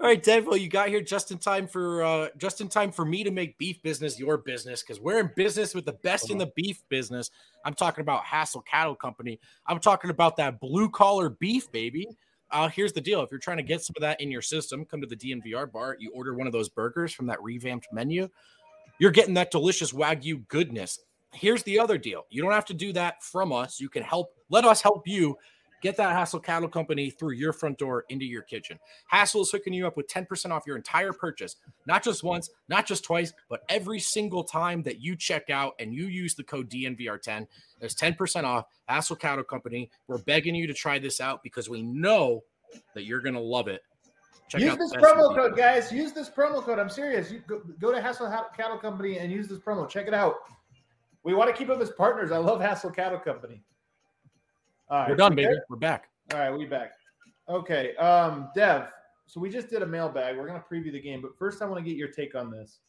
All 0.00 0.06
right, 0.06 0.22
Denville, 0.22 0.56
you 0.56 0.70
got 0.70 0.88
here 0.88 1.02
just 1.02 1.30
in 1.30 1.36
time 1.36 1.66
for 1.66 2.02
uh 2.02 2.28
just 2.38 2.62
in 2.62 2.68
time 2.68 2.90
for 2.90 3.04
me 3.04 3.22
to 3.22 3.30
make 3.30 3.58
beef 3.58 3.82
business 3.82 4.18
your 4.18 4.38
business 4.38 4.82
because 4.82 4.98
we're 4.98 5.20
in 5.20 5.30
business 5.36 5.74
with 5.74 5.84
the 5.84 5.92
best 5.92 6.30
in 6.30 6.38
the 6.38 6.50
beef 6.56 6.82
business. 6.88 7.30
I'm 7.66 7.74
talking 7.74 8.00
about 8.00 8.24
Hassel 8.24 8.62
Cattle 8.62 8.94
Company. 8.94 9.38
I'm 9.66 9.78
talking 9.78 10.08
about 10.08 10.36
that 10.38 10.58
blue 10.58 10.88
collar 10.88 11.28
beef, 11.28 11.70
baby. 11.70 12.08
Uh, 12.50 12.70
here's 12.70 12.94
the 12.94 13.00
deal: 13.02 13.22
if 13.22 13.30
you're 13.30 13.38
trying 13.38 13.58
to 13.58 13.62
get 13.62 13.82
some 13.82 13.92
of 13.94 14.00
that 14.00 14.18
in 14.22 14.30
your 14.30 14.40
system, 14.40 14.86
come 14.86 15.02
to 15.02 15.06
the 15.06 15.16
DNVR 15.16 15.70
bar. 15.70 15.98
You 16.00 16.10
order 16.14 16.34
one 16.34 16.46
of 16.46 16.54
those 16.54 16.70
burgers 16.70 17.12
from 17.12 17.26
that 17.26 17.42
revamped 17.42 17.88
menu. 17.92 18.26
You're 18.98 19.10
getting 19.10 19.34
that 19.34 19.50
delicious 19.50 19.92
wagyu 19.92 20.48
goodness. 20.48 20.98
Here's 21.34 21.62
the 21.64 21.78
other 21.78 21.98
deal: 21.98 22.24
you 22.30 22.40
don't 22.40 22.52
have 22.52 22.64
to 22.66 22.74
do 22.74 22.94
that 22.94 23.22
from 23.22 23.52
us. 23.52 23.78
You 23.78 23.90
can 23.90 24.02
help. 24.02 24.32
Let 24.48 24.64
us 24.64 24.80
help 24.80 25.06
you 25.06 25.36
get 25.80 25.96
that 25.96 26.14
Hassel 26.14 26.40
Cattle 26.40 26.68
Company 26.68 27.10
through 27.10 27.32
your 27.32 27.52
front 27.52 27.78
door 27.78 28.04
into 28.08 28.24
your 28.24 28.42
kitchen. 28.42 28.78
Hassel 29.06 29.42
is 29.42 29.50
hooking 29.50 29.72
you 29.72 29.86
up 29.86 29.96
with 29.96 30.08
10% 30.08 30.50
off 30.50 30.66
your 30.66 30.76
entire 30.76 31.12
purchase, 31.12 31.56
not 31.86 32.02
just 32.02 32.22
once, 32.22 32.50
not 32.68 32.86
just 32.86 33.04
twice, 33.04 33.32
but 33.48 33.62
every 33.68 33.98
single 33.98 34.44
time 34.44 34.82
that 34.82 35.00
you 35.00 35.16
check 35.16 35.50
out 35.50 35.74
and 35.78 35.94
you 35.94 36.06
use 36.06 36.34
the 36.34 36.44
code 36.44 36.70
DNVR10. 36.70 37.46
There's 37.78 37.94
10% 37.94 38.44
off. 38.44 38.66
Hassel 38.86 39.16
Cattle 39.16 39.44
Company. 39.44 39.90
We're 40.06 40.18
begging 40.18 40.54
you 40.54 40.66
to 40.66 40.74
try 40.74 40.98
this 40.98 41.20
out 41.20 41.42
because 41.42 41.68
we 41.68 41.82
know 41.82 42.42
that 42.94 43.04
you're 43.04 43.20
going 43.20 43.34
to 43.34 43.40
love 43.40 43.68
it. 43.68 43.82
Check 44.48 44.62
use 44.62 44.72
out 44.72 44.78
this 44.78 44.90
the 44.90 44.98
best 44.98 45.14
in 45.14 45.20
promo 45.20 45.34
code, 45.36 45.56
guys. 45.56 45.92
Use 45.92 46.12
this 46.12 46.28
promo 46.28 46.60
code. 46.62 46.80
I'm 46.80 46.88
serious. 46.88 47.30
You 47.30 47.40
go, 47.46 47.62
go 47.80 47.92
to 47.92 48.00
Hassel 48.00 48.28
Cattle 48.56 48.78
Company 48.78 49.18
and 49.18 49.30
use 49.30 49.46
this 49.46 49.60
promo. 49.60 49.88
Check 49.88 50.08
it 50.08 50.14
out. 50.14 50.36
We 51.22 51.34
want 51.34 51.50
to 51.50 51.56
keep 51.56 51.68
them 51.68 51.80
as 51.80 51.90
partners. 51.90 52.32
I 52.32 52.38
love 52.38 52.60
Hassel 52.60 52.90
Cattle 52.90 53.20
Company. 53.20 53.62
All 54.90 54.98
right, 54.98 55.10
We're 55.10 55.16
done, 55.16 55.36
baby. 55.36 55.54
We're 55.68 55.76
back. 55.76 56.08
All 56.32 56.40
right, 56.40 56.50
we 56.50 56.66
back. 56.66 56.92
Okay, 57.48 57.94
um, 57.96 58.48
Dev. 58.54 58.88
So 59.26 59.40
we 59.40 59.48
just 59.48 59.70
did 59.70 59.82
a 59.82 59.86
mailbag. 59.86 60.36
We're 60.36 60.48
gonna 60.48 60.64
preview 60.70 60.90
the 60.90 61.00
game, 61.00 61.22
but 61.22 61.38
first 61.38 61.62
I 61.62 61.66
want 61.66 61.78
to 61.82 61.88
get 61.88 61.96
your 61.96 62.08
take 62.08 62.34
on 62.34 62.50
this. 62.50 62.80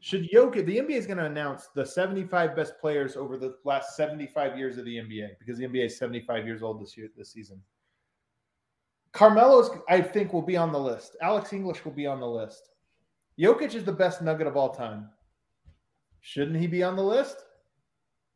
Should 0.00 0.30
Jokic? 0.30 0.64
The 0.64 0.78
NBA 0.78 0.92
is 0.92 1.06
going 1.06 1.18
to 1.18 1.26
announce 1.26 1.68
the 1.74 1.84
75 1.84 2.56
best 2.56 2.80
players 2.80 3.16
over 3.16 3.36
the 3.36 3.56
last 3.64 3.96
75 3.96 4.56
years 4.56 4.78
of 4.78 4.86
the 4.86 4.96
NBA 4.96 5.38
because 5.38 5.58
the 5.58 5.66
NBA 5.66 5.86
is 5.86 5.98
75 5.98 6.46
years 6.46 6.62
old 6.62 6.80
this 6.80 6.96
year, 6.96 7.10
this 7.18 7.30
season. 7.30 7.60
Carmelo's, 9.12 9.70
I 9.90 10.00
think, 10.00 10.32
will 10.32 10.40
be 10.40 10.56
on 10.56 10.72
the 10.72 10.78
list. 10.78 11.16
Alex 11.20 11.52
English 11.52 11.84
will 11.84 11.92
be 11.92 12.06
on 12.06 12.18
the 12.18 12.26
list. 12.26 12.70
Jokic 13.38 13.74
is 13.74 13.84
the 13.84 13.92
best 13.92 14.22
nugget 14.22 14.46
of 14.46 14.56
all 14.56 14.70
time. 14.70 15.10
Shouldn't 16.22 16.56
he 16.56 16.66
be 16.66 16.82
on 16.82 16.96
the 16.96 17.02
list? 17.02 17.44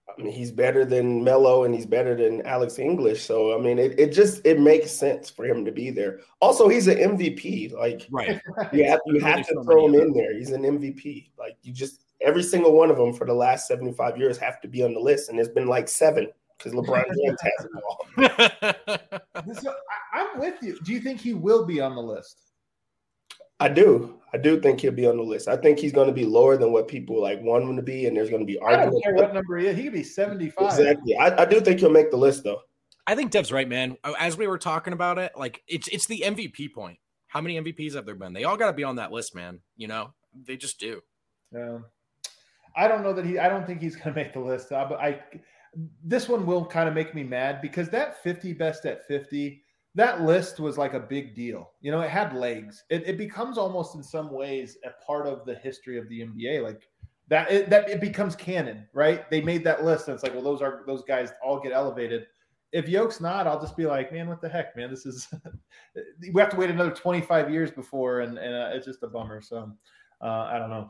I 0.07 0.23
mean, 0.23 0.33
he's 0.33 0.51
better 0.51 0.85
than 0.85 1.25
Melo 1.25 1.65
and 1.65 1.75
he's 1.75 1.87
better 1.87 2.15
than 2.15 2.43
Alex 2.47 2.79
English. 2.79 3.25
So 3.25 3.59
I 3.59 3.61
mean, 3.61 3.79
it, 3.79 3.99
it 3.99 4.13
just 4.13 4.45
it 4.45 4.61
makes 4.61 4.91
sense 4.91 5.31
for 5.31 5.45
him 5.45 5.65
to 5.65 5.73
be 5.73 5.91
there. 5.91 6.21
Also, 6.41 6.69
he's 6.69 6.87
an 6.89 6.99
MVP. 6.99 7.73
Like 7.73 8.07
Right. 8.11 8.41
you 8.73 8.85
have 8.85 9.01
you 9.07 9.21
have 9.21 9.47
to 9.47 9.55
so 9.55 9.63
throw 9.65 9.87
him 9.87 9.95
in 9.95 10.13
there. 10.13 10.37
He's 10.37 10.51
an 10.51 10.63
MVP. 10.63 11.31
Like 11.39 11.57
you 11.63 11.73
just 11.73 12.05
every 12.21 12.43
single 12.43 12.73
one 12.73 12.91
of 12.91 12.97
them 12.97 13.13
for 13.13 13.27
the 13.27 13.35
last 13.35 13.67
75 13.67 14.17
years 14.19 14.39
have 14.39 14.61
to 14.61 14.69
be 14.69 14.83
on 14.83 14.95
the 14.95 15.01
list. 15.01 15.29
And 15.29 15.39
there's 15.39 15.49
been 15.49 15.69
like 15.69 15.89
seven 15.89 16.29
because 16.59 16.73
LeBron 16.73 17.05
James 17.25 17.41
has 17.43 17.67
them 17.67 17.81
all. 17.89 19.11
So 19.61 19.75
I, 20.15 20.21
I'm 20.21 20.41
with 20.41 20.55
you. 20.63 20.79
Do 20.85 20.93
you 20.93 21.01
think 21.01 21.21
he 21.21 21.35
will 21.35 21.67
be 21.67 21.81
on 21.81 21.95
the 21.95 22.01
list? 22.01 22.39
I 23.61 23.69
do. 23.69 24.21
I 24.33 24.37
do 24.37 24.61
think 24.61 24.81
he'll 24.81 24.93
be 24.93 25.07
on 25.07 25.17
the 25.17 25.23
list. 25.23 25.47
I 25.47 25.57
think 25.57 25.79
he's 25.79 25.93
going 25.93 26.09
to 26.09 26.13
be 26.13 26.25
lower 26.25 26.57
than 26.57 26.73
what 26.73 26.89
people 26.89 27.23
like 27.23 27.41
want 27.41 27.65
him 27.65 27.77
to 27.77 27.83
be, 27.83 28.07
and 28.07 28.17
there's 28.17 28.31
going 28.31 28.43
to 28.43 28.47
be 28.47 28.61
I 28.61 28.71
don't 28.71 28.81
arguments. 28.81 29.05
care 29.05 29.15
what 29.15 29.33
number 29.33 29.57
he 29.59 29.67
is. 29.69 29.77
He 29.77 29.85
could 29.85 29.93
be 29.93 30.03
75. 30.03 30.79
Exactly. 30.79 31.17
I, 31.17 31.43
I 31.43 31.45
do 31.45 31.61
think 31.61 31.79
he'll 31.79 31.91
make 31.91 32.11
the 32.11 32.17
list 32.17 32.43
though. 32.43 32.61
I 33.07 33.15
think 33.15 33.31
Dev's 33.31 33.53
right, 33.53 33.69
man. 33.69 33.97
As 34.19 34.37
we 34.37 34.47
were 34.47 34.59
talking 34.59 34.93
about 34.93 35.19
it, 35.19 35.33
like 35.37 35.63
it's 35.69 35.89
it's 35.89 36.07
the 36.07 36.25
MVP 36.27 36.73
point. 36.73 36.99
How 37.29 37.41
many 37.41 37.61
MVPs 37.61 37.95
have 37.95 38.07
there 38.07 38.15
been? 38.15 38.33
They 38.33 38.45
all 38.45 38.57
got 38.57 38.69
to 38.69 38.73
be 38.73 38.85
on 38.85 38.97
that 38.97 39.13
list, 39.13 39.35
man. 39.35 39.61
You 39.77 39.89
know, 39.89 40.15
they 40.47 40.57
just 40.57 40.81
do. 40.81 41.01
Yeah. 41.53 41.79
I 42.77 42.89
don't 42.89 43.03
know 43.03 43.13
that 43.13 43.25
he. 43.25 43.39
I 43.39 43.49
don't 43.49 43.67
think 43.67 43.81
he's 43.81 43.97
going 44.05 44.15
to 44.15 44.15
make 44.15 44.33
the 44.33 44.41
list. 44.41 44.73
Uh, 44.73 44.87
but 44.89 45.01
I, 45.01 45.21
this 46.03 46.29
one 46.29 46.47
will 46.47 46.65
kind 46.65 46.89
of 46.89 46.95
make 46.95 47.15
me 47.15 47.23
mad 47.23 47.61
because 47.61 47.89
that 47.91 48.23
50 48.23 48.53
best 48.55 48.87
at 48.87 49.07
50, 49.07 49.64
that 49.95 50.23
list 50.23 50.59
was 50.59 50.77
like 50.77 50.95
a 50.95 51.01
big 51.01 51.35
deal. 51.35 51.71
You 51.81 51.93
know, 51.93 52.01
it 52.01 52.11
had 52.11 52.35
legs. 52.35 52.85
It, 52.91 53.05
it 53.07 53.17
becomes 53.17 53.59
almost 53.59 53.95
in 53.95 54.03
some 54.03 54.33
ways 54.33 54.77
a 54.85 54.91
part 55.05 55.27
of 55.27 55.45
the 55.47 55.55
history 55.55 55.99
of 55.99 56.09
the 56.09 56.21
NBA. 56.21 56.63
Like 56.63 56.89
that, 57.29 57.51
it, 57.51 57.71
that 57.71 57.89
it 57.89 58.01
becomes 58.01 58.35
canon, 58.35 58.87
right? 58.93 59.31
They 59.31 59.41
made 59.41 59.63
that 59.65 59.85
list, 59.85 60.09
and 60.09 60.15
it's 60.15 60.23
like, 60.23 60.35
well, 60.35 60.43
those 60.43 60.63
are 60.63 60.83
those 60.87 61.05
guys 61.05 61.33
all 61.43 61.61
get 61.61 61.73
elevated. 61.73 62.27
If 62.73 62.89
Yoke's 62.89 63.21
not, 63.21 63.47
I'll 63.47 63.61
just 63.61 63.77
be 63.77 63.87
like, 63.87 64.13
man, 64.13 64.29
what 64.29 64.41
the 64.41 64.49
heck, 64.49 64.77
man? 64.77 64.91
This 64.91 65.07
is 65.07 65.29
we 66.33 66.41
have 66.41 66.51
to 66.51 66.57
wait 66.57 66.71
another 66.71 66.91
25 66.91 67.51
years 67.51 67.71
before, 67.71 68.21
and, 68.21 68.37
and 68.37 68.55
uh, 68.55 68.71
it's 68.75 68.87
just 68.87 69.03
a 69.05 69.07
bummer. 69.07 69.41
So 69.41 69.71
uh, 70.21 70.49
I 70.51 70.59
don't 70.59 70.71
know. 70.71 70.89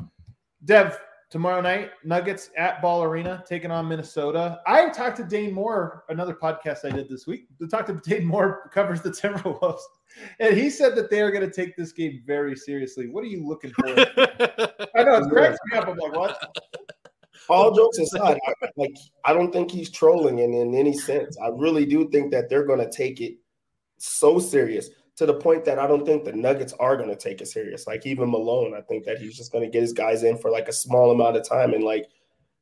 Dev, 0.65 0.99
tomorrow 1.31 1.61
night, 1.61 1.91
Nuggets 2.05 2.51
at 2.57 2.81
Ball 2.81 3.03
Arena 3.03 3.43
taking 3.49 3.71
on 3.71 3.89
Minnesota. 3.89 4.61
I 4.67 4.89
talked 4.91 5.17
to 5.19 5.25
Dane 5.25 5.53
Moore, 5.53 6.05
another 6.09 6.35
podcast 6.35 6.85
I 6.85 6.91
did 6.91 7.09
this 7.09 7.27
week. 7.27 7.47
I 7.63 7.67
talked 7.69 7.89
to 7.89 8.01
Dane 8.09 8.27
Moore, 8.27 8.71
covers 8.73 9.03
the 9.03 9.11
Timberwolves, 9.23 9.81
and 10.41 10.57
he 10.57 10.71
said 10.71 10.95
that 10.97 11.11
they 11.11 11.21
are 11.21 11.31
going 11.31 11.49
to 11.49 11.55
take 11.55 11.77
this 11.77 11.93
game 11.93 12.23
very 12.27 12.57
seriously. 12.57 13.09
What 13.09 13.25
are 13.25 13.29
you 13.29 13.47
looking 13.47 13.73
for? 13.73 13.87
I 14.97 15.03
know 15.03 15.17
it's 15.17 15.29
cracks 15.29 15.59
me 15.71 15.79
up. 15.79 15.89
I'm 15.89 15.97
like, 15.97 16.15
what? 16.15 16.59
All 17.49 17.75
jokes 17.75 17.99
aside, 17.99 18.39
I, 18.47 18.69
like 18.77 18.97
I 19.25 19.35
don't 19.35 19.53
think 19.53 19.71
he's 19.71 19.91
trolling 19.91 20.39
in, 20.39 20.55
in 20.55 20.75
any 20.75 20.97
sense. 20.97 21.37
I 21.43 21.49
really 21.49 21.85
do 21.85 22.09
think 22.09 22.31
that 22.31 22.49
they're 22.49 22.65
going 22.65 22.79
to 22.79 22.91
take 22.91 23.21
it 23.21 23.35
so 23.99 24.39
serious 24.39 24.89
to 25.17 25.27
the 25.27 25.35
point 25.35 25.65
that 25.65 25.79
I 25.79 25.87
don't 25.87 26.05
think 26.05 26.25
the 26.25 26.33
Nuggets 26.33 26.73
are 26.75 26.97
going 26.97 27.09
to 27.09 27.17
take 27.17 27.41
it 27.41 27.47
serious. 27.47 27.87
Like 27.87 28.05
even 28.05 28.31
Malone, 28.31 28.75
I 28.75 28.81
think 28.81 29.05
that 29.05 29.19
he's 29.19 29.37
just 29.37 29.53
going 29.53 29.65
to 29.65 29.71
get 29.71 29.83
his 29.83 29.93
guys 29.93 30.25
in 30.25 30.37
for 30.37 30.51
like 30.51 30.69
a 30.69 30.73
small 30.73 31.11
amount 31.13 31.37
of 31.37 31.49
time 31.49 31.73
and 31.73 31.85
like 31.85 32.09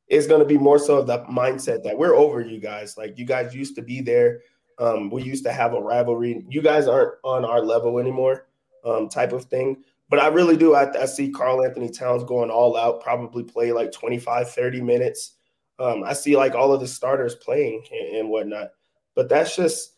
it's 0.07 0.27
going 0.27 0.39
to 0.39 0.45
be 0.45 0.57
more 0.57 0.77
so 0.77 1.01
the 1.01 1.19
mindset 1.25 1.83
that 1.83 1.97
we're 1.97 2.15
over 2.15 2.41
you 2.41 2.59
guys. 2.59 2.97
Like 2.97 3.17
you 3.17 3.25
guys 3.25 3.55
used 3.55 3.75
to 3.75 3.81
be 3.81 4.01
there. 4.01 4.41
Um, 4.77 5.09
we 5.09 5.23
used 5.23 5.45
to 5.45 5.51
have 5.51 5.73
a 5.73 5.81
rivalry. 5.81 6.45
You 6.47 6.61
guys 6.61 6.87
aren't 6.87 7.13
on 7.23 7.45
our 7.45 7.61
level 7.61 7.99
anymore, 7.99 8.47
um, 8.83 9.09
type 9.09 9.31
of 9.31 9.45
thing. 9.45 9.83
But 10.09 10.19
I 10.19 10.27
really 10.27 10.57
do. 10.57 10.75
I, 10.75 11.01
I 11.01 11.05
see 11.05 11.31
Karl 11.31 11.63
Anthony 11.63 11.89
Towns 11.89 12.23
going 12.23 12.51
all 12.51 12.77
out, 12.77 13.01
probably 13.01 13.43
play 13.43 13.71
like 13.71 13.91
25, 13.91 14.51
30 14.51 14.81
minutes. 14.81 15.37
Um, 15.79 16.03
I 16.03 16.13
see 16.13 16.35
like 16.35 16.53
all 16.53 16.71
of 16.71 16.81
the 16.81 16.87
starters 16.87 17.35
playing 17.35 17.83
and, 17.91 18.17
and 18.17 18.29
whatnot. 18.29 18.71
But 19.15 19.29
that's 19.29 19.55
just 19.55 19.92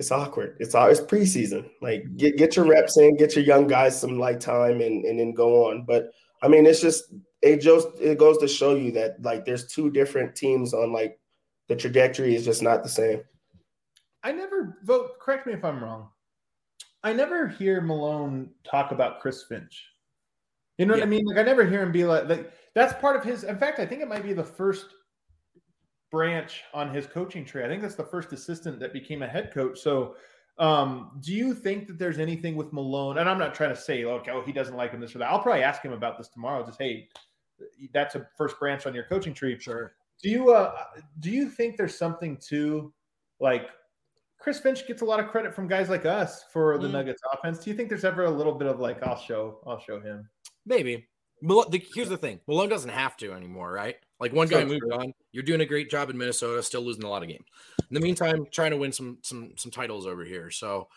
it's 0.00 0.10
awkward. 0.10 0.56
It's 0.58 0.74
all 0.74 0.88
it's 0.88 0.98
preseason. 0.98 1.68
Like 1.82 2.16
get 2.16 2.38
get 2.38 2.56
your 2.56 2.64
reps 2.66 2.96
in, 2.96 3.18
get 3.18 3.36
your 3.36 3.44
young 3.44 3.66
guys 3.66 4.00
some 4.00 4.18
like 4.18 4.40
time 4.40 4.80
and, 4.80 5.04
and 5.04 5.20
then 5.20 5.34
go 5.34 5.68
on. 5.68 5.84
But 5.84 6.10
I 6.42 6.48
mean 6.48 6.64
it's 6.64 6.80
just 6.80 7.12
it 7.42 7.58
just 7.58 7.86
it 8.00 8.18
goes 8.18 8.38
to 8.38 8.48
show 8.48 8.74
you 8.74 8.92
that 8.92 9.20
like 9.20 9.44
there's 9.44 9.66
two 9.66 9.90
different 9.90 10.34
teams 10.34 10.72
on 10.72 10.90
like 10.90 11.20
the 11.68 11.76
trajectory 11.76 12.34
is 12.34 12.46
just 12.46 12.62
not 12.62 12.82
the 12.82 12.88
same. 12.88 13.20
I 14.22 14.32
never 14.32 14.78
vote. 14.84 15.20
Correct 15.20 15.46
me 15.46 15.52
if 15.52 15.64
I'm 15.66 15.84
wrong. 15.84 16.08
I 17.04 17.12
never 17.12 17.46
hear 17.46 17.82
Malone 17.82 18.50
talk 18.64 18.92
about 18.92 19.20
Chris 19.20 19.44
Finch. 19.44 19.84
You 20.78 20.86
know 20.86 20.94
what 20.94 21.02
I 21.02 21.06
mean? 21.06 21.26
Like 21.26 21.36
I 21.36 21.42
never 21.42 21.66
hear 21.66 21.82
him 21.82 21.92
be 21.92 22.04
like, 22.04 22.26
like 22.26 22.52
that's 22.74 22.98
part 23.02 23.16
of 23.16 23.22
his. 23.22 23.44
In 23.44 23.58
fact, 23.58 23.78
I 23.78 23.84
think 23.84 24.00
it 24.00 24.08
might 24.08 24.24
be 24.24 24.32
the 24.32 24.42
first 24.42 24.86
branch 26.10 26.62
on 26.74 26.92
his 26.92 27.06
coaching 27.06 27.44
tree. 27.44 27.64
I 27.64 27.68
think 27.68 27.82
that's 27.82 27.94
the 27.94 28.04
first 28.04 28.32
assistant 28.32 28.80
that 28.80 28.92
became 28.92 29.22
a 29.22 29.26
head 29.26 29.52
coach. 29.52 29.78
So, 29.78 30.16
um, 30.58 31.18
do 31.20 31.32
you 31.32 31.54
think 31.54 31.86
that 31.86 31.98
there's 31.98 32.18
anything 32.18 32.56
with 32.56 32.72
Malone? 32.72 33.18
And 33.18 33.28
I'm 33.28 33.38
not 33.38 33.54
trying 33.54 33.70
to 33.70 33.80
say, 33.80 34.04
like, 34.04 34.28
oh, 34.28 34.42
he 34.44 34.52
doesn't 34.52 34.76
like 34.76 34.92
him 34.92 35.00
this 35.00 35.14
or 35.14 35.18
that. 35.18 35.30
I'll 35.30 35.40
probably 35.42 35.62
ask 35.62 35.82
him 35.82 35.92
about 35.92 36.18
this 36.18 36.28
tomorrow. 36.28 36.64
Just 36.66 36.78
hey, 36.80 37.08
that's 37.94 38.14
a 38.14 38.26
first 38.36 38.58
branch 38.58 38.86
on 38.86 38.94
your 38.94 39.04
coaching 39.04 39.34
tree. 39.34 39.58
Sure. 39.58 39.92
Do 40.22 40.28
you 40.28 40.52
uh 40.52 40.74
do 41.20 41.30
you 41.30 41.48
think 41.48 41.76
there's 41.76 41.96
something 41.96 42.36
to 42.48 42.92
like 43.38 43.68
Chris 44.38 44.58
Finch 44.58 44.86
gets 44.86 45.02
a 45.02 45.04
lot 45.04 45.20
of 45.20 45.28
credit 45.28 45.54
from 45.54 45.68
guys 45.68 45.88
like 45.88 46.06
us 46.06 46.44
for 46.52 46.78
the 46.78 46.88
Mm. 46.88 46.92
Nuggets 46.92 47.22
offense. 47.32 47.58
Do 47.58 47.70
you 47.70 47.76
think 47.76 47.88
there's 47.90 48.04
ever 48.04 48.24
a 48.24 48.30
little 48.30 48.54
bit 48.54 48.68
of 48.68 48.80
like 48.80 49.02
I'll 49.02 49.18
show 49.18 49.60
I'll 49.66 49.78
show 49.80 50.00
him? 50.00 50.28
Maybe. 50.66 51.06
Mal- 51.42 51.68
the, 51.70 51.82
here's 51.94 52.08
the 52.10 52.18
thing: 52.18 52.40
Malone 52.46 52.68
doesn't 52.68 52.90
have 52.90 53.16
to 53.18 53.32
anymore, 53.32 53.72
right? 53.72 53.96
Like 54.20 54.32
one 54.32 54.48
guy 54.48 54.60
So 54.60 54.66
moved 54.66 54.92
on. 54.92 55.14
You're 55.32 55.42
doing 55.42 55.62
a 55.62 55.66
great 55.66 55.90
job 55.90 56.10
in 56.10 56.18
Minnesota, 56.18 56.62
still 56.62 56.82
losing 56.82 57.04
a 57.04 57.08
lot 57.08 57.22
of 57.22 57.28
games. 57.28 57.46
In 57.78 57.94
the 57.94 58.00
meantime, 58.00 58.46
trying 58.50 58.70
to 58.72 58.76
win 58.76 58.92
some 58.92 59.18
some 59.22 59.52
some 59.56 59.72
titles 59.72 60.06
over 60.06 60.24
here. 60.24 60.50
So 60.50 60.88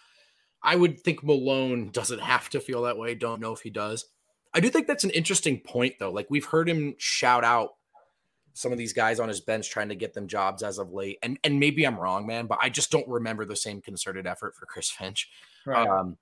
I 0.61 0.75
would 0.75 0.99
think 0.99 1.23
Malone 1.23 1.89
doesn't 1.91 2.19
have 2.19 2.49
to 2.49 2.59
feel 2.59 2.83
that 2.83 2.97
way. 2.97 3.15
Don't 3.15 3.41
know 3.41 3.53
if 3.53 3.61
he 3.61 3.69
does. 3.69 4.05
I 4.53 4.59
do 4.59 4.69
think 4.69 4.87
that's 4.87 5.03
an 5.03 5.09
interesting 5.11 5.59
point, 5.59 5.95
though. 5.99 6.11
Like 6.11 6.27
we've 6.29 6.45
heard 6.45 6.69
him 6.69 6.95
shout 6.97 7.43
out 7.43 7.71
some 8.53 8.71
of 8.71 8.77
these 8.77 8.93
guys 8.93 9.19
on 9.19 9.27
his 9.29 9.41
bench 9.41 9.69
trying 9.71 9.89
to 9.89 9.95
get 9.95 10.13
them 10.13 10.27
jobs 10.27 10.61
as 10.61 10.77
of 10.77 10.91
late, 10.91 11.17
and 11.23 11.39
and 11.43 11.59
maybe 11.59 11.85
I'm 11.85 11.99
wrong, 11.99 12.27
man, 12.27 12.45
but 12.45 12.59
I 12.61 12.69
just 12.69 12.91
don't 12.91 13.07
remember 13.07 13.45
the 13.45 13.55
same 13.55 13.81
concerted 13.81 14.27
effort 14.27 14.55
for 14.55 14.65
Chris 14.65 14.91
Finch. 14.91 15.29
Right. 15.65 15.87
Um, 15.87 16.17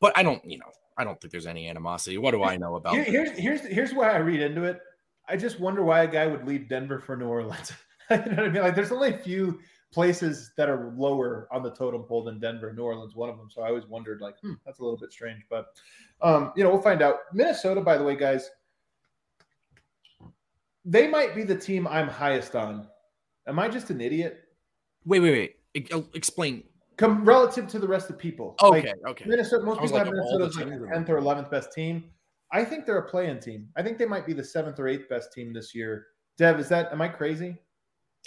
but 0.00 0.16
I 0.16 0.22
don't, 0.22 0.44
you 0.44 0.58
know, 0.58 0.70
I 0.96 1.04
don't 1.04 1.20
think 1.20 1.32
there's 1.32 1.46
any 1.46 1.68
animosity. 1.68 2.18
What 2.18 2.32
do 2.32 2.42
I 2.44 2.56
know 2.56 2.76
about? 2.76 2.94
Here- 2.94 3.04
here's 3.04 3.30
here's 3.30 3.60
here's 3.62 3.94
why 3.94 4.10
I 4.10 4.18
read 4.18 4.40
into 4.40 4.64
it. 4.64 4.80
I 5.32 5.36
just 5.36 5.58
wonder 5.58 5.82
why 5.82 6.02
a 6.02 6.06
guy 6.06 6.26
would 6.26 6.46
leave 6.46 6.68
Denver 6.68 7.00
for 7.00 7.16
New 7.16 7.26
Orleans. 7.26 7.72
you 8.10 8.16
know 8.16 8.22
what 8.22 8.38
I 8.38 8.48
mean? 8.50 8.62
Like 8.62 8.74
there's 8.74 8.92
only 8.92 9.14
a 9.14 9.18
few 9.18 9.60
places 9.90 10.52
that 10.58 10.68
are 10.68 10.92
lower 10.94 11.48
on 11.50 11.62
the 11.62 11.70
totem 11.70 12.02
pole 12.02 12.22
than 12.22 12.38
Denver. 12.38 12.70
New 12.74 12.82
Orleans, 12.82 13.16
one 13.16 13.30
of 13.30 13.38
them. 13.38 13.48
So 13.50 13.62
I 13.62 13.68
always 13.68 13.86
wondered, 13.86 14.20
like, 14.20 14.38
hmm, 14.40 14.52
that's 14.66 14.78
a 14.78 14.82
little 14.82 14.98
bit 14.98 15.10
strange. 15.10 15.42
But 15.48 15.68
um, 16.20 16.52
you 16.54 16.62
know, 16.62 16.70
we'll 16.70 16.82
find 16.82 17.00
out. 17.00 17.20
Minnesota, 17.32 17.80
by 17.80 17.96
the 17.96 18.04
way, 18.04 18.14
guys, 18.14 18.50
they 20.84 21.08
might 21.08 21.34
be 21.34 21.44
the 21.44 21.56
team 21.56 21.86
I'm 21.88 22.08
highest 22.08 22.54
on. 22.54 22.86
Am 23.46 23.58
I 23.58 23.68
just 23.68 23.88
an 23.88 24.02
idiot? 24.02 24.44
Wait, 25.06 25.20
wait, 25.20 25.56
wait. 25.74 25.92
Uh, 25.92 26.02
Explain. 26.12 26.62
Come 26.98 27.24
relative 27.24 27.66
to 27.68 27.78
the 27.78 27.88
rest 27.88 28.10
of 28.10 28.18
people. 28.18 28.54
Okay, 28.62 28.92
Like, 29.02 29.12
okay. 29.12 29.24
Minnesota, 29.26 29.64
most 29.64 29.80
people 29.80 29.96
like, 29.96 30.06
have 30.06 30.14
of 30.14 30.20
all 30.20 30.32
the 30.32 30.38
Minnesota 30.40 30.64
as 30.64 30.70
like 30.70 30.80
the 30.80 30.94
tenth 30.94 31.08
or 31.08 31.16
eleventh 31.16 31.50
best 31.50 31.72
team. 31.72 32.04
I 32.52 32.64
think 32.64 32.84
they're 32.84 32.98
a 32.98 33.08
play-in 33.08 33.40
team. 33.40 33.68
I 33.76 33.82
think 33.82 33.98
they 33.98 34.06
might 34.06 34.26
be 34.26 34.34
the 34.34 34.44
seventh 34.44 34.78
or 34.78 34.86
eighth 34.86 35.08
best 35.08 35.32
team 35.32 35.52
this 35.52 35.74
year. 35.74 36.06
Dev, 36.36 36.60
is 36.60 36.68
that 36.68 36.92
am 36.92 37.00
I 37.00 37.08
crazy? 37.08 37.58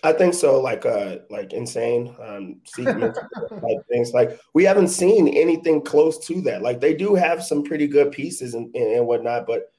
I 0.03 0.11
think 0.11 0.33
so. 0.33 0.59
Like 0.59 0.85
uh, 0.85 1.17
like 1.29 1.53
insane 1.53 2.15
um, 2.21 2.61
type 2.75 3.87
things. 3.89 4.13
Like 4.13 4.39
we 4.53 4.63
haven't 4.63 4.89
seen 4.89 5.27
anything 5.27 5.81
close 5.81 6.17
to 6.27 6.41
that. 6.41 6.61
Like 6.61 6.81
they 6.81 6.93
do 6.93 7.15
have 7.15 7.43
some 7.43 7.63
pretty 7.63 7.87
good 7.87 8.11
pieces 8.11 8.55
and, 8.55 8.75
and, 8.75 8.97
and 8.97 9.07
whatnot, 9.07 9.47
but 9.47 9.71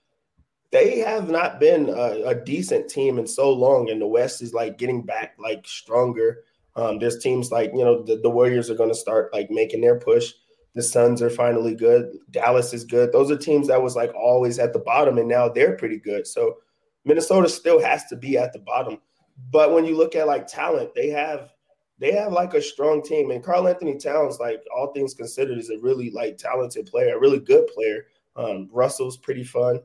they 0.70 0.99
have 1.01 1.28
not 1.28 1.61
been 1.61 1.88
a, 1.90 2.28
a 2.28 2.34
decent 2.34 2.88
team 2.88 3.18
in 3.18 3.26
so 3.26 3.53
long. 3.53 3.90
And 3.90 4.01
the 4.01 4.07
West 4.07 4.42
is 4.42 4.55
like 4.55 4.78
getting 4.78 5.03
back 5.03 5.36
like 5.38 5.66
stronger. 5.66 6.44
Um, 6.76 6.99
there's 6.99 7.18
teams 7.18 7.51
like 7.51 7.72
you 7.74 7.84
know 7.84 8.03
the, 8.03 8.16
the 8.16 8.30
Warriors 8.30 8.70
are 8.70 8.74
going 8.74 8.90
to 8.90 8.94
start 8.94 9.32
like 9.32 9.51
making 9.51 9.80
their 9.80 9.99
push. 9.99 10.32
The 10.77 10.83
Suns 10.83 11.22
are 11.22 11.31
finally 11.31 11.74
good. 11.74 12.18
Dallas 12.31 12.74
is 12.74 12.85
good. 12.85 13.11
Those 13.11 13.31
are 13.31 13.37
teams 13.37 13.66
that 13.68 13.83
was 13.83 13.97
like 13.97 14.14
always 14.14 14.59
at 14.59 14.74
the 14.74 14.79
bottom, 14.79 15.16
and 15.16 15.27
now 15.27 15.49
they're 15.49 15.74
pretty 15.74 15.99
good. 15.99 16.27
So 16.27 16.59
Minnesota 17.07 17.49
still 17.49 17.81
has 17.81 18.05
to 18.07 18.16
be 18.16 18.37
at 18.37 18.53
the 18.53 18.59
bottom. 18.59 18.99
But 19.51 19.72
when 19.72 19.87
you 19.87 19.97
look 19.97 20.14
at 20.14 20.27
like 20.27 20.47
talent, 20.47 20.91
they 20.95 21.09
have 21.09 21.51
they 21.99 22.12
have 22.12 22.31
like 22.31 22.53
a 22.53 22.61
strong 22.61 23.03
team. 23.03 23.31
And 23.31 23.43
Karl 23.43 23.66
Anthony 23.66 23.97
Towns, 23.97 24.39
like 24.39 24.62
all 24.77 24.93
things 24.93 25.14
considered, 25.14 25.57
is 25.57 25.70
a 25.70 25.79
really 25.79 26.11
like 26.11 26.37
talented 26.37 26.85
player, 26.85 27.16
a 27.16 27.20
really 27.20 27.41
good 27.41 27.66
player. 27.68 28.09
Um, 28.37 28.68
Russell's 28.70 29.16
pretty 29.16 29.45
fun. 29.45 29.81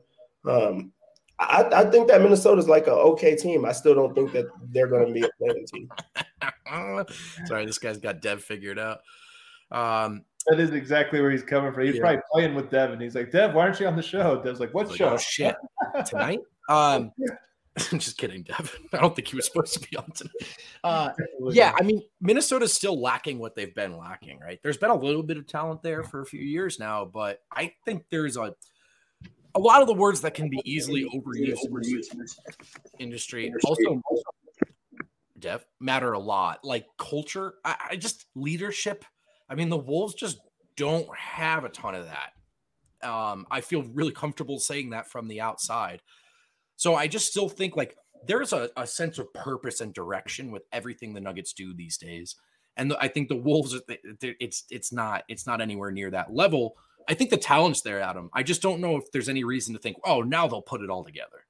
Um, 0.46 0.92
I, 1.38 1.64
I 1.72 1.84
think 1.90 2.08
that 2.08 2.20
Minnesota's 2.20 2.68
like 2.68 2.86
an 2.86 2.92
okay 2.92 3.34
team. 3.34 3.64
I 3.64 3.72
still 3.72 3.94
don't 3.94 4.14
think 4.14 4.32
that 4.32 4.44
they're 4.64 4.88
going 4.88 5.06
to 5.06 5.12
be 5.12 5.22
a 5.22 5.30
playing 5.38 5.66
team. 5.72 5.90
Sorry, 7.46 7.64
this 7.64 7.78
guy's 7.78 7.96
got 7.96 8.20
Dev 8.20 8.44
figured 8.44 8.78
out. 8.78 9.00
Um, 9.70 10.26
That 10.48 10.60
is 10.60 10.70
exactly 10.72 11.20
where 11.20 11.30
he's 11.30 11.42
coming 11.42 11.72
from. 11.72 11.84
He's 11.84 11.96
Yeah. 11.96 12.00
probably 12.00 12.22
playing 12.32 12.54
with 12.54 12.70
Dev, 12.70 12.90
and 12.90 13.00
he's 13.00 13.14
like, 13.14 13.30
Dev, 13.30 13.54
why 13.54 13.62
aren't 13.62 13.80
you 13.80 13.86
on 13.86 13.96
the 13.96 14.02
show? 14.02 14.42
Dev's 14.42 14.60
like, 14.60 14.74
what 14.74 14.88
like, 14.88 14.96
show? 14.96 15.10
oh 15.10 15.16
shit, 15.16 15.54
tonight? 16.06 16.40
Um, 16.68 17.12
I'm 17.92 17.98
just 17.98 18.18
kidding, 18.18 18.42
Dev. 18.42 18.76
I 18.92 18.98
don't 18.98 19.16
think 19.16 19.28
he 19.28 19.36
was 19.36 19.46
supposed 19.46 19.74
to 19.74 19.80
be 19.88 19.96
on 19.96 20.10
tonight. 20.12 20.32
Uh, 20.84 21.12
yeah, 21.50 21.72
I 21.78 21.84
mean, 21.84 22.02
Minnesota's 22.20 22.72
still 22.72 23.00
lacking 23.00 23.38
what 23.38 23.54
they've 23.54 23.72
been 23.72 23.96
lacking, 23.96 24.40
right? 24.40 24.58
There's 24.64 24.76
been 24.76 24.90
a 24.90 24.96
little 24.96 25.22
bit 25.22 25.36
of 25.36 25.46
talent 25.46 25.80
there 25.80 26.02
for 26.02 26.22
a 26.22 26.26
few 26.26 26.40
years 26.40 26.80
now, 26.80 27.04
but 27.04 27.38
I 27.52 27.72
think 27.84 28.04
there's 28.10 28.36
a 28.36 28.52
a 29.54 29.60
lot 29.60 29.80
of 29.80 29.86
the 29.86 29.94
words 29.94 30.22
that 30.22 30.34
can 30.34 30.48
be 30.48 30.60
easily 30.64 31.04
overused 31.14 32.12
in 32.12 32.18
this 32.18 32.36
industry 32.98 33.52
also 33.64 34.02
Dev 35.38 35.64
matter 35.80 36.12
a 36.14 36.18
lot. 36.18 36.64
Like 36.64 36.86
culture, 36.98 37.54
I, 37.64 37.76
I 37.90 37.96
just 37.96 38.26
leadership. 38.34 39.04
I 39.52 39.54
mean, 39.54 39.68
the 39.68 39.76
Wolves 39.76 40.14
just 40.14 40.40
don't 40.76 41.06
have 41.14 41.64
a 41.64 41.68
ton 41.68 41.94
of 41.94 42.06
that. 42.06 43.06
Um, 43.06 43.46
I 43.50 43.60
feel 43.60 43.82
really 43.82 44.12
comfortable 44.12 44.58
saying 44.58 44.90
that 44.90 45.10
from 45.10 45.28
the 45.28 45.42
outside. 45.42 46.00
So 46.76 46.94
I 46.94 47.06
just 47.06 47.30
still 47.30 47.50
think 47.50 47.76
like 47.76 47.94
there's 48.26 48.54
a, 48.54 48.70
a 48.78 48.86
sense 48.86 49.18
of 49.18 49.32
purpose 49.34 49.82
and 49.82 49.92
direction 49.92 50.50
with 50.50 50.62
everything 50.72 51.12
the 51.12 51.20
Nuggets 51.20 51.52
do 51.52 51.74
these 51.74 51.98
days. 51.98 52.36
And 52.78 52.90
the, 52.90 52.98
I 52.98 53.08
think 53.08 53.28
the 53.28 53.36
Wolves, 53.36 53.78
it's 54.22 54.64
it's 54.70 54.90
not 54.90 55.24
it's 55.28 55.46
not 55.46 55.60
anywhere 55.60 55.90
near 55.90 56.10
that 56.10 56.32
level. 56.32 56.76
I 57.06 57.12
think 57.12 57.28
the 57.28 57.36
talent's 57.36 57.82
there, 57.82 58.00
Adam. 58.00 58.30
I 58.32 58.42
just 58.42 58.62
don't 58.62 58.80
know 58.80 58.96
if 58.96 59.12
there's 59.12 59.28
any 59.28 59.44
reason 59.44 59.74
to 59.74 59.80
think, 59.80 59.98
oh, 60.04 60.22
now 60.22 60.48
they'll 60.48 60.62
put 60.62 60.80
it 60.80 60.88
all 60.88 61.04
together. 61.04 61.44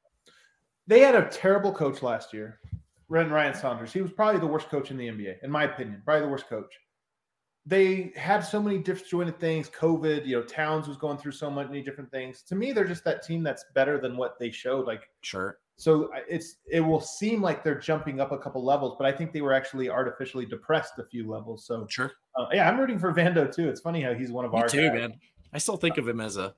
They 0.88 1.00
had 1.00 1.14
a 1.14 1.28
terrible 1.28 1.72
coach 1.72 2.02
last 2.02 2.32
year, 2.32 2.58
Ren 3.08 3.30
Ryan 3.30 3.54
Saunders. 3.54 3.92
He 3.92 4.02
was 4.02 4.10
probably 4.10 4.40
the 4.40 4.46
worst 4.48 4.68
coach 4.70 4.90
in 4.90 4.96
the 4.96 5.06
NBA, 5.06 5.44
in 5.44 5.50
my 5.52 5.64
opinion. 5.64 6.02
Probably 6.04 6.22
the 6.22 6.28
worst 6.28 6.48
coach. 6.48 6.74
They 7.64 8.12
had 8.16 8.40
so 8.40 8.60
many 8.60 8.78
disjointed 8.78 9.38
things. 9.38 9.70
COVID, 9.70 10.26
you 10.26 10.36
know, 10.36 10.42
Towns 10.42 10.88
was 10.88 10.96
going 10.96 11.16
through 11.18 11.32
so 11.32 11.48
many 11.50 11.80
different 11.80 12.10
things. 12.10 12.42
To 12.42 12.56
me, 12.56 12.72
they're 12.72 12.84
just 12.84 13.04
that 13.04 13.22
team 13.22 13.42
that's 13.44 13.64
better 13.74 14.00
than 14.00 14.16
what 14.16 14.38
they 14.38 14.50
showed. 14.50 14.86
Like 14.86 15.08
Sure. 15.20 15.58
So 15.76 16.10
it's 16.28 16.56
it 16.70 16.80
will 16.80 17.00
seem 17.00 17.40
like 17.40 17.62
they're 17.64 17.78
jumping 17.78 18.20
up 18.20 18.30
a 18.32 18.38
couple 18.38 18.64
levels, 18.64 18.94
but 18.98 19.06
I 19.06 19.12
think 19.16 19.32
they 19.32 19.40
were 19.42 19.52
actually 19.52 19.88
artificially 19.88 20.44
depressed 20.46 20.98
a 20.98 21.04
few 21.04 21.28
levels. 21.30 21.64
So 21.66 21.86
Sure. 21.88 22.12
uh, 22.36 22.46
yeah, 22.52 22.68
I'm 22.68 22.78
rooting 22.78 22.98
for 22.98 23.12
Vando 23.12 23.52
too. 23.52 23.68
It's 23.68 23.80
funny 23.80 24.02
how 24.02 24.12
he's 24.14 24.30
one 24.32 24.44
of 24.44 24.52
Me 24.52 24.60
our 24.60 24.68
too, 24.68 24.88
guys. 24.88 24.94
man. 24.98 25.14
I 25.52 25.58
still 25.58 25.76
think 25.76 25.98
of 25.98 26.08
him 26.08 26.20
as 26.20 26.36
a 26.36 26.54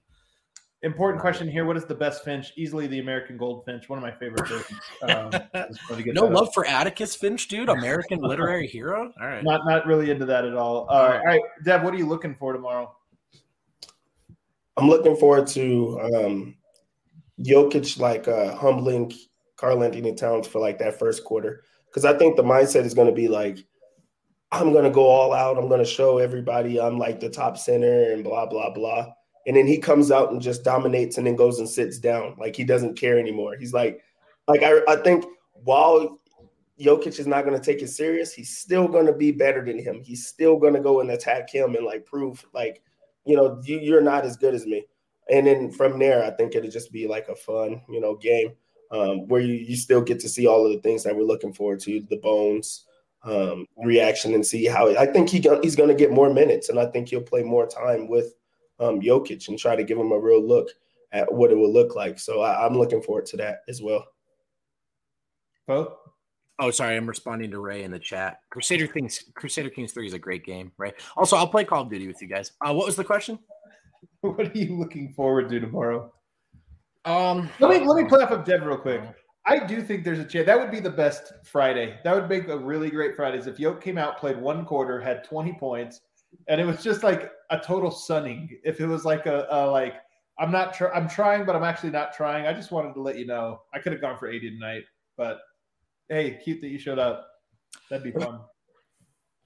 Important 0.84 1.20
question 1.20 1.48
here: 1.48 1.64
What 1.64 1.76
is 1.78 1.86
the 1.86 1.94
best 1.94 2.24
Finch? 2.24 2.52
Easily 2.56 2.86
the 2.86 2.98
American 3.00 3.38
Goldfinch, 3.38 3.88
one 3.88 3.98
of 3.98 4.02
my 4.02 4.12
favorite 4.12 4.48
birds. 4.48 4.64
Um, 5.02 5.30
just 5.30 5.80
wanted 5.90 5.96
to 5.96 6.02
get 6.02 6.14
no 6.14 6.22
that 6.22 6.26
out. 6.28 6.32
love 6.32 6.48
for 6.54 6.66
Atticus 6.66 7.16
Finch, 7.16 7.48
dude. 7.48 7.68
American 7.68 8.20
literary 8.20 8.66
hero. 8.66 9.12
All 9.20 9.26
right. 9.26 9.42
Not 9.42 9.62
not 9.66 9.86
really 9.86 10.10
into 10.10 10.26
that 10.26 10.44
at 10.44 10.54
all. 10.54 10.86
Uh, 10.88 10.92
All 10.92 11.00
all 11.00 11.08
right. 11.08 11.24
right, 11.24 11.40
Deb, 11.64 11.82
what 11.82 11.94
are 11.94 11.96
you 11.96 12.06
looking 12.06 12.34
for 12.34 12.52
tomorrow? 12.52 12.94
I'm 14.76 14.88
looking 14.88 15.16
forward 15.16 15.46
to 15.48 16.00
um, 16.00 16.56
Jokic 17.40 17.98
like 17.98 18.28
uh, 18.28 18.54
humbling 18.56 19.12
Karl 19.56 19.82
Anthony 19.82 20.14
Towns 20.14 20.46
for 20.46 20.58
like 20.60 20.78
that 20.80 20.98
first 20.98 21.24
quarter 21.24 21.62
because 21.86 22.04
I 22.04 22.16
think 22.16 22.36
the 22.36 22.42
mindset 22.42 22.84
is 22.84 22.92
going 22.94 23.08
to 23.08 23.14
be 23.14 23.28
like, 23.28 23.58
I'm 24.52 24.72
going 24.72 24.84
to 24.84 24.90
go 24.90 25.06
all 25.06 25.32
out. 25.32 25.56
I'm 25.58 25.68
going 25.68 25.82
to 25.82 25.90
show 25.90 26.18
everybody 26.18 26.80
I'm 26.80 26.98
like 26.98 27.20
the 27.20 27.30
top 27.30 27.56
center 27.56 28.12
and 28.12 28.22
blah 28.24 28.46
blah 28.46 28.70
blah. 28.72 29.12
And 29.46 29.56
then 29.56 29.66
he 29.66 29.78
comes 29.78 30.10
out 30.10 30.32
and 30.32 30.40
just 30.40 30.64
dominates 30.64 31.18
and 31.18 31.26
then 31.26 31.36
goes 31.36 31.58
and 31.58 31.68
sits 31.68 31.98
down 31.98 32.36
like 32.38 32.56
he 32.56 32.64
doesn't 32.64 32.98
care 32.98 33.18
anymore. 33.18 33.56
He's 33.58 33.74
like, 33.74 34.02
like 34.48 34.62
I, 34.62 34.80
I 34.88 34.96
think 34.96 35.24
while 35.52 36.18
Jokic 36.80 37.18
is 37.18 37.26
not 37.26 37.44
going 37.44 37.58
to 37.58 37.64
take 37.64 37.82
it 37.82 37.88
serious, 37.88 38.32
he's 38.32 38.56
still 38.56 38.88
going 38.88 39.06
to 39.06 39.12
be 39.12 39.32
better 39.32 39.64
than 39.64 39.78
him. 39.78 40.02
He's 40.02 40.26
still 40.26 40.58
going 40.58 40.74
to 40.74 40.80
go 40.80 41.00
and 41.00 41.10
attack 41.10 41.50
him 41.50 41.74
and 41.74 41.84
like 41.84 42.06
prove 42.06 42.44
like 42.54 42.82
you 43.24 43.36
know, 43.36 43.60
you, 43.64 43.78
you're 43.78 44.02
not 44.02 44.24
as 44.24 44.36
good 44.36 44.54
as 44.54 44.66
me. 44.66 44.84
And 45.30 45.46
then 45.46 45.70
from 45.70 45.98
there, 45.98 46.22
I 46.22 46.30
think 46.30 46.54
it'll 46.54 46.70
just 46.70 46.92
be 46.92 47.06
like 47.06 47.28
a 47.28 47.34
fun, 47.34 47.80
you 47.88 48.00
know, 48.00 48.14
game 48.16 48.52
um, 48.90 49.26
where 49.28 49.40
you, 49.40 49.54
you 49.54 49.76
still 49.76 50.02
get 50.02 50.20
to 50.20 50.28
see 50.28 50.46
all 50.46 50.66
of 50.66 50.72
the 50.72 50.80
things 50.80 51.02
that 51.04 51.16
we're 51.16 51.22
looking 51.22 51.52
forward 51.52 51.80
to, 51.80 52.04
the 52.10 52.18
bones 52.18 52.84
um, 53.22 53.66
reaction, 53.78 54.34
and 54.34 54.44
see 54.44 54.66
how 54.66 54.94
I 54.96 55.06
think 55.06 55.30
he 55.30 55.40
he's 55.62 55.76
going 55.76 55.88
to 55.88 55.94
get 55.94 56.12
more 56.12 56.32
minutes, 56.32 56.68
and 56.68 56.78
I 56.78 56.86
think 56.86 57.08
he'll 57.08 57.22
play 57.22 57.42
more 57.42 57.66
time 57.66 58.06
with 58.06 58.34
um, 58.80 59.00
Jokic 59.00 59.48
and 59.48 59.58
try 59.58 59.76
to 59.76 59.84
give 59.84 59.98
him 59.98 60.12
a 60.12 60.18
real 60.18 60.46
look 60.46 60.68
at 61.12 61.32
what 61.32 61.50
it 61.50 61.56
will 61.56 61.72
look 61.72 61.94
like. 61.94 62.18
So 62.18 62.40
I, 62.40 62.66
I'm 62.66 62.76
looking 62.76 63.02
forward 63.02 63.26
to 63.26 63.36
that 63.38 63.60
as 63.68 63.80
well. 63.80 64.04
Both. 65.66 65.94
Oh, 66.60 66.70
sorry, 66.70 66.96
I'm 66.96 67.08
responding 67.08 67.50
to 67.50 67.58
Ray 67.58 67.82
in 67.82 67.90
the 67.90 67.98
chat. 67.98 68.40
Crusader 68.50 68.86
Kings 68.86 69.24
Crusader 69.34 69.70
Kings 69.70 69.92
3 69.92 70.06
is 70.06 70.12
a 70.12 70.18
great 70.18 70.44
game, 70.44 70.70
right? 70.78 70.94
Also, 71.16 71.36
I'll 71.36 71.48
play 71.48 71.64
Call 71.64 71.82
of 71.82 71.90
Duty 71.90 72.06
with 72.06 72.22
you 72.22 72.28
guys. 72.28 72.52
Uh, 72.64 72.72
what 72.72 72.86
was 72.86 72.96
the 72.96 73.04
question? 73.04 73.38
What 74.20 74.40
are 74.40 74.58
you 74.58 74.78
looking 74.78 75.12
forward 75.12 75.50
to 75.50 75.60
tomorrow? 75.60 76.10
Um 77.04 77.50
Let 77.60 77.70
me 77.70 77.86
let 77.86 78.02
me 78.02 78.08
play 78.08 78.22
off 78.22 78.30
of 78.30 78.44
Dev 78.44 78.64
real 78.64 78.78
quick. 78.78 79.02
I 79.46 79.58
do 79.58 79.82
think 79.82 80.02
there's 80.02 80.18
a 80.18 80.24
chance 80.24 80.46
that 80.46 80.58
would 80.58 80.70
be 80.70 80.80
the 80.80 80.88
best 80.88 81.32
Friday. 81.44 81.98
That 82.04 82.14
would 82.14 82.30
make 82.30 82.48
a 82.48 82.56
really 82.56 82.90
great 82.90 83.16
Fridays 83.16 83.46
if 83.46 83.58
Yoke 83.58 83.82
came 83.82 83.98
out, 83.98 84.18
played 84.18 84.38
one 84.38 84.64
quarter, 84.64 84.98
had 84.98 85.24
20 85.24 85.52
points, 85.58 86.00
and 86.48 86.58
it 86.58 86.64
was 86.64 86.82
just 86.82 87.02
like 87.02 87.32
a 87.50 87.58
total 87.58 87.90
sunning. 87.90 88.58
If 88.64 88.80
it 88.80 88.86
was 88.86 89.04
like 89.04 89.26
a, 89.26 89.46
a 89.50 89.66
like 89.66 89.94
I'm 90.38 90.50
not 90.50 90.74
tr- 90.74 90.92
I'm 90.94 91.08
trying, 91.08 91.44
but 91.44 91.54
I'm 91.56 91.62
actually 91.64 91.90
not 91.90 92.12
trying. 92.14 92.46
I 92.46 92.52
just 92.52 92.70
wanted 92.72 92.94
to 92.94 93.00
let 93.00 93.18
you 93.18 93.26
know. 93.26 93.62
I 93.72 93.78
could 93.78 93.92
have 93.92 94.00
gone 94.00 94.18
for 94.18 94.28
80 94.28 94.50
tonight, 94.50 94.82
but 95.16 95.38
hey, 96.08 96.40
cute 96.42 96.60
that 96.60 96.68
you 96.68 96.78
showed 96.78 96.98
up. 96.98 97.26
That'd 97.90 98.04
be 98.12 98.18
fun. 98.18 98.40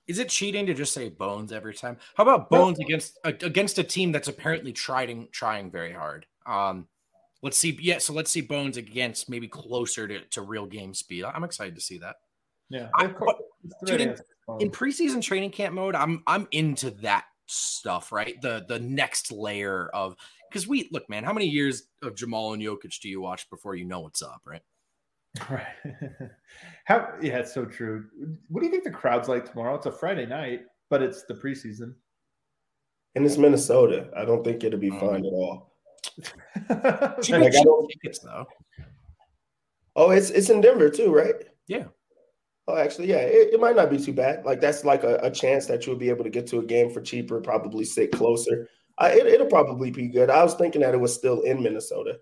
Is 0.07 0.19
it 0.19 0.31
cheating 0.31 0.65
to 0.67 0.75
just 0.75 0.95
say 0.95 1.11
Bones 1.11 1.53
every 1.53 1.75
time? 1.75 1.99
How 2.15 2.23
about 2.23 2.49
Bones 2.49 2.79
against 2.79 3.19
uh, 3.25 3.33
against 3.43 3.79
a 3.79 3.85
team 3.85 4.11
that's 4.13 4.29
apparently 4.29 4.73
trying 4.73 5.29
trying 5.33 5.71
very 5.71 5.93
hard? 5.93 6.25
Um, 6.47 6.89
let's 7.43 7.59
see. 7.59 7.77
Yeah, 7.81 7.99
so 7.99 8.15
let's 8.15 8.31
see 8.31 8.41
Bones 8.41 8.79
against 8.79 9.29
maybe 9.29 9.49
closer 9.49 10.09
to, 10.09 10.21
to 10.31 10.41
real 10.43 10.65
game 10.65 10.95
speed. 10.95 11.25
I'm 11.25 11.45
excited 11.45 11.75
to 11.75 11.81
see 11.83 11.99
that. 11.99 12.17
Yeah. 12.71 12.89
I- 12.95 13.05
Of 13.05 13.17
course, 13.17 13.37
it's 13.65 13.75
dude, 13.91 14.01
in- 14.01 14.17
In 14.61 14.71
preseason 14.71 15.21
training 15.23 15.51
camp 15.51 15.75
mode, 15.75 15.95
I'm 15.95 16.23
I'm 16.27 16.49
into 16.53 16.91
that 17.03 17.27
stuff, 17.51 18.13
right? 18.13 18.41
The 18.43 18.65
the 18.69 18.79
next 18.79 19.33
layer 19.33 19.89
of 19.95 20.17
because 20.51 20.67
we 20.67 20.89
look, 20.93 21.09
man, 21.09 21.25
how 21.25 21.33
many 21.33 21.47
years 21.47 21.85
of 22.03 22.15
Jamal 22.15 22.53
and 22.55 22.63
Jokic 22.63 23.01
do 23.01 23.09
you 23.09 23.21
watch 23.21 23.49
before 23.51 23.75
you 23.75 23.85
know 23.85 24.01
what's 24.01 24.23
up, 24.23 24.43
right? 24.45 24.63
Right. 25.51 25.67
How? 26.87 27.13
Yeah, 27.21 27.39
it's 27.39 27.53
so 27.53 27.65
true. 27.65 28.07
What 28.49 28.61
do 28.61 28.67
you 28.67 28.73
think 28.73 28.85
the 28.85 28.91
crowd's 28.91 29.29
like 29.29 29.49
tomorrow? 29.49 29.75
It's 29.77 29.87
a 29.87 29.93
Friday 29.93 30.27
night, 30.27 30.63
but 30.91 31.03
it's 31.03 31.25
the 31.25 31.35
preseason. 31.35 31.95
And 33.15 33.25
it's 33.27 33.37
Minnesota. 33.37 34.11
I 34.17 34.25
don't 34.25 34.43
think 34.43 34.65
it'll 34.65 34.79
be 34.81 34.91
Mm. 34.91 35.01
fun 35.01 35.27
at 35.27 35.33
all. 35.33 35.75
Like, 36.71 36.85
I 36.85 37.17
cheap 37.51 37.65
don't- 37.65 37.89
tickets 37.91 38.21
though. 38.21 38.47
Oh, 39.97 40.11
it's 40.11 40.31
it's 40.31 40.49
in 40.51 40.61
Denver 40.61 40.89
too, 40.91 41.13
right? 41.13 41.35
Yeah. 41.67 41.85
Oh, 42.69 42.77
actually, 42.77 43.09
yeah, 43.09 43.21
it, 43.21 43.55
it 43.55 43.61
might 43.61 43.77
not 43.77 43.89
be 43.89 43.99
too 43.99 44.13
bad. 44.13 44.45
Like 44.45 44.61
that's 44.61 44.85
like 44.85 45.03
a, 45.03 45.17
a 45.23 45.31
chance 45.31 45.65
that 45.67 45.87
you'll 45.87 45.97
be 45.97 46.11
able 46.11 46.23
to 46.23 46.31
get 46.31 46.47
to 46.49 46.59
a 46.59 46.63
game 46.63 46.91
for 46.91 47.01
cheaper, 47.01 47.41
probably 47.41 47.85
sit 47.85 48.13
closer. 48.13 48.69
It, 49.01 49.27
it'll 49.27 49.47
probably 49.47 49.91
be 49.91 50.09
good. 50.09 50.29
I 50.29 50.43
was 50.45 50.55
thinking 50.55 50.83
that 50.83 50.93
it 50.93 51.01
was 51.01 51.15
still 51.15 51.41
in 51.43 51.63
Minnesota. 51.63 52.19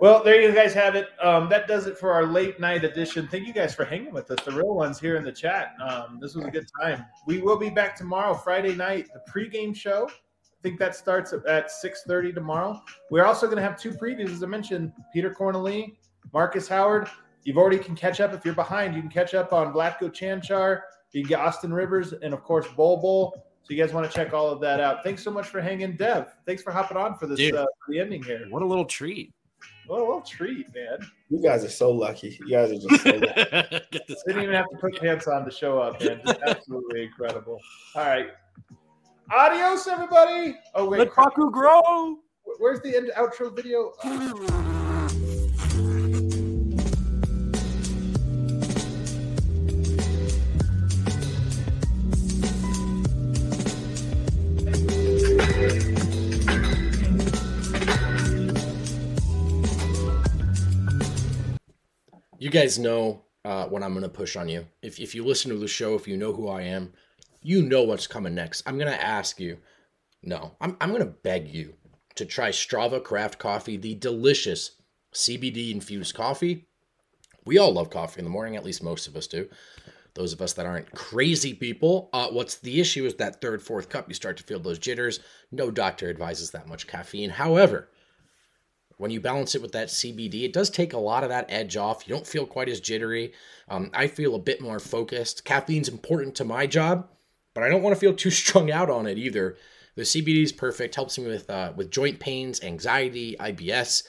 Well, 0.00 0.22
there 0.22 0.40
you 0.40 0.54
guys 0.54 0.72
have 0.72 0.94
it. 0.94 1.08
Um, 1.22 1.48
that 1.50 1.66
does 1.68 1.86
it 1.86 1.98
for 1.98 2.12
our 2.12 2.24
late 2.24 2.58
night 2.58 2.84
edition. 2.84 3.28
Thank 3.28 3.46
you 3.46 3.52
guys 3.52 3.74
for 3.74 3.84
hanging 3.84 4.14
with 4.14 4.30
us, 4.30 4.42
the 4.44 4.52
real 4.52 4.74
ones 4.74 4.98
here 4.98 5.16
in 5.16 5.24
the 5.24 5.32
chat. 5.32 5.74
Um, 5.86 6.18
this 6.22 6.34
was 6.34 6.46
a 6.46 6.50
good 6.50 6.66
time. 6.80 7.04
We 7.26 7.42
will 7.42 7.58
be 7.58 7.68
back 7.68 7.96
tomorrow, 7.96 8.32
Friday 8.32 8.76
night, 8.76 9.08
the 9.12 9.20
pregame 9.30 9.76
show. 9.76 10.08
I 10.08 10.62
think 10.62 10.78
that 10.78 10.96
starts 10.96 11.34
at 11.46 11.70
six 11.70 12.02
thirty 12.06 12.32
tomorrow. 12.32 12.80
We're 13.10 13.26
also 13.26 13.46
going 13.46 13.58
to 13.58 13.62
have 13.62 13.78
two 13.78 13.90
previews, 13.90 14.30
as 14.30 14.42
I 14.42 14.46
mentioned. 14.46 14.92
Petr 15.14 15.34
Cornelie, 15.34 15.96
Marcus 16.32 16.66
Howard. 16.66 17.08
You've 17.48 17.56
already 17.56 17.78
can 17.78 17.94
catch 17.94 18.20
up 18.20 18.34
if 18.34 18.44
you're 18.44 18.52
behind. 18.52 18.94
You 18.94 19.00
can 19.00 19.10
catch 19.10 19.32
up 19.32 19.54
on 19.54 19.72
Vlatko 19.72 20.14
Cancar. 20.14 20.82
You 21.12 21.22
can 21.22 21.30
get 21.30 21.40
Austin 21.40 21.72
Rivers 21.72 22.12
and 22.12 22.34
of 22.34 22.42
course 22.42 22.68
Bol 22.76 22.98
Bol. 22.98 23.42
So 23.62 23.72
you 23.72 23.82
guys 23.82 23.94
want 23.94 24.06
to 24.06 24.14
check 24.14 24.34
all 24.34 24.50
of 24.50 24.60
that 24.60 24.80
out. 24.80 25.02
Thanks 25.02 25.22
so 25.22 25.30
much 25.30 25.46
for 25.46 25.62
hanging, 25.62 25.96
Dev. 25.96 26.34
Thanks 26.44 26.62
for 26.62 26.72
hopping 26.72 26.98
on 26.98 27.16
for 27.16 27.26
this 27.26 27.38
Dude. 27.38 27.54
uh, 27.54 27.64
for 27.64 27.92
the 27.92 28.00
ending 28.00 28.22
here. 28.22 28.44
What 28.50 28.60
a 28.60 28.66
little 28.66 28.84
treat. 28.84 29.32
What 29.86 30.00
a 30.00 30.04
little 30.04 30.20
treat, 30.20 30.66
man. 30.74 30.98
You 31.30 31.42
guys 31.42 31.64
are 31.64 31.70
so 31.70 31.90
lucky. 31.90 32.38
You 32.38 32.50
guys 32.50 32.70
are 32.70 32.86
just 32.86 33.02
so 33.02 33.12
lucky. 33.12 33.86
Get 33.92 34.06
Didn't 34.26 34.42
even 34.42 34.54
have 34.54 34.68
to 34.68 34.76
put 34.76 35.00
pants 35.00 35.26
on 35.26 35.46
to 35.46 35.50
show 35.50 35.78
up, 35.78 36.02
man. 36.02 36.20
Just 36.26 36.40
absolutely 36.46 37.04
incredible. 37.04 37.58
All 37.94 38.04
right. 38.04 38.26
Adios, 39.32 39.86
everybody. 39.86 40.58
Oh, 40.74 40.86
wait. 40.86 40.98
Let 40.98 41.16
Baku 41.16 41.50
grow. 41.50 42.18
Where's 42.58 42.82
the 42.82 42.94
end 42.94 43.10
outro 43.16 43.56
video? 43.56 43.94
You 62.48 62.52
guys 62.52 62.78
know 62.78 63.24
uh, 63.44 63.66
when 63.66 63.82
I'm 63.82 63.92
going 63.92 64.04
to 64.04 64.08
push 64.08 64.34
on 64.34 64.48
you. 64.48 64.66
If, 64.80 64.98
if 64.98 65.14
you 65.14 65.22
listen 65.22 65.50
to 65.50 65.58
the 65.58 65.68
show, 65.68 65.94
if 65.96 66.08
you 66.08 66.16
know 66.16 66.32
who 66.32 66.48
I 66.48 66.62
am, 66.62 66.94
you 67.42 67.60
know 67.60 67.82
what's 67.82 68.06
coming 68.06 68.34
next. 68.34 68.62
I'm 68.64 68.78
going 68.78 68.90
to 68.90 69.04
ask 69.04 69.38
you, 69.38 69.58
no, 70.22 70.56
I'm, 70.58 70.74
I'm 70.80 70.88
going 70.88 71.02
to 71.02 71.10
beg 71.10 71.54
you 71.54 71.74
to 72.14 72.24
try 72.24 72.48
Strava 72.48 73.04
Craft 73.04 73.38
Coffee, 73.38 73.76
the 73.76 73.96
delicious 73.96 74.70
CBD 75.12 75.72
infused 75.72 76.14
coffee. 76.14 76.66
We 77.44 77.58
all 77.58 77.74
love 77.74 77.90
coffee 77.90 78.20
in 78.20 78.24
the 78.24 78.30
morning, 78.30 78.56
at 78.56 78.64
least 78.64 78.82
most 78.82 79.08
of 79.08 79.14
us 79.14 79.26
do. 79.26 79.46
Those 80.14 80.32
of 80.32 80.40
us 80.40 80.54
that 80.54 80.64
aren't 80.64 80.90
crazy 80.92 81.52
people, 81.52 82.08
uh, 82.14 82.28
what's 82.28 82.54
the 82.54 82.80
issue 82.80 83.04
is 83.04 83.16
that 83.16 83.42
third, 83.42 83.60
fourth 83.60 83.90
cup, 83.90 84.08
you 84.08 84.14
start 84.14 84.38
to 84.38 84.42
feel 84.42 84.58
those 84.58 84.78
jitters. 84.78 85.20
No 85.52 85.70
doctor 85.70 86.08
advises 86.08 86.50
that 86.52 86.66
much 86.66 86.86
caffeine. 86.86 87.28
However, 87.28 87.90
when 88.98 89.10
you 89.10 89.20
balance 89.20 89.54
it 89.54 89.62
with 89.62 89.72
that 89.72 89.88
CBD, 89.88 90.42
it 90.42 90.52
does 90.52 90.68
take 90.68 90.92
a 90.92 90.98
lot 90.98 91.22
of 91.22 91.30
that 91.30 91.46
edge 91.48 91.76
off. 91.76 92.06
You 92.06 92.14
don't 92.14 92.26
feel 92.26 92.46
quite 92.46 92.68
as 92.68 92.80
jittery. 92.80 93.32
Um, 93.68 93.90
I 93.94 94.08
feel 94.08 94.34
a 94.34 94.40
bit 94.40 94.60
more 94.60 94.78
focused. 94.78 95.44
Caffeine's 95.44 95.88
important 95.88 96.34
to 96.36 96.44
my 96.44 96.66
job, 96.66 97.08
but 97.54 97.64
I 97.64 97.68
don't 97.68 97.82
want 97.82 97.94
to 97.94 98.00
feel 98.00 98.14
too 98.14 98.30
strung 98.30 98.70
out 98.70 98.90
on 98.90 99.06
it 99.06 99.16
either. 99.16 99.56
The 99.94 100.02
CBD 100.02 100.42
is 100.42 100.52
perfect, 100.52 100.94
helps 100.94 101.18
me 101.18 101.26
with 101.26 101.48
uh, 101.48 101.72
with 101.74 101.90
joint 101.90 102.20
pains, 102.20 102.62
anxiety, 102.62 103.34
IBS. 103.40 104.04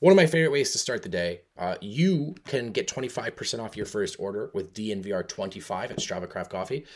One 0.00 0.10
of 0.10 0.16
my 0.16 0.26
favorite 0.26 0.50
ways 0.50 0.72
to 0.72 0.78
start 0.78 1.02
the 1.02 1.08
day. 1.08 1.42
Uh, 1.56 1.76
you 1.80 2.34
can 2.44 2.72
get 2.72 2.88
25% 2.88 3.60
off 3.60 3.76
your 3.76 3.86
first 3.86 4.16
order 4.18 4.50
with 4.52 4.74
DNVR25 4.74 5.90
at 5.90 5.98
Strava 5.98 6.28
Craft 6.28 6.50
Coffee. 6.50 6.86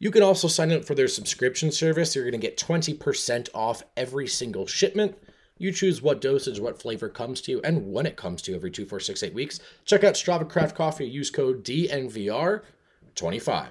You 0.00 0.10
can 0.10 0.24
also 0.24 0.48
sign 0.48 0.72
up 0.72 0.84
for 0.84 0.96
their 0.96 1.06
subscription 1.06 1.70
service. 1.70 2.16
You're 2.16 2.24
going 2.24 2.32
to 2.32 2.44
get 2.44 2.58
20% 2.58 3.48
off 3.54 3.84
every 3.96 4.26
single 4.26 4.66
shipment. 4.66 5.16
You 5.62 5.70
choose 5.70 6.02
what 6.02 6.20
dosage, 6.20 6.58
what 6.58 6.82
flavor 6.82 7.08
comes 7.08 7.40
to 7.42 7.52
you, 7.52 7.60
and 7.62 7.92
when 7.92 8.04
it 8.04 8.16
comes 8.16 8.42
to 8.42 8.50
you 8.50 8.56
every 8.56 8.72
two, 8.72 8.84
four, 8.84 8.98
six, 8.98 9.22
eight 9.22 9.32
weeks. 9.32 9.60
Check 9.84 10.02
out 10.02 10.14
Strava 10.14 10.48
Craft 10.48 10.74
Coffee. 10.74 11.06
Use 11.06 11.30
code 11.30 11.64
DNVR25. 11.64 13.68